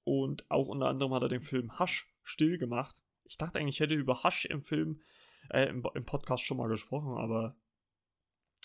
Und 0.05 0.51
auch 0.51 0.69
unter 0.69 0.89
anderem 0.89 1.13
hat 1.13 1.21
er 1.21 1.29
den 1.29 1.43
Film 1.43 1.79
Hush 1.79 2.11
still 2.23 2.57
gemacht. 2.57 2.97
Ich 3.25 3.37
dachte 3.37 3.59
eigentlich, 3.59 3.77
ich 3.77 3.81
hätte 3.81 3.95
über 3.95 4.25
Hush 4.25 4.47
im 4.47 4.63
Film, 4.63 5.03
äh, 5.51 5.67
im, 5.67 5.87
im, 5.95 6.07
Podcast 6.07 6.45
schon 6.45 6.57
mal 6.57 6.69
gesprochen, 6.69 7.19
aber 7.19 7.55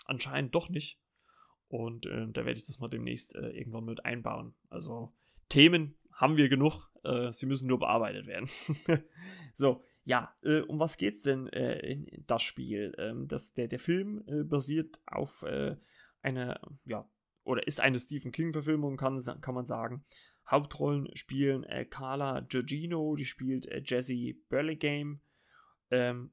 anscheinend 0.05 0.55
doch 0.55 0.69
nicht. 0.69 0.97
Und 1.67 2.05
äh, 2.05 2.25
da 2.29 2.45
werde 2.45 2.57
ich 2.57 2.65
das 2.65 2.79
mal 2.79 2.87
demnächst 2.87 3.35
äh, 3.35 3.49
irgendwann 3.49 3.83
mit 3.83 4.05
einbauen. 4.05 4.55
Also 4.69 5.13
Themen 5.49 5.97
haben 6.13 6.37
wir 6.37 6.47
genug, 6.47 6.89
äh, 7.03 7.33
sie 7.33 7.47
müssen 7.47 7.67
nur 7.67 7.79
bearbeitet 7.79 8.27
werden. 8.27 8.49
so, 9.53 9.83
ja, 10.07 10.33
äh, 10.41 10.61
um 10.61 10.79
was 10.79 10.95
geht's 10.95 11.23
denn 11.23 11.47
äh, 11.47 11.79
in 11.79 12.07
das 12.27 12.41
Spiel? 12.41 12.95
Ähm, 12.97 13.27
das, 13.27 13.53
der, 13.53 13.67
der 13.67 13.77
Film 13.77 14.23
äh, 14.27 14.43
basiert 14.43 15.01
auf 15.05 15.43
äh, 15.43 15.75
einer, 16.21 16.61
ja, 16.85 17.09
oder 17.43 17.67
ist 17.67 17.81
eine 17.81 17.99
Stephen 17.99 18.31
King-Verfilmung, 18.31 18.95
kann, 18.95 19.21
kann 19.41 19.53
man 19.53 19.65
sagen. 19.65 20.05
Hauptrollen 20.49 21.13
spielen 21.17 21.65
äh, 21.65 21.83
Carla 21.83 22.39
Giorgino, 22.39 23.17
die 23.17 23.25
spielt 23.25 23.65
äh, 23.65 23.81
Jessie 23.85 24.41
Burlingame. 24.47 25.19
Ähm, 25.91 26.31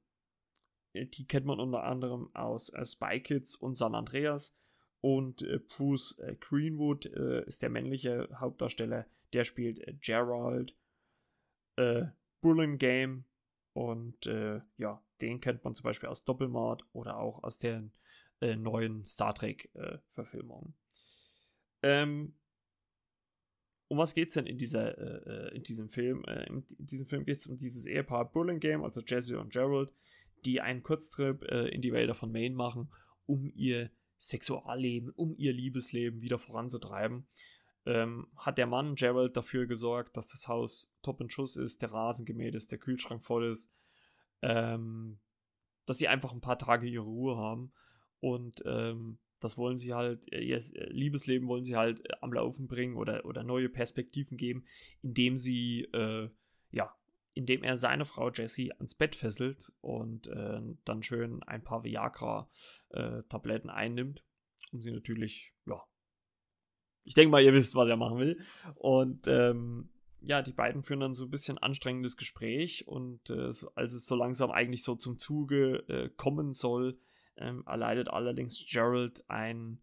die 0.94 1.26
kennt 1.26 1.46
man 1.46 1.58
unter 1.58 1.82
anderem 1.82 2.30
aus 2.32 2.70
Spy 2.84 3.18
Kids 3.18 3.56
und 3.56 3.74
San 3.74 3.96
Andreas. 3.96 4.56
Und 5.00 5.44
Bruce 5.66 6.16
Greenwood 6.38 7.06
ist 7.06 7.62
der 7.62 7.68
männliche 7.68 8.28
Hauptdarsteller. 8.38 9.04
Der 9.32 9.42
spielt 9.42 10.00
Gerald 10.00 10.76
äh, 11.74 12.04
Game. 12.78 13.24
Und 13.74 14.26
äh, 14.26 14.60
ja, 14.78 15.02
den 15.20 15.40
kennt 15.40 15.64
man 15.64 15.74
zum 15.74 15.84
Beispiel 15.84 16.08
aus 16.08 16.24
Doppelmord 16.24 16.86
oder 16.92 17.18
auch 17.18 17.42
aus 17.42 17.58
den 17.58 17.92
äh, 18.40 18.56
neuen 18.56 19.04
Star 19.04 19.34
Trek-Verfilmungen. 19.34 20.74
ähm, 21.82 22.34
um 23.88 23.98
was 23.98 24.14
geht 24.14 24.28
es 24.28 24.34
denn 24.34 24.46
in, 24.46 24.56
dieser, 24.56 25.52
in 25.52 25.62
diesem 25.62 25.90
Film? 25.90 26.24
in 26.24 26.64
diesem 26.78 27.06
Film 27.06 27.26
geht 27.26 27.36
es 27.36 27.46
um 27.46 27.56
dieses 27.56 27.84
Ehepaar 27.84 28.28
Game, 28.58 28.82
also 28.82 29.00
Jesse 29.06 29.38
und 29.38 29.52
Gerald, 29.52 29.92
die 30.44 30.60
einen 30.62 30.82
Kurztrip 30.82 31.44
in 31.44 31.82
die 31.82 31.92
Wälder 31.92 32.14
von 32.14 32.32
Maine 32.32 32.56
machen, 32.56 32.90
um 33.26 33.52
ihr 33.54 33.90
Sexualleben, 34.18 35.10
um 35.10 35.34
ihr 35.36 35.52
Liebesleben 35.52 36.22
wieder 36.22 36.38
voranzutreiben, 36.38 37.26
ähm, 37.86 38.28
hat 38.36 38.58
der 38.58 38.66
Mann 38.66 38.94
Gerald 38.94 39.36
dafür 39.36 39.66
gesorgt, 39.66 40.16
dass 40.16 40.28
das 40.28 40.48
Haus 40.48 40.96
top 41.02 41.20
in 41.20 41.30
Schuss 41.30 41.56
ist, 41.56 41.82
der 41.82 41.92
Rasen 41.92 42.24
gemäht 42.24 42.54
ist, 42.54 42.72
der 42.72 42.78
Kühlschrank 42.78 43.22
voll 43.22 43.46
ist, 43.48 43.70
ähm, 44.42 45.18
dass 45.86 45.98
sie 45.98 46.08
einfach 46.08 46.32
ein 46.32 46.40
paar 46.40 46.58
Tage 46.58 46.86
ihre 46.86 47.04
Ruhe 47.04 47.36
haben. 47.36 47.72
Und 48.20 48.62
ähm, 48.66 49.18
das 49.40 49.58
wollen 49.58 49.76
sie 49.76 49.92
halt, 49.92 50.26
ihr 50.32 50.58
Liebesleben 50.88 51.48
wollen 51.48 51.64
sie 51.64 51.76
halt 51.76 52.02
am 52.22 52.32
Laufen 52.32 52.66
bringen 52.66 52.96
oder, 52.96 53.26
oder 53.26 53.42
neue 53.42 53.68
Perspektiven 53.68 54.38
geben, 54.38 54.64
indem 55.02 55.36
sie 55.36 55.82
äh, 55.92 56.30
ja 56.70 56.94
indem 57.34 57.64
er 57.64 57.76
seine 57.76 58.04
Frau 58.04 58.30
Jessie 58.30 58.72
ans 58.72 58.94
Bett 58.94 59.16
fesselt 59.16 59.72
und 59.80 60.28
äh, 60.28 60.60
dann 60.84 61.02
schön 61.02 61.42
ein 61.42 61.64
paar 61.64 61.82
Viagra-Tabletten 61.82 63.68
äh, 63.68 63.72
einnimmt, 63.72 64.24
um 64.72 64.80
sie 64.80 64.92
natürlich, 64.92 65.52
ja, 65.66 65.82
ich 67.04 67.14
denke 67.14 67.30
mal, 67.30 67.42
ihr 67.42 67.52
wisst, 67.52 67.74
was 67.74 67.88
er 67.88 67.96
machen 67.96 68.18
will. 68.18 68.40
Und 68.76 69.28
ähm, 69.28 69.90
ja, 70.20 70.42
die 70.42 70.52
beiden 70.52 70.82
führen 70.82 71.00
dann 71.00 71.14
so 71.14 71.24
ein 71.24 71.30
bisschen 71.30 71.58
anstrengendes 71.58 72.16
Gespräch 72.16 72.88
und 72.88 73.28
äh, 73.30 73.52
so, 73.52 73.70
als 73.74 73.92
es 73.92 74.06
so 74.06 74.14
langsam 74.14 74.50
eigentlich 74.50 74.82
so 74.82 74.96
zum 74.96 75.18
Zuge 75.18 75.84
äh, 75.88 76.08
kommen 76.16 76.54
soll, 76.54 76.96
ähm, 77.36 77.62
erleidet 77.66 78.08
allerdings 78.08 78.64
Gerald 78.66 79.22
ein 79.28 79.82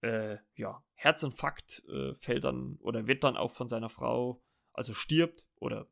äh, 0.00 0.38
ja, 0.54 0.82
Herzinfarkt, 0.94 1.84
äh, 1.88 2.14
fällt 2.14 2.44
dann 2.44 2.76
oder 2.80 3.06
wird 3.06 3.24
dann 3.24 3.36
auch 3.36 3.50
von 3.50 3.68
seiner 3.68 3.88
Frau, 3.88 4.42
also 4.72 4.94
stirbt 4.94 5.46
oder 5.56 5.88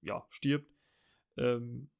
ja, 0.00 0.26
stirbt. 0.28 0.74
Ähm, 1.36 1.90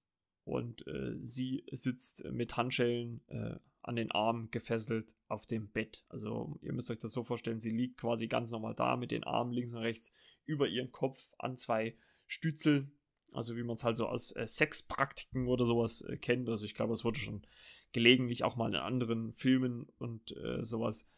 und 0.45 0.85
äh, 0.89 1.17
sie 1.23 1.65
sitzt 1.71 2.25
mit 2.25 2.57
Handschellen 2.57 3.23
äh, 3.29 3.57
an 3.83 3.97
den 3.97 4.11
Armen 4.11 4.51
gefesselt 4.51 5.15
auf 5.29 5.47
dem 5.47 5.71
Bett. 5.71 6.05
Also 6.09 6.59
ihr 6.63 6.73
müsst 6.73 6.91
euch 6.91 6.99
das 6.99 7.13
so 7.13 7.25
vorstellen, 7.25 7.61
sie 7.61 7.71
liegt 7.71 7.99
quasi 7.99 8.29
ganz 8.29 8.51
normal 8.51 8.75
da 8.75 8.97
mit 8.97 9.11
den 9.11 9.25
Armen 9.25 9.53
links 9.53 9.73
und 9.73 9.81
rechts 9.81 10.13
über 10.45 10.69
ihren 10.69 10.93
Kopf 10.93 11.31
an 11.39 11.57
zwei 11.57 11.97
Stützeln. 12.27 12.93
Also 13.33 13.57
wie 13.57 13.63
man 13.63 13.77
es 13.77 13.85
halt 13.85 13.97
so 13.97 14.07
aus 14.07 14.33
äh, 14.33 14.47
Sexpraktiken 14.47 15.47
oder 15.47 15.65
sowas 15.65 16.03
äh, 16.03 16.17
kennt. 16.17 16.49
Also 16.49 16.65
ich 16.65 16.75
glaube, 16.75 16.93
es 16.93 17.05
wurde 17.05 17.21
schon 17.21 17.43
gelegentlich 17.93 18.45
auch 18.45 18.57
mal 18.57 18.69
in 18.69 18.77
anderen 18.77 19.33
Filmen 19.35 19.87
und 19.99 20.37
äh, 20.37 20.65
sowas 20.65 21.09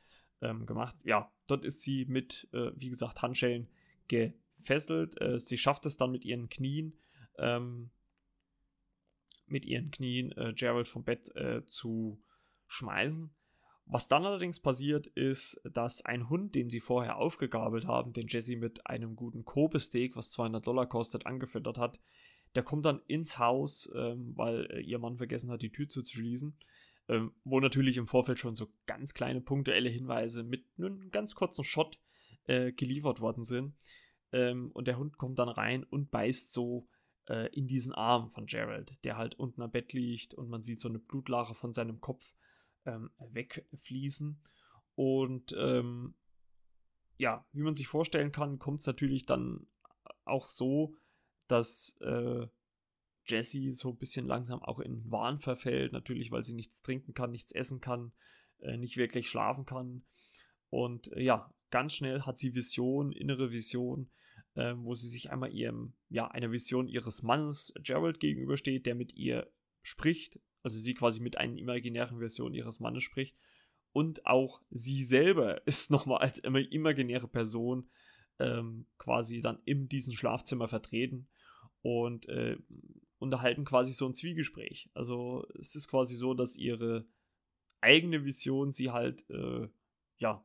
ähm, 0.40 0.66
gemacht. 0.66 0.96
Ja, 1.04 1.32
dort 1.46 1.64
ist 1.64 1.82
sie 1.82 2.04
mit, 2.04 2.48
äh, 2.52 2.70
wie 2.76 2.90
gesagt, 2.90 3.22
Handschellen 3.22 3.68
gefesselt 4.08 4.42
fesselt. 4.62 5.20
Äh, 5.20 5.38
sie 5.38 5.58
schafft 5.58 5.86
es 5.86 5.96
dann 5.96 6.12
mit 6.12 6.24
ihren 6.24 6.48
Knien, 6.48 6.98
ähm, 7.38 7.90
mit 9.46 9.64
ihren 9.64 9.90
Knien 9.90 10.32
äh, 10.32 10.52
Gerald 10.54 10.88
vom 10.88 11.04
Bett 11.04 11.30
zu 11.66 12.22
schmeißen. 12.72 13.30
Was 13.86 14.08
dann 14.08 14.24
allerdings 14.24 14.60
passiert, 14.60 15.06
ist, 15.08 15.60
dass 15.64 16.04
ein 16.04 16.28
Hund, 16.28 16.54
den 16.54 16.68
sie 16.68 16.80
vorher 16.80 17.16
aufgegabelt 17.16 17.86
haben, 17.86 18.12
den 18.12 18.28
Jesse 18.28 18.56
mit 18.56 18.86
einem 18.86 19.16
guten 19.16 19.44
Kobe-Steak, 19.44 20.16
was 20.16 20.30
200 20.30 20.66
Dollar 20.66 20.86
kostet, 20.86 21.26
angefüttert 21.26 21.78
hat, 21.78 22.00
der 22.54 22.62
kommt 22.62 22.86
dann 22.86 23.00
ins 23.06 23.38
Haus, 23.38 23.90
ähm, 23.94 24.32
weil 24.36 24.66
äh, 24.70 24.80
ihr 24.80 24.98
Mann 24.98 25.16
vergessen 25.16 25.50
hat, 25.50 25.62
die 25.62 25.72
Tür 25.72 25.88
zuzuschließen. 25.88 26.56
Ähm, 27.08 27.32
wo 27.44 27.58
natürlich 27.58 27.96
im 27.96 28.06
Vorfeld 28.06 28.38
schon 28.38 28.54
so 28.54 28.68
ganz 28.86 29.12
kleine 29.12 29.40
punktuelle 29.40 29.88
Hinweise 29.88 30.44
mit 30.44 30.64
einem 30.78 31.10
ganz 31.10 31.34
kurzen 31.34 31.64
Shot 31.64 31.98
äh, 32.44 32.72
geliefert 32.72 33.20
worden 33.20 33.44
sind. 33.44 33.74
Ähm, 34.30 34.70
und 34.72 34.86
der 34.86 34.98
Hund 34.98 35.18
kommt 35.18 35.38
dann 35.38 35.48
rein 35.48 35.82
und 35.84 36.10
beißt 36.10 36.52
so 36.52 36.86
äh, 37.28 37.48
in 37.54 37.66
diesen 37.66 37.92
Arm 37.92 38.30
von 38.30 38.46
Gerald, 38.46 39.04
der 39.04 39.16
halt 39.16 39.34
unten 39.34 39.62
am 39.62 39.70
Bett 39.70 39.92
liegt 39.92 40.34
und 40.34 40.48
man 40.48 40.62
sieht 40.62 40.80
so 40.80 40.88
eine 40.88 41.00
Blutlache 41.00 41.54
von 41.54 41.72
seinem 41.72 42.00
Kopf 42.00 42.32
ähm, 42.86 43.10
wegfließen. 43.18 44.40
Und 44.94 45.54
ähm, 45.58 46.14
ja, 47.16 47.46
wie 47.52 47.62
man 47.62 47.74
sich 47.74 47.88
vorstellen 47.88 48.32
kann, 48.32 48.58
kommt 48.58 48.80
es 48.80 48.86
natürlich 48.86 49.26
dann 49.26 49.66
auch 50.24 50.50
so, 50.50 50.96
dass 51.46 51.96
äh, 52.00 52.46
Jessie 53.26 53.72
so 53.72 53.90
ein 53.90 53.98
bisschen 53.98 54.26
langsam 54.26 54.62
auch 54.62 54.80
in 54.80 55.10
Wahn 55.10 55.38
verfällt, 55.38 55.92
natürlich, 55.92 56.30
weil 56.30 56.42
sie 56.42 56.54
nichts 56.54 56.82
trinken 56.82 57.14
kann, 57.14 57.30
nichts 57.30 57.52
essen 57.52 57.80
kann, 57.80 58.12
äh, 58.60 58.76
nicht 58.76 58.96
wirklich 58.96 59.28
schlafen 59.28 59.64
kann. 59.64 60.04
Und 60.70 61.12
äh, 61.12 61.22
ja, 61.22 61.52
ganz 61.70 61.92
schnell 61.94 62.22
hat 62.22 62.38
sie 62.38 62.54
Vision, 62.54 63.12
innere 63.12 63.50
Vision, 63.50 64.10
äh, 64.54 64.74
wo 64.76 64.94
sie 64.94 65.08
sich 65.08 65.30
einmal 65.30 65.52
ihrem, 65.52 65.94
ja, 66.08 66.28
einer 66.28 66.50
Vision 66.50 66.88
ihres 66.88 67.22
Mannes 67.22 67.72
Gerald 67.82 68.20
gegenübersteht, 68.20 68.86
der 68.86 68.94
mit 68.94 69.14
ihr 69.14 69.50
spricht, 69.82 70.40
also 70.62 70.78
sie 70.78 70.94
quasi 70.94 71.20
mit 71.20 71.38
einer 71.38 71.58
imaginären 71.58 72.18
Version 72.18 72.54
ihres 72.54 72.80
Mannes 72.80 73.04
spricht. 73.04 73.36
Und 73.92 74.26
auch 74.26 74.62
sie 74.70 75.04
selber 75.04 75.66
ist 75.66 75.90
nochmal 75.90 76.18
als 76.18 76.38
imaginäre 76.38 77.28
Person 77.28 77.88
ähm, 78.38 78.86
quasi 78.98 79.40
dann 79.40 79.60
in 79.64 79.88
diesem 79.88 80.14
Schlafzimmer 80.14 80.68
vertreten 80.68 81.28
und 81.82 82.28
äh, 82.28 82.56
unterhalten 83.18 83.64
quasi 83.64 83.92
so 83.92 84.06
ein 84.06 84.14
Zwiegespräch. 84.14 84.90
Also 84.94 85.46
es 85.58 85.74
ist 85.74 85.88
quasi 85.88 86.16
so, 86.16 86.34
dass 86.34 86.56
ihre 86.56 87.06
eigene 87.80 88.24
Vision 88.24 88.72
sie 88.72 88.90
halt, 88.90 89.28
äh, 89.30 89.68
ja, 90.18 90.44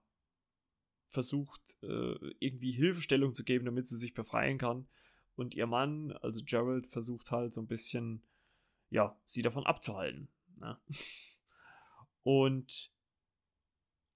versucht, 1.09 1.61
äh, 1.84 2.15
irgendwie 2.39 2.72
Hilfestellung 2.72 3.34
zu 3.34 3.43
geben, 3.43 3.65
damit 3.65 3.88
sie 3.88 3.95
sich 3.95 4.13
befreien 4.13 4.57
kann. 4.57 4.88
Und 5.36 5.55
ihr 5.55 5.68
Mann, 5.68 6.11
also 6.22 6.41
Gerald, 6.43 6.88
versucht 6.88 7.32
halt 7.32 7.53
so 7.53 7.61
ein 7.61 7.68
bisschen, 7.68 8.24
ja, 8.89 9.19
sie 9.25 9.41
davon 9.41 9.65
abzuhalten. 9.65 10.29
Ne? 10.57 10.77
Und 12.23 12.91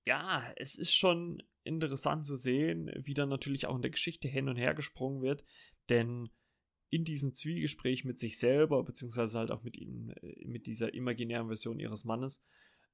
ja, 0.06 0.52
es 0.56 0.76
ist 0.76 0.94
schon 0.94 1.44
interessant 1.64 2.26
zu 2.26 2.36
sehen, 2.36 2.92
wie 2.96 3.14
dann 3.14 3.30
natürlich 3.30 3.68
auch 3.68 3.76
in 3.76 3.82
der 3.82 3.92
Geschichte 3.92 4.28
hin 4.28 4.50
und 4.50 4.58
her 4.58 4.74
gesprungen 4.74 5.22
wird, 5.22 5.46
denn 5.90 6.30
in 6.90 7.06
diesem 7.06 7.34
Zwiegespräch 7.34 8.04
mit 8.04 8.20
sich 8.20 8.38
selber, 8.38 8.84
beziehungsweise 8.84 9.40
halt 9.40 9.52
auch 9.52 9.64
mit 9.64 9.78
ihnen, 9.78 10.10
äh, 10.22 10.46
mit 10.46 10.68
dieser 10.68 10.94
imaginären 10.94 11.48
Version 11.48 11.80
ihres 11.80 12.04
Mannes, 12.04 12.44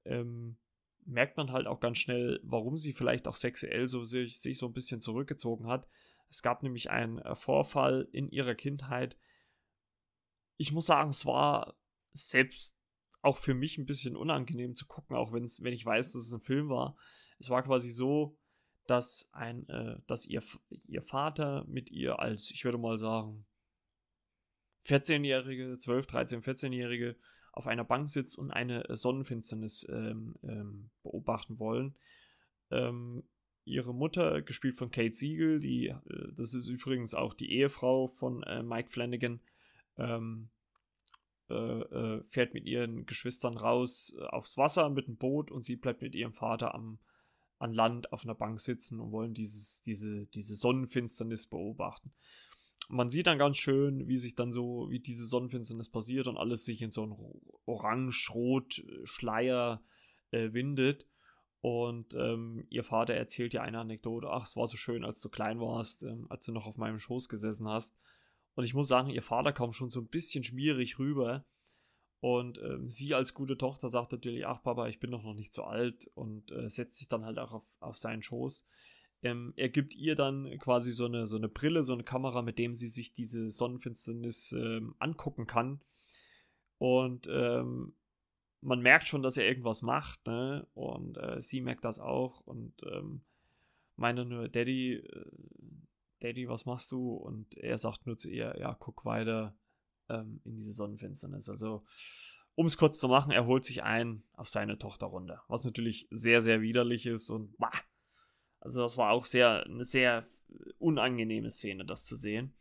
ähm, 0.06 0.58
merkt 1.06 1.38
man 1.38 1.52
halt 1.52 1.68
auch 1.68 1.80
ganz 1.80 1.98
schnell, 1.98 2.40
warum 2.44 2.78
sie 2.78 2.94
vielleicht 2.94 3.28
auch 3.28 3.36
sexuell 3.36 3.88
so 3.88 4.04
sich, 4.04 4.40
sich 4.40 4.58
so 4.58 4.68
ein 4.68 4.74
bisschen 4.74 5.02
zurückgezogen 5.02 5.68
hat. 5.68 5.88
Es 6.30 6.42
gab 6.42 6.62
nämlich 6.62 6.92
einen 6.92 7.18
äh, 7.20 7.36
Vorfall 7.36 8.08
in 8.12 8.30
ihrer 8.30 8.56
Kindheit. 8.56 9.18
Ich 10.58 10.72
muss 10.72 10.88
sagen, 10.88 11.10
es 11.10 11.26
war 11.26 11.76
selbst 12.14 12.78
auch 13.22 13.38
für 13.38 13.54
mich 13.54 13.78
ein 13.78 13.86
bisschen 13.86 14.16
unangenehm 14.16 14.76
zu 14.76 14.86
gucken, 14.86 15.16
auch 15.16 15.34
wenn's, 15.34 15.64
wenn 15.64 15.74
ich 15.74 15.86
weiß, 15.86 16.14
dass 16.14 16.24
es 16.24 16.34
ein 16.34 16.42
Film 16.42 16.70
war. 16.70 16.96
Es 17.40 17.50
war 17.50 17.64
quasi 17.64 17.92
so, 17.92 18.38
dass 18.88 19.30
ein, 19.34 19.68
äh, 19.70 20.00
dass 20.08 20.26
ihr, 20.26 20.42
ihr 20.88 21.02
Vater 21.02 21.66
mit 21.68 21.92
ihr 21.92 22.20
als, 22.20 22.52
ich 22.52 22.64
würde 22.64 22.78
mal 22.78 22.98
sagen, 22.98 23.46
14-Jährige, 24.86 25.78
12, 25.78 26.06
13, 26.08 26.42
14-Jährige 26.42 27.18
auf 27.52 27.68
einer 27.68 27.84
Bank 27.84 28.10
sitzt 28.10 28.38
und 28.38 28.52
eine 28.52 28.86
Sonnenfinsternis 28.90 29.86
ähm, 29.90 30.36
ähm, 30.44 30.90
beobachten 31.04 31.60
wollen. 31.60 31.96
Ähm, 32.72 33.24
ihre 33.66 33.94
Mutter, 33.94 34.42
gespielt 34.42 34.78
von 34.78 34.92
Kate 34.92 35.14
Siegel, 35.14 35.60
die, 35.60 35.88
äh, 35.88 36.34
das 36.34 36.54
ist 36.54 36.68
übrigens 36.68 37.14
auch 37.14 37.34
die 37.34 37.52
Ehefrau 37.52 38.08
von 38.08 38.44
äh, 38.44 38.64
Mike 38.64 38.90
Flanagan, 38.90 39.42
ähm, 39.98 40.50
äh, 41.50 41.54
äh, 41.54 42.24
fährt 42.26 42.54
mit 42.54 42.66
ihren 42.66 43.06
Geschwistern 43.06 43.58
raus 43.58 44.16
äh, 44.20 44.26
aufs 44.26 44.58
Wasser 44.58 44.90
mit 44.90 45.08
dem 45.08 45.18
Boot 45.18 45.52
und 45.52 45.64
sie 45.64 45.76
bleibt 45.76 46.02
mit 46.02 46.16
ihrem 46.16 46.34
Vater 46.34 46.76
am, 46.76 47.00
an 47.60 47.74
Land 47.74 48.12
auf 48.12 48.24
einer 48.24 48.36
Bank 48.36 48.60
sitzen 48.60 49.00
und 49.00 49.12
wollen 49.12 49.34
dieses, 49.34 49.82
diese, 49.82 50.28
diese 50.28 50.56
Sonnenfinsternis 50.56 51.48
beobachten 51.48 52.14
man 52.90 53.10
sieht 53.10 53.28
dann 53.28 53.38
ganz 53.38 53.58
schön, 53.58 54.08
wie 54.08 54.18
sich 54.18 54.34
dann 54.36 54.54
so, 54.54 54.88
wie 54.90 55.00
diese 55.00 55.26
Sonnenfinsternis 55.26 55.90
passiert 55.90 56.28
und 56.28 56.38
alles 56.38 56.64
sich 56.66 56.82
in 56.82 56.92
so 56.92 57.04
einen 57.04 57.16
orange-rot-Schleier 57.66 59.82
äh, 60.32 60.54
windet. 60.54 61.06
Und 61.60 62.16
ähm, 62.16 62.66
ihr 62.70 62.84
Vater 62.84 63.16
erzählt 63.16 63.54
ja 63.54 63.62
eine 63.62 63.80
Anekdote, 63.80 64.30
ach, 64.30 64.46
es 64.46 64.56
war 64.56 64.68
so 64.68 64.78
schön, 64.78 65.04
als 65.04 65.20
du 65.22 65.30
klein 65.30 65.60
warst, 65.60 66.04
ähm, 66.04 66.28
als 66.30 66.46
du 66.46 66.54
noch 66.54 66.68
auf 66.68 66.78
meinem 66.78 67.00
Schoß 67.00 67.30
gesessen 67.30 67.68
hast. 67.68 67.98
Und 68.58 68.64
ich 68.64 68.74
muss 68.74 68.88
sagen, 68.88 69.12
ihr 69.12 69.22
Vater 69.22 69.54
kam 69.54 69.72
schon 69.72 69.92
so 69.92 70.02
ein 70.02 70.08
bisschen 70.08 70.44
schmierig 70.44 70.98
rüber. 70.98 71.46
Und 72.22 72.60
ähm, 72.64 72.90
sie 72.90 73.14
als 73.14 73.36
gute 73.36 73.56
Tochter 73.56 73.88
sagt 73.88 74.12
natürlich, 74.12 74.48
ach 74.48 74.64
Papa, 74.64 74.88
ich 74.88 75.00
bin 75.00 75.12
doch 75.12 75.22
noch 75.22 75.36
nicht 75.36 75.54
so 75.54 75.64
alt 75.64 76.10
und 76.16 76.52
äh, 76.52 76.68
setzt 76.68 76.98
sich 76.98 77.08
dann 77.08 77.24
halt 77.24 77.38
auch 77.38 77.52
auf, 77.52 77.64
auf 77.80 77.98
seinen 77.98 78.24
Schoß. 78.24 78.66
Ähm, 79.22 79.54
er 79.58 79.70
gibt 79.70 79.94
ihr 79.94 80.16
dann 80.16 80.58
quasi 80.58 80.92
so 80.92 81.06
eine, 81.06 81.28
so 81.28 81.38
eine 81.38 81.50
Brille, 81.50 81.84
so 81.84 81.94
eine 81.94 82.04
Kamera, 82.04 82.42
mit 82.42 82.58
dem 82.58 82.74
sie 82.74 82.88
sich 82.88 83.14
diese 83.14 83.52
Sonnenfinsternis 83.52 84.54
ähm, 84.54 84.96
angucken 84.98 85.46
kann. 85.46 85.80
Und 86.80 87.28
ähm, 87.32 87.94
man 88.62 88.82
merkt 88.82 89.08
schon, 89.08 89.22
dass 89.22 89.38
er 89.38 89.48
irgendwas 89.48 89.84
macht, 89.84 90.26
ne? 90.26 90.66
Und 90.74 91.20
äh, 91.20 91.44
sie 91.44 91.62
merkt 91.62 91.86
das 91.86 92.00
auch 92.00 92.42
und 92.42 92.74
ähm, 92.92 93.22
meine 93.98 94.26
nur, 94.26 94.50
Daddy, 94.50 94.94
äh, 94.96 95.26
Daddy, 96.20 96.48
was 96.48 96.66
machst 96.66 96.92
du? 96.92 97.14
Und 97.14 97.58
er 97.58 97.78
sagt 97.78 98.06
nur 98.06 98.18
zu 98.18 98.30
ihr, 98.30 98.56
ja, 98.60 98.76
guck 98.80 99.06
weiter 99.06 99.56
ähm, 100.10 100.42
in 100.46 100.56
diese 100.56 100.72
Sonnenfinsternis. 100.72 101.50
Also, 101.50 101.84
um 102.56 102.66
es 102.66 102.78
kurz 102.78 103.00
zu 103.00 103.08
machen, 103.08 103.32
er 103.32 103.46
holt 103.46 103.64
sich 103.64 103.84
ein 103.84 104.24
auf 104.34 104.50
seine 104.50 104.78
Tochter 104.78 105.08
runter. 105.08 105.44
Was 105.48 105.64
natürlich 105.64 106.08
sehr, 106.10 106.42
sehr 106.42 106.62
widerlich 106.62 107.06
ist 107.06 107.30
und 107.30 107.56
bah, 107.58 107.72
also 108.60 108.82
das 108.82 108.98
war 108.98 109.12
auch 109.12 109.26
sehr, 109.26 109.64
eine 109.66 109.84
sehr 109.84 110.26
unangenehme 110.80 111.52
Szene, 111.52 111.86
das 111.86 112.06
zu 112.06 112.16
sehen. 112.16 112.54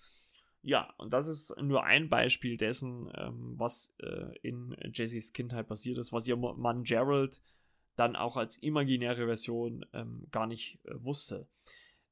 Ja, 0.62 0.92
und 0.98 1.12
das 1.12 1.28
ist 1.28 1.56
nur 1.62 1.84
ein 1.84 2.08
Beispiel 2.08 2.56
dessen, 2.56 3.10
ähm, 3.14 3.54
was 3.56 3.94
äh, 4.00 4.36
in 4.42 4.76
Jessys 4.92 5.32
Kindheit 5.32 5.68
passiert 5.68 5.98
ist, 5.98 6.12
was 6.12 6.26
ihr 6.26 6.36
Mann 6.36 6.82
Gerald 6.82 7.40
dann 7.94 8.16
auch 8.16 8.36
als 8.36 8.56
imaginäre 8.56 9.26
Version 9.26 9.86
ähm, 9.92 10.26
gar 10.30 10.46
nicht 10.46 10.80
äh, 10.84 10.92
wusste. 11.02 11.48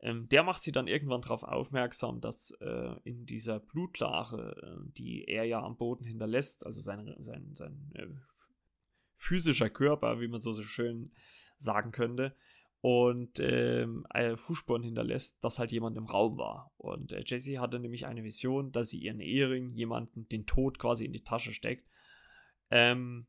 Ähm, 0.04 0.28
der 0.28 0.42
macht 0.42 0.60
sie 0.62 0.70
dann 0.70 0.86
irgendwann 0.86 1.22
darauf 1.22 1.44
aufmerksam, 1.44 2.20
dass 2.20 2.50
äh, 2.60 2.94
in 3.04 3.24
dieser 3.24 3.58
Blutlache, 3.58 4.54
äh, 4.62 4.92
die 4.92 5.24
er 5.24 5.44
ja 5.44 5.62
am 5.62 5.78
Boden 5.78 6.04
hinterlässt, 6.04 6.66
also 6.66 6.82
sein, 6.82 7.14
sein, 7.20 7.54
sein 7.54 7.90
äh, 7.94 8.06
physischer 9.14 9.70
Körper, 9.70 10.20
wie 10.20 10.28
man 10.28 10.40
so, 10.40 10.52
so 10.52 10.62
schön 10.62 11.10
sagen 11.56 11.90
könnte, 11.90 12.36
und 12.82 13.40
ähm, 13.40 14.06
Fußspuren 14.34 14.82
hinterlässt, 14.82 15.42
dass 15.42 15.58
halt 15.58 15.72
jemand 15.72 15.96
im 15.96 16.04
Raum 16.04 16.36
war. 16.36 16.70
Und 16.76 17.14
äh, 17.14 17.22
Jessie 17.24 17.58
hatte 17.58 17.80
nämlich 17.80 18.06
eine 18.06 18.24
Vision, 18.24 18.72
dass 18.72 18.90
sie 18.90 18.98
ihren 18.98 19.20
Ehering 19.20 19.70
jemanden 19.70 20.28
den 20.28 20.44
Tod 20.44 20.78
quasi 20.78 21.06
in 21.06 21.12
die 21.12 21.24
Tasche 21.24 21.54
steckt. 21.54 21.88
Ähm, 22.70 23.26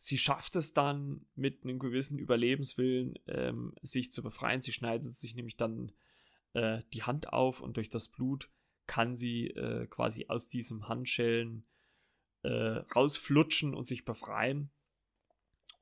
sie 0.00 0.16
schafft 0.16 0.54
es 0.54 0.72
dann 0.72 1.26
mit 1.34 1.64
einem 1.64 1.80
gewissen 1.80 2.20
Überlebenswillen, 2.20 3.18
ähm, 3.26 3.74
sich 3.82 4.12
zu 4.12 4.22
befreien. 4.22 4.62
Sie 4.62 4.72
schneidet 4.72 5.12
sich 5.12 5.34
nämlich 5.34 5.56
dann 5.56 5.90
äh, 6.54 6.82
die 6.92 7.02
Hand 7.02 7.32
auf 7.32 7.60
und 7.60 7.76
durch 7.76 7.90
das 7.90 8.08
Blut 8.08 8.48
kann 8.86 9.16
sie 9.16 9.48
äh, 9.48 9.88
quasi 9.88 10.26
aus 10.28 10.48
diesem 10.48 10.88
Handschellen 10.88 11.66
äh, 12.42 12.78
rausflutschen 12.94 13.74
und 13.74 13.82
sich 13.82 14.04
befreien. 14.04 14.70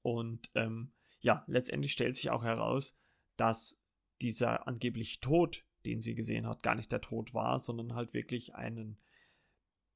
Und 0.00 0.50
ähm, 0.54 0.92
ja, 1.20 1.44
letztendlich 1.46 1.92
stellt 1.92 2.16
sich 2.16 2.30
auch 2.30 2.42
heraus, 2.42 2.96
dass 3.36 3.78
dieser 4.22 4.66
angebliche 4.66 5.20
Tod, 5.20 5.62
den 5.84 6.00
sie 6.00 6.14
gesehen 6.14 6.46
hat, 6.46 6.62
gar 6.62 6.74
nicht 6.74 6.90
der 6.90 7.02
Tod 7.02 7.34
war, 7.34 7.58
sondern 7.58 7.94
halt 7.94 8.14
wirklich 8.14 8.54
ein 8.54 8.96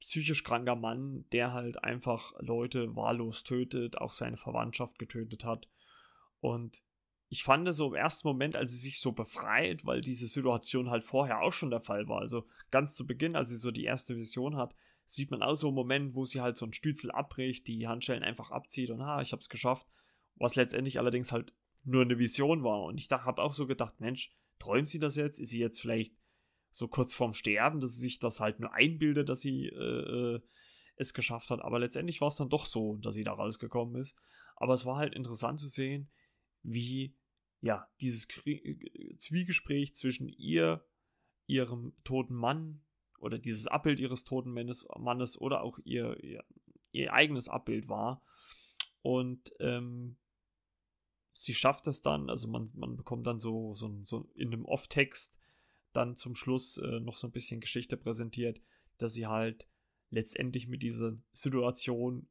psychisch 0.00 0.44
kranker 0.44 0.76
Mann, 0.76 1.24
der 1.32 1.52
halt 1.52 1.84
einfach 1.84 2.32
Leute 2.40 2.96
wahllos 2.96 3.44
tötet, 3.44 3.98
auch 3.98 4.12
seine 4.12 4.36
Verwandtschaft 4.36 4.98
getötet 4.98 5.44
hat. 5.44 5.68
Und 6.40 6.82
ich 7.28 7.44
fand 7.44 7.72
so 7.74 7.88
im 7.88 7.94
ersten 7.94 8.26
Moment, 8.26 8.56
als 8.56 8.72
sie 8.72 8.78
sich 8.78 9.00
so 9.00 9.12
befreit, 9.12 9.84
weil 9.86 10.00
diese 10.00 10.26
Situation 10.26 10.90
halt 10.90 11.04
vorher 11.04 11.42
auch 11.42 11.52
schon 11.52 11.70
der 11.70 11.80
Fall 11.80 12.08
war. 12.08 12.20
Also 12.20 12.46
ganz 12.70 12.94
zu 12.94 13.06
Beginn, 13.06 13.36
als 13.36 13.50
sie 13.50 13.56
so 13.56 13.70
die 13.70 13.84
erste 13.84 14.16
Vision 14.16 14.56
hat, 14.56 14.74
sieht 15.04 15.30
man 15.30 15.42
auch 15.42 15.54
so 15.54 15.68
einen 15.68 15.76
Moment, 15.76 16.14
wo 16.14 16.24
sie 16.24 16.40
halt 16.40 16.56
so 16.56 16.64
einen 16.64 16.72
Stützel 16.72 17.10
abbricht, 17.10 17.66
die 17.68 17.86
Handschellen 17.86 18.24
einfach 18.24 18.50
abzieht 18.50 18.90
und 18.90 19.02
ha, 19.02 19.20
ich 19.20 19.32
hab's 19.32 19.48
geschafft 19.48 19.86
was 20.40 20.56
letztendlich 20.56 20.98
allerdings 20.98 21.30
halt 21.30 21.54
nur 21.84 22.02
eine 22.02 22.18
Vision 22.18 22.64
war. 22.64 22.82
Und 22.82 22.98
ich 22.98 23.08
habe 23.10 23.42
auch 23.42 23.52
so 23.52 23.66
gedacht, 23.66 24.00
Mensch, 24.00 24.34
träumt 24.58 24.88
sie 24.88 24.98
das 24.98 25.14
jetzt? 25.14 25.38
Ist 25.38 25.50
sie 25.50 25.60
jetzt 25.60 25.80
vielleicht 25.80 26.14
so 26.70 26.88
kurz 26.88 27.14
vorm 27.14 27.34
Sterben, 27.34 27.80
dass 27.80 27.94
sie 27.94 28.00
sich 28.00 28.18
das 28.18 28.40
halt 28.40 28.60
nur 28.60 28.72
einbildet, 28.72 29.28
dass 29.28 29.40
sie 29.40 29.66
äh, 29.66 30.36
äh 30.36 30.40
es 30.96 31.14
geschafft 31.14 31.48
hat. 31.50 31.62
Aber 31.62 31.78
letztendlich 31.78 32.20
war 32.20 32.28
es 32.28 32.36
dann 32.36 32.50
doch 32.50 32.66
so, 32.66 32.96
dass 32.96 33.14
sie 33.14 33.24
da 33.24 33.32
rausgekommen 33.32 33.98
ist. 34.00 34.14
Aber 34.56 34.74
es 34.74 34.84
war 34.84 34.98
halt 34.98 35.14
interessant 35.14 35.58
zu 35.58 35.66
sehen, 35.66 36.10
wie 36.62 37.16
ja 37.62 37.88
dieses 38.00 38.28
Krie 38.28 39.16
Zwiegespräch 39.16 39.94
zwischen 39.94 40.28
ihr, 40.28 40.84
ihrem 41.46 41.94
toten 42.04 42.34
Mann 42.34 42.82
oder 43.18 43.38
dieses 43.38 43.66
Abbild 43.66 43.98
ihres 43.98 44.24
toten 44.24 44.52
Mannes, 44.52 44.86
Mannes 44.98 45.40
oder 45.40 45.62
auch 45.62 45.78
ihr, 45.84 46.22
ihr, 46.22 46.44
ihr 46.92 47.12
eigenes 47.12 47.48
Abbild 47.48 47.88
war. 47.88 48.22
Und 49.02 49.52
ähm, 49.60 50.18
sie 51.32 51.54
schafft 51.54 51.86
es 51.86 52.02
dann, 52.02 52.28
also 52.28 52.48
man, 52.48 52.70
man 52.74 52.96
bekommt 52.96 53.26
dann 53.26 53.40
so, 53.40 53.74
so, 53.74 53.98
so 54.02 54.28
in 54.34 54.52
einem 54.52 54.66
Off-Text 54.66 55.38
dann 55.92 56.16
zum 56.16 56.34
Schluss 56.34 56.78
äh, 56.78 57.00
noch 57.00 57.16
so 57.16 57.26
ein 57.26 57.32
bisschen 57.32 57.60
Geschichte 57.60 57.96
präsentiert, 57.96 58.60
dass 58.98 59.12
sie 59.12 59.26
halt 59.26 59.68
letztendlich 60.10 60.68
mit 60.68 60.82
dieser 60.82 61.16
Situation 61.32 62.28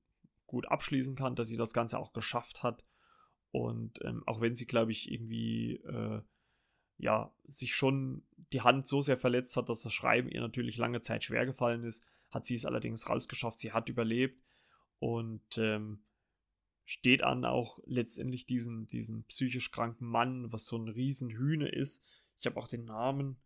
gut 0.47 0.67
abschließen 0.67 1.15
kann, 1.15 1.35
dass 1.35 1.47
sie 1.47 1.57
das 1.57 1.73
Ganze 1.73 1.99
auch 1.99 2.13
geschafft 2.13 2.63
hat. 2.63 2.85
Und 3.51 3.99
ähm, 4.03 4.23
auch 4.25 4.41
wenn 4.41 4.55
sie, 4.55 4.65
glaube 4.65 4.91
ich, 4.91 5.11
irgendwie 5.11 5.75
äh, 5.75 6.21
ja, 6.97 7.33
sich 7.47 7.75
schon 7.75 8.23
die 8.51 8.61
Hand 8.61 8.85
so 8.85 9.01
sehr 9.01 9.17
verletzt 9.17 9.55
hat, 9.55 9.69
dass 9.69 9.81
das 9.81 9.93
Schreiben 9.93 10.29
ihr 10.29 10.41
natürlich 10.41 10.77
lange 10.77 11.01
Zeit 11.01 11.23
schwer 11.23 11.45
gefallen 11.45 11.83
ist, 11.83 12.05
hat 12.29 12.45
sie 12.45 12.55
es 12.55 12.65
allerdings 12.65 13.09
rausgeschafft. 13.09 13.59
Sie 13.59 13.71
hat 13.71 13.89
überlebt 13.89 14.43
und 14.99 15.57
ähm, 15.57 16.03
steht 16.85 17.23
an, 17.23 17.45
auch 17.45 17.79
letztendlich 17.85 18.45
diesen, 18.45 18.87
diesen 18.87 19.23
psychisch 19.25 19.71
kranken 19.71 20.07
Mann, 20.07 20.51
was 20.51 20.65
so 20.65 20.77
ein 20.77 20.89
Riesenhühne 20.89 21.69
ist. 21.69 22.03
Ich 22.39 22.45
habe 22.45 22.59
auch 22.59 22.67
den 22.67 22.85
Namen 22.85 23.37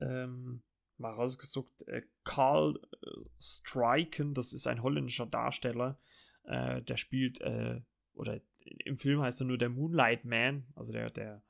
ähm, 0.00 0.62
mal 0.98 1.12
rausgesucht. 1.12 1.82
Äh, 1.88 2.02
Karl 2.24 2.80
äh, 3.02 3.08
Stryken, 3.40 4.34
das 4.34 4.52
ist 4.52 4.66
ein 4.66 4.82
holländischer 4.82 5.26
Darsteller. 5.26 5.98
Äh, 6.44 6.82
der 6.82 6.96
spielt, 6.96 7.40
äh, 7.40 7.80
oder 8.14 8.40
im 8.84 8.98
Film 8.98 9.20
heißt 9.20 9.40
er 9.40 9.46
nur 9.46 9.58
der 9.58 9.68
Moonlight 9.68 10.24
Man, 10.24 10.66
also 10.74 10.92
der, 10.92 11.10
der, 11.10 11.42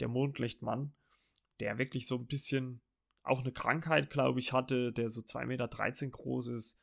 der 0.00 0.08
Mondlichtmann, 0.08 0.94
der 1.60 1.78
wirklich 1.78 2.06
so 2.06 2.16
ein 2.16 2.26
bisschen 2.26 2.80
auch 3.22 3.40
eine 3.40 3.52
Krankheit, 3.52 4.10
glaube 4.10 4.38
ich, 4.38 4.52
hatte, 4.52 4.92
der 4.92 5.10
so 5.10 5.20
2,13 5.20 5.46
Meter 5.46 6.10
groß 6.10 6.48
ist 6.48 6.78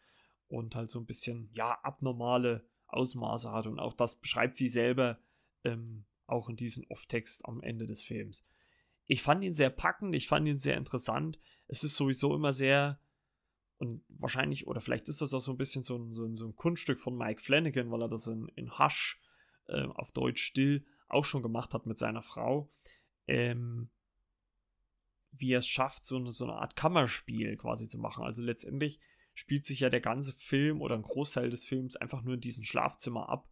und 0.47 0.75
halt 0.75 0.89
so 0.89 0.99
ein 0.99 1.05
bisschen, 1.05 1.49
ja, 1.53 1.79
abnormale 1.83 2.67
Ausmaße 2.87 3.51
hat. 3.51 3.65
Und 3.65 3.79
auch 3.79 3.93
das 3.93 4.19
beschreibt 4.19 4.55
sie 4.55 4.67
selber 4.67 5.19
ähm, 5.63 6.05
auch 6.27 6.49
in 6.49 6.57
diesem 6.57 6.85
Off-Text 6.89 7.45
am 7.45 7.61
Ende 7.61 7.85
des 7.85 8.03
Films. 8.03 8.43
Ich 9.05 9.21
fand 9.21 9.43
ihn 9.43 9.53
sehr 9.53 9.69
packend, 9.69 10.15
ich 10.15 10.27
fand 10.27 10.47
ihn 10.47 10.59
sehr 10.59 10.77
interessant. 10.77 11.39
Es 11.67 11.83
ist 11.83 11.95
sowieso 11.95 12.35
immer 12.35 12.53
sehr, 12.53 12.99
und 13.77 14.03
wahrscheinlich, 14.07 14.67
oder 14.67 14.81
vielleicht 14.81 15.09
ist 15.09 15.21
das 15.21 15.33
auch 15.33 15.41
so 15.41 15.51
ein 15.51 15.57
bisschen 15.57 15.83
so 15.83 15.97
ein, 15.97 16.13
so 16.13 16.25
ein, 16.25 16.35
so 16.35 16.45
ein 16.47 16.55
Kunststück 16.55 16.99
von 16.99 17.17
Mike 17.17 17.41
Flanagan, 17.41 17.91
weil 17.91 18.01
er 18.01 18.09
das 18.09 18.27
in, 18.27 18.47
in 18.55 18.77
Hush, 18.77 19.21
äh, 19.67 19.85
auf 19.87 20.11
Deutsch 20.11 20.41
still, 20.41 20.85
auch 21.07 21.25
schon 21.25 21.43
gemacht 21.43 21.73
hat 21.73 21.85
mit 21.85 21.97
seiner 21.97 22.21
Frau. 22.21 22.69
Ähm, 23.27 23.89
wie 25.31 25.53
er 25.53 25.59
es 25.59 25.67
schafft, 25.67 26.05
so 26.05 26.17
eine, 26.17 26.31
so 26.31 26.45
eine 26.45 26.53
Art 26.53 26.75
Kammerspiel 26.75 27.57
quasi 27.57 27.87
zu 27.87 27.97
machen. 27.97 28.23
Also 28.23 28.41
letztendlich 28.41 28.99
spielt 29.33 29.65
sich 29.65 29.79
ja 29.79 29.89
der 29.89 30.01
ganze 30.01 30.33
Film 30.33 30.81
oder 30.81 30.95
ein 30.95 31.01
Großteil 31.01 31.49
des 31.49 31.65
Films 31.65 31.95
einfach 31.95 32.21
nur 32.21 32.35
in 32.35 32.41
diesem 32.41 32.63
Schlafzimmer 32.63 33.29
ab. 33.29 33.49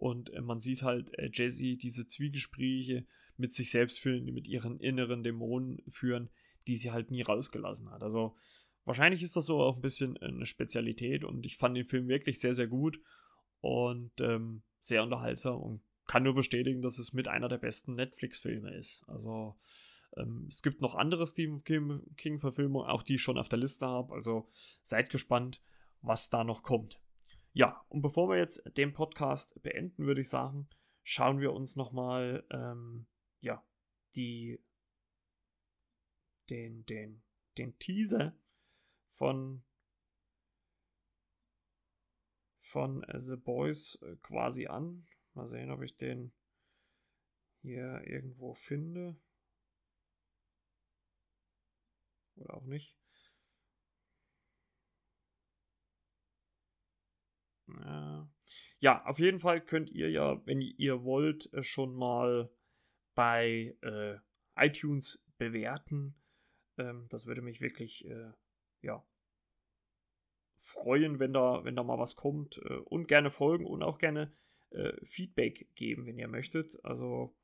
Und 0.00 0.32
äh, 0.32 0.40
man 0.40 0.60
sieht 0.60 0.82
halt 0.82 1.16
äh, 1.18 1.28
Jessie 1.30 1.76
diese 1.76 2.06
Zwiegespräche 2.06 3.04
mit 3.36 3.52
sich 3.52 3.70
selbst 3.70 4.00
führen, 4.00 4.24
mit 4.24 4.48
ihren 4.48 4.80
inneren 4.80 5.22
Dämonen 5.22 5.82
führen, 5.88 6.30
die 6.66 6.76
sie 6.76 6.90
halt 6.90 7.10
nie 7.10 7.20
rausgelassen 7.20 7.90
hat. 7.90 8.02
Also 8.02 8.34
wahrscheinlich 8.86 9.22
ist 9.22 9.36
das 9.36 9.44
so 9.44 9.60
auch 9.60 9.76
ein 9.76 9.82
bisschen 9.82 10.16
eine 10.16 10.46
Spezialität 10.46 11.22
und 11.22 11.44
ich 11.44 11.58
fand 11.58 11.76
den 11.76 11.84
Film 11.84 12.08
wirklich 12.08 12.40
sehr, 12.40 12.54
sehr 12.54 12.66
gut 12.66 12.98
und 13.60 14.10
ähm, 14.22 14.62
sehr 14.80 15.02
unterhaltsam 15.02 15.60
und 15.60 15.82
kann 16.06 16.22
nur 16.22 16.34
bestätigen, 16.34 16.80
dass 16.80 16.98
es 16.98 17.12
mit 17.12 17.28
einer 17.28 17.48
der 17.48 17.58
besten 17.58 17.92
Netflix-Filme 17.92 18.74
ist. 18.74 19.04
Also 19.06 19.54
ähm, 20.16 20.46
es 20.48 20.62
gibt 20.62 20.80
noch 20.80 20.94
andere 20.94 21.26
Stephen 21.26 21.62
King-Verfilmungen, 21.62 22.88
auch 22.88 23.02
die 23.02 23.16
ich 23.16 23.22
schon 23.22 23.36
auf 23.36 23.50
der 23.50 23.58
Liste 23.58 23.86
habe. 23.86 24.14
Also 24.14 24.48
seid 24.82 25.10
gespannt, 25.10 25.60
was 26.00 26.30
da 26.30 26.42
noch 26.42 26.62
kommt. 26.62 27.02
Ja, 27.52 27.84
und 27.88 28.02
bevor 28.02 28.28
wir 28.28 28.38
jetzt 28.38 28.62
den 28.76 28.92
Podcast 28.92 29.60
beenden, 29.62 30.06
würde 30.06 30.20
ich 30.20 30.28
sagen, 30.28 30.68
schauen 31.02 31.40
wir 31.40 31.52
uns 31.52 31.76
nochmal 31.76 32.46
ähm, 32.50 33.06
ja, 33.40 33.64
die, 34.14 34.62
den, 36.48 36.84
den, 36.86 37.22
den 37.58 37.78
Teaser 37.78 38.36
von 39.10 39.64
von 42.70 43.04
The 43.12 43.36
Boys 43.36 43.98
äh, 44.02 44.16
quasi 44.22 44.66
an. 44.68 45.08
Mal 45.34 45.48
sehen, 45.48 45.70
ob 45.70 45.82
ich 45.82 45.96
den 45.96 46.32
hier 47.62 48.02
irgendwo 48.06 48.54
finde. 48.54 49.20
Oder 52.36 52.54
auch 52.54 52.64
nicht. 52.64 52.99
Ja, 58.80 59.04
auf 59.04 59.18
jeden 59.18 59.40
Fall 59.40 59.60
könnt 59.60 59.90
ihr 59.90 60.10
ja, 60.10 60.44
wenn 60.46 60.60
ihr 60.60 61.04
wollt, 61.04 61.52
äh, 61.52 61.62
schon 61.62 61.94
mal 61.94 62.50
bei 63.14 63.76
äh, 63.82 64.16
iTunes 64.56 65.22
bewerten. 65.38 66.14
Ähm, 66.78 67.06
das 67.10 67.26
würde 67.26 67.42
mich 67.42 67.60
wirklich, 67.60 68.06
äh, 68.06 68.32
ja, 68.82 69.04
freuen, 70.56 71.18
wenn 71.18 71.32
da, 71.32 71.64
wenn 71.64 71.76
da 71.76 71.82
mal 71.82 71.98
was 71.98 72.16
kommt. 72.16 72.58
Äh, 72.64 72.78
und 72.78 73.06
gerne 73.08 73.30
folgen 73.30 73.66
und 73.66 73.82
auch 73.82 73.98
gerne 73.98 74.32
äh, 74.70 74.92
Feedback 75.04 75.68
geben, 75.74 76.06
wenn 76.06 76.18
ihr 76.18 76.28
möchtet. 76.28 76.82
Also 76.84 77.36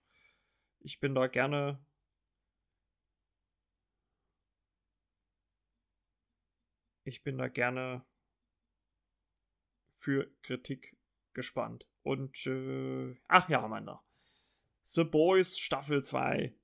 ich 0.80 1.00
bin 1.00 1.14
da 1.14 1.26
gerne. 1.26 1.84
Ich 7.04 7.22
bin 7.22 7.38
da 7.38 7.48
gerne 7.48 8.04
für 10.06 10.30
Kritik 10.42 10.96
gespannt. 11.34 11.88
Und, 12.02 12.46
äh, 12.46 13.20
ach 13.26 13.48
ja, 13.48 13.60
Amanda. 13.60 14.04
The 14.82 15.02
Boys 15.02 15.58
Staffel 15.58 16.04
2. 16.04 16.56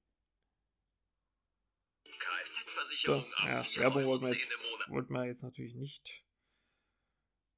Kfz-Versicherung 2.04 3.24
ja, 3.44 3.66
Werbung 3.78 4.06
wollten 4.06 4.26
wir, 4.26 4.32
4,10 4.32 4.38
jetzt, 4.38 4.52
im 4.86 4.94
wollten 4.94 5.12
wir 5.12 5.24
jetzt 5.24 5.42
natürlich 5.42 5.74
nicht. 5.74 6.24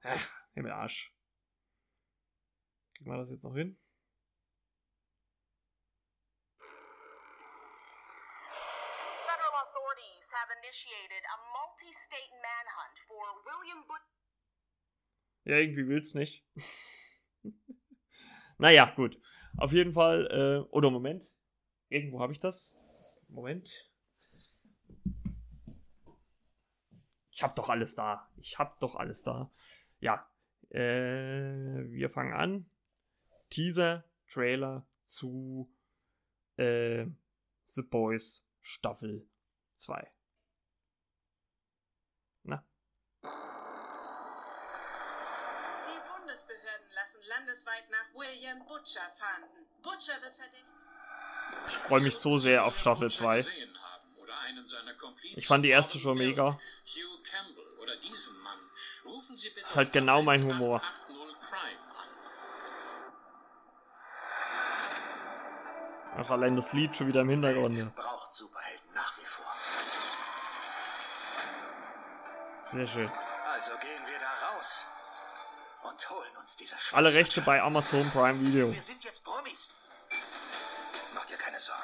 Ah, 0.01 0.19
Himmel 0.55 0.73
Arsch. 0.73 1.15
Kriegen 2.97 3.11
wir 3.11 3.19
das 3.19 3.31
jetzt 3.31 3.45
noch 3.45 3.55
hin? 3.55 3.79
Federal 9.29 9.55
authorities 9.69 10.25
have 10.33 10.49
initiated 10.65 11.25
a 11.29 11.37
multi-state 11.53 12.33
manhunt 12.41 12.97
for 13.07 13.21
William 13.45 13.85
But 13.87 14.14
Ja, 15.45 15.57
irgendwie 15.57 15.87
will's 15.87 16.15
nicht. 16.15 16.47
naja, 18.59 18.93
gut. 18.95 19.21
Auf 19.57 19.73
jeden 19.73 19.93
Fall, 19.93 20.27
äh, 20.31 20.69
oder 20.71 20.91
Moment. 20.91 21.37
Irgendwo 21.89 22.21
habe 22.21 22.33
ich 22.33 22.41
das. 22.41 22.75
Moment. 23.29 23.91
Ich 27.31 27.43
hab 27.43 27.55
doch 27.57 27.69
alles 27.69 27.95
da. 27.95 28.31
Ich 28.37 28.59
hab 28.59 28.81
doch 28.81 28.95
alles 28.97 29.23
da. 29.23 29.51
Ja. 30.01 30.29
Äh, 30.71 31.91
wir 31.91 32.11
fangen 32.11 32.33
an. 32.33 32.71
Teaser, 33.51 34.05
Trailer 34.29 34.87
zu 35.05 35.73
äh, 36.57 37.07
The 37.67 37.83
Boys 37.83 38.47
Staffel 38.61 39.29
2. 39.77 40.11
Na, 42.45 42.65
Die 45.87 46.01
Bundesbehörden 46.13 46.87
lassen 47.55 47.67
landesweit 47.67 47.91
nach 47.91 48.15
William 48.15 48.67
Butcher 48.67 49.03
fahnden. 49.19 49.67
Butcher 49.83 50.21
wird 50.23 50.35
verdächtigt. 50.35 50.65
ich 51.69 51.77
freue 51.77 52.01
mich 52.01 52.17
so 52.17 52.39
sehr 52.39 52.65
auf 52.65 52.79
Staffel 52.79 53.11
2. 53.11 53.47
Ich 55.37 55.47
fand 55.47 55.65
die 55.65 55.71
erste 55.71 55.99
schon 55.99 56.19
mega. 56.19 56.59
Bitte 59.37 59.61
Ist 59.61 59.77
halt 59.77 59.93
genau 59.93 60.23
mein 60.23 60.43
Humor. 60.45 60.81
180 61.09 61.51
Crime 61.51 61.79
an. 66.15 66.23
Auch 66.25 66.31
allein 66.31 66.57
das 66.57 66.73
Lied 66.73 66.97
schon 66.97 67.09
wieder 67.09 67.23
im 67.23 67.29
Hintergrund. 67.29 67.75
Ja. 67.75 67.93
Braucht 67.97 68.35
Superhelden 68.35 68.95
nach 68.95 69.19
wie 69.19 69.27
vor. 69.27 69.53
Sehr 72.63 72.87
schön. 72.87 73.11
Uns 76.45 76.57
diese 76.57 76.75
Alle 76.75 76.83
Schwanzlutscher. 76.83 77.19
Rechte 77.19 77.41
bei 77.41 77.63
Amazon 77.63 78.11
Prime 78.11 78.41
Video. 78.47 78.73
Wir 78.73 78.83
sind 78.83 79.03
jetzt 79.03 79.25
Promis. 79.25 79.73
Mach 81.15 81.25
dir 81.25 81.37
keine 81.37 81.59
Sorgen. 81.59 81.81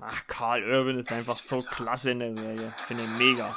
Ach, 0.00 0.26
Karl 0.28 0.62
Urban 0.62 0.98
ist 0.98 1.10
einfach 1.10 1.36
so 1.36 1.58
klasse 1.58 2.12
in 2.12 2.20
der 2.20 2.34
Serie. 2.34 2.72
Finde 2.86 3.02
ihn 3.02 3.18
mega. 3.18 3.56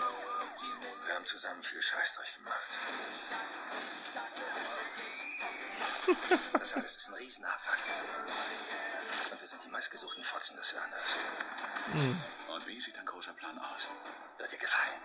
Wir 1.05 1.15
haben 1.15 1.25
zusammen 1.25 1.61
viel 1.63 1.81
Scheiß 1.81 2.15
durchgemacht. 2.15 2.69
Das 6.53 6.73
alles 6.73 6.97
ist 6.97 7.09
ein 7.09 7.13
Riesenabfuck. 7.15 7.77
Sind 9.49 9.63
die 9.63 9.69
meistgesuchten 9.69 10.23
Fotzen 10.23 10.55
des 10.57 10.73
Landes. 10.73 10.99
Und 12.53 12.67
wie 12.67 12.79
sieht 12.79 12.95
dein 12.95 13.07
großer 13.07 13.33
Plan 13.33 13.57
aus? 13.57 13.87
Wird 14.37 14.51
dir 14.51 14.59
gefallen? 14.59 15.01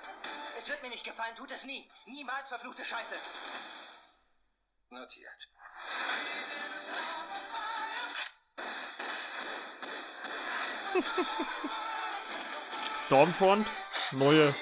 Es 0.59 0.69
wird 0.69 0.83
mir 0.83 0.91
nicht 0.91 1.03
gefallen, 1.03 1.35
tut 1.35 1.51
es 1.51 1.65
nie. 1.65 1.89
Niemals 2.05 2.51
verfluchte 2.51 2.85
Scheiße. 2.85 3.15
Notiert. 4.91 5.49
Stormfront, 13.07 13.67
neue, 14.11 14.55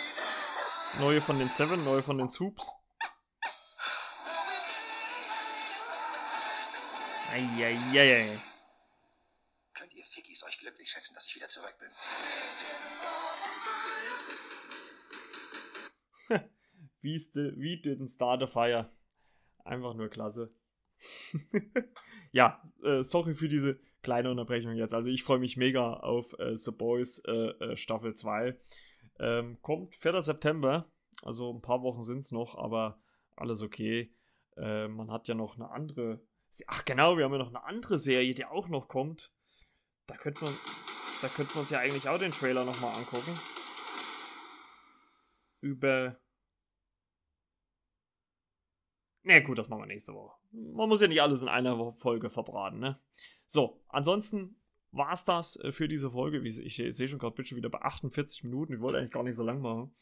neue 1.01 1.21
von 1.21 1.41
den 1.41 1.49
Seven, 1.49 1.85
neue 1.85 2.05
von 2.05 2.19
den 2.19 2.29
Soups. 2.29 2.71
Eieiei. 7.33 8.39
Könnt 9.83 9.95
ihr 9.95 10.05
Fickis 10.05 10.45
euch 10.45 10.59
glücklich 10.59 10.91
schätzen, 10.91 11.13
dass 11.15 11.27
ich 11.27 11.35
wieder 11.35 11.49
zurück 11.63 11.79
bin? 11.79 11.89
Wie, 17.01 17.17
sti- 17.19 17.55
wie 17.57 17.81
didn't 17.81 18.09
start 18.09 18.43
a 18.43 18.47
fire? 18.47 18.91
Einfach 19.65 19.95
nur 19.95 20.09
klasse. 20.09 20.55
ja, 22.33 22.63
äh, 22.85 23.03
sorry 23.03 23.35
für 23.35 23.49
diese 23.49 23.81
kleine 24.03 24.31
Unterbrechung 24.31 24.75
jetzt. 24.75 24.95
Also 24.95 25.09
ich 25.09 25.25
freue 25.25 25.41
mich 25.41 25.57
mega 25.57 25.95
auf 25.95 26.39
äh, 26.39 26.57
The 26.57 26.71
Boys 26.71 27.19
äh, 27.27 27.33
äh, 27.33 27.77
Staffel 27.77 28.15
2. 28.15 28.57
Ähm, 29.19 29.61
kommt 29.63 29.97
4. 29.97 30.23
September, 30.23 30.91
also 31.23 31.53
ein 31.53 31.61
paar 31.61 31.83
Wochen 31.83 32.03
sind 32.03 32.21
es 32.21 32.31
noch, 32.33 32.57
aber 32.57 33.01
alles 33.37 33.63
okay. 33.63 34.15
Äh, 34.57 34.89
man 34.89 35.11
hat 35.11 35.27
ja 35.29 35.35
noch 35.35 35.57
eine 35.57 35.71
andere. 35.71 36.25
Ach 36.67 36.85
genau, 36.85 37.17
wir 37.17 37.25
haben 37.25 37.33
ja 37.33 37.39
noch 37.39 37.49
eine 37.49 37.65
andere 37.65 37.99
Serie, 37.99 38.35
die 38.35 38.45
auch 38.45 38.69
noch 38.69 38.87
kommt. 38.89 39.33
Da 40.07 40.17
könnte 40.17 40.45
man, 40.45 40.55
da 41.23 41.29
könnte 41.29 41.55
man 41.55 41.63
uns 41.63 41.71
ja 41.71 41.79
eigentlich 41.79 42.09
auch 42.09 42.19
den 42.19 42.33
Trailer 42.33 42.65
nochmal 42.65 42.95
angucken. 42.97 43.39
Über 45.61 46.19
Na 49.25 49.39
gut, 49.41 49.59
das 49.59 49.69
machen 49.69 49.83
wir 49.83 49.87
nächste 49.87 50.15
Woche. 50.15 50.37
Man 50.51 50.89
muss 50.89 51.01
ja 51.01 51.09
nicht 51.09 51.23
alles 51.23 51.43
in 51.43 51.49
einer 51.49 51.93
Folge 51.95 52.29
verbraten, 52.29 52.81
ne? 52.81 52.99
So, 53.47 53.81
ansonsten 53.89 54.57
war 54.91 55.13
es 55.13 55.25
das 55.25 55.57
äh, 55.57 55.73
für 55.73 55.89
diese 55.89 56.11
Folge. 56.11 56.41
Ich, 56.41 56.77
sehe 56.77 57.09
schon 57.09 57.19
gerade, 57.19 57.45
schon 57.45 57.57
wieder 57.57 57.71
bei 57.71 57.81
48 57.81 58.45
Minuten. 58.45 58.75
Ich 58.75 58.81
wollte 58.81 58.99
eigentlich 58.99 59.13
gar 59.13 59.23
nicht 59.23 59.37
so 59.37 59.45
lang 59.45 59.61
machen. 59.61 59.95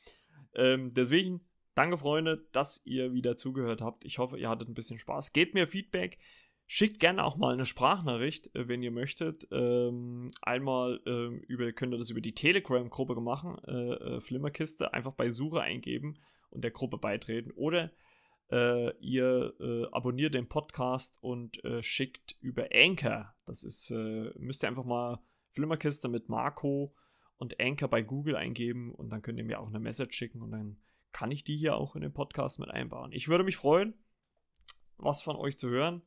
Ähm, 0.54 0.94
deswegen, 0.94 1.46
danke 1.74 1.98
Freunde, 1.98 2.48
dass 2.52 2.84
ihr 2.84 3.12
wieder 3.12 3.36
zugehört 3.36 3.82
habt. 3.82 4.04
Ich 4.04 4.18
hoffe, 4.18 4.38
ihr 4.38 4.48
hattet 4.48 4.68
ein 4.68 4.74
bisschen 4.74 4.98
Spaß. 4.98 5.32
Gebt 5.32 5.54
mir 5.54 5.68
Feedback. 5.68 6.18
Schickt 6.72 7.00
gerne 7.00 7.24
auch 7.24 7.36
mal 7.36 7.52
eine 7.52 7.66
Sprachnachricht, 7.66 8.54
äh, 8.54 8.68
wenn 8.68 8.80
ihr 8.80 8.92
möchtet. 8.92 9.48
Ähm, 9.50 10.30
einmal 10.40 11.00
ähm, 11.04 11.40
über, 11.48 11.72
könnt 11.72 11.92
ihr 11.92 11.98
das 11.98 12.10
über 12.10 12.20
die 12.20 12.32
Telegram-Gruppe 12.32 13.20
machen. 13.20 13.58
Äh, 13.66 13.94
äh, 13.94 14.20
Flimmerkiste. 14.20 14.94
Einfach 14.94 15.10
bei 15.14 15.32
Suche 15.32 15.62
eingeben 15.62 16.20
und 16.50 16.62
der 16.62 16.70
Gruppe 16.70 16.96
beitreten. 16.96 17.50
Oder 17.50 17.90
ihr 18.98 19.88
abonniert 19.92 20.34
den 20.34 20.48
Podcast 20.48 21.18
und 21.20 21.62
schickt 21.82 22.36
über 22.40 22.66
Anchor. 22.74 23.32
Das 23.46 23.62
ist, 23.62 23.92
müsst 23.92 24.64
ihr 24.64 24.68
einfach 24.68 24.84
mal 24.84 25.20
Flimmerkiste 25.52 26.08
mit 26.08 26.28
Marco 26.28 26.92
und 27.36 27.60
Anchor 27.60 27.86
bei 27.86 28.02
Google 28.02 28.34
eingeben 28.34 28.92
und 28.92 29.10
dann 29.10 29.22
könnt 29.22 29.38
ihr 29.38 29.44
mir 29.44 29.60
auch 29.60 29.68
eine 29.68 29.78
Message 29.78 30.16
schicken 30.16 30.42
und 30.42 30.50
dann 30.50 30.78
kann 31.12 31.30
ich 31.30 31.44
die 31.44 31.56
hier 31.56 31.76
auch 31.76 31.94
in 31.94 32.02
den 32.02 32.12
Podcast 32.12 32.58
mit 32.58 32.70
einbauen. 32.70 33.12
Ich 33.12 33.28
würde 33.28 33.44
mich 33.44 33.56
freuen, 33.56 33.94
was 34.96 35.22
von 35.22 35.36
euch 35.36 35.56
zu 35.56 35.68
hören. 35.68 36.02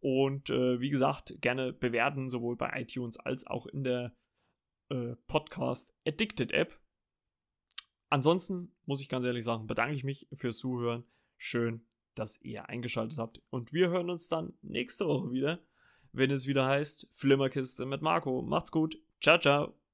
Und 0.00 0.50
äh, 0.50 0.80
wie 0.80 0.90
gesagt, 0.90 1.40
gerne 1.40 1.72
bewerten, 1.72 2.28
sowohl 2.28 2.56
bei 2.56 2.80
iTunes 2.80 3.16
als 3.16 3.46
auch 3.46 3.66
in 3.66 3.84
der 3.84 4.14
äh, 4.90 5.16
Podcast 5.26 5.94
Addicted 6.06 6.52
App. 6.52 6.78
Ansonsten 8.08 8.72
muss 8.84 9.00
ich 9.00 9.08
ganz 9.08 9.24
ehrlich 9.24 9.44
sagen, 9.44 9.66
bedanke 9.66 9.94
ich 9.94 10.04
mich 10.04 10.28
fürs 10.34 10.58
Zuhören. 10.58 11.04
Schön, 11.36 11.84
dass 12.14 12.40
ihr 12.42 12.68
eingeschaltet 12.68 13.18
habt. 13.18 13.42
Und 13.50 13.72
wir 13.72 13.90
hören 13.90 14.10
uns 14.10 14.28
dann 14.28 14.54
nächste 14.62 15.06
Woche 15.06 15.32
wieder, 15.32 15.60
wenn 16.12 16.30
es 16.30 16.46
wieder 16.46 16.66
heißt 16.66 17.08
Flimmerkiste 17.12 17.84
mit 17.84 18.02
Marco. 18.02 18.42
Macht's 18.42 18.70
gut. 18.70 19.00
Ciao, 19.20 19.38
ciao. 19.38 19.85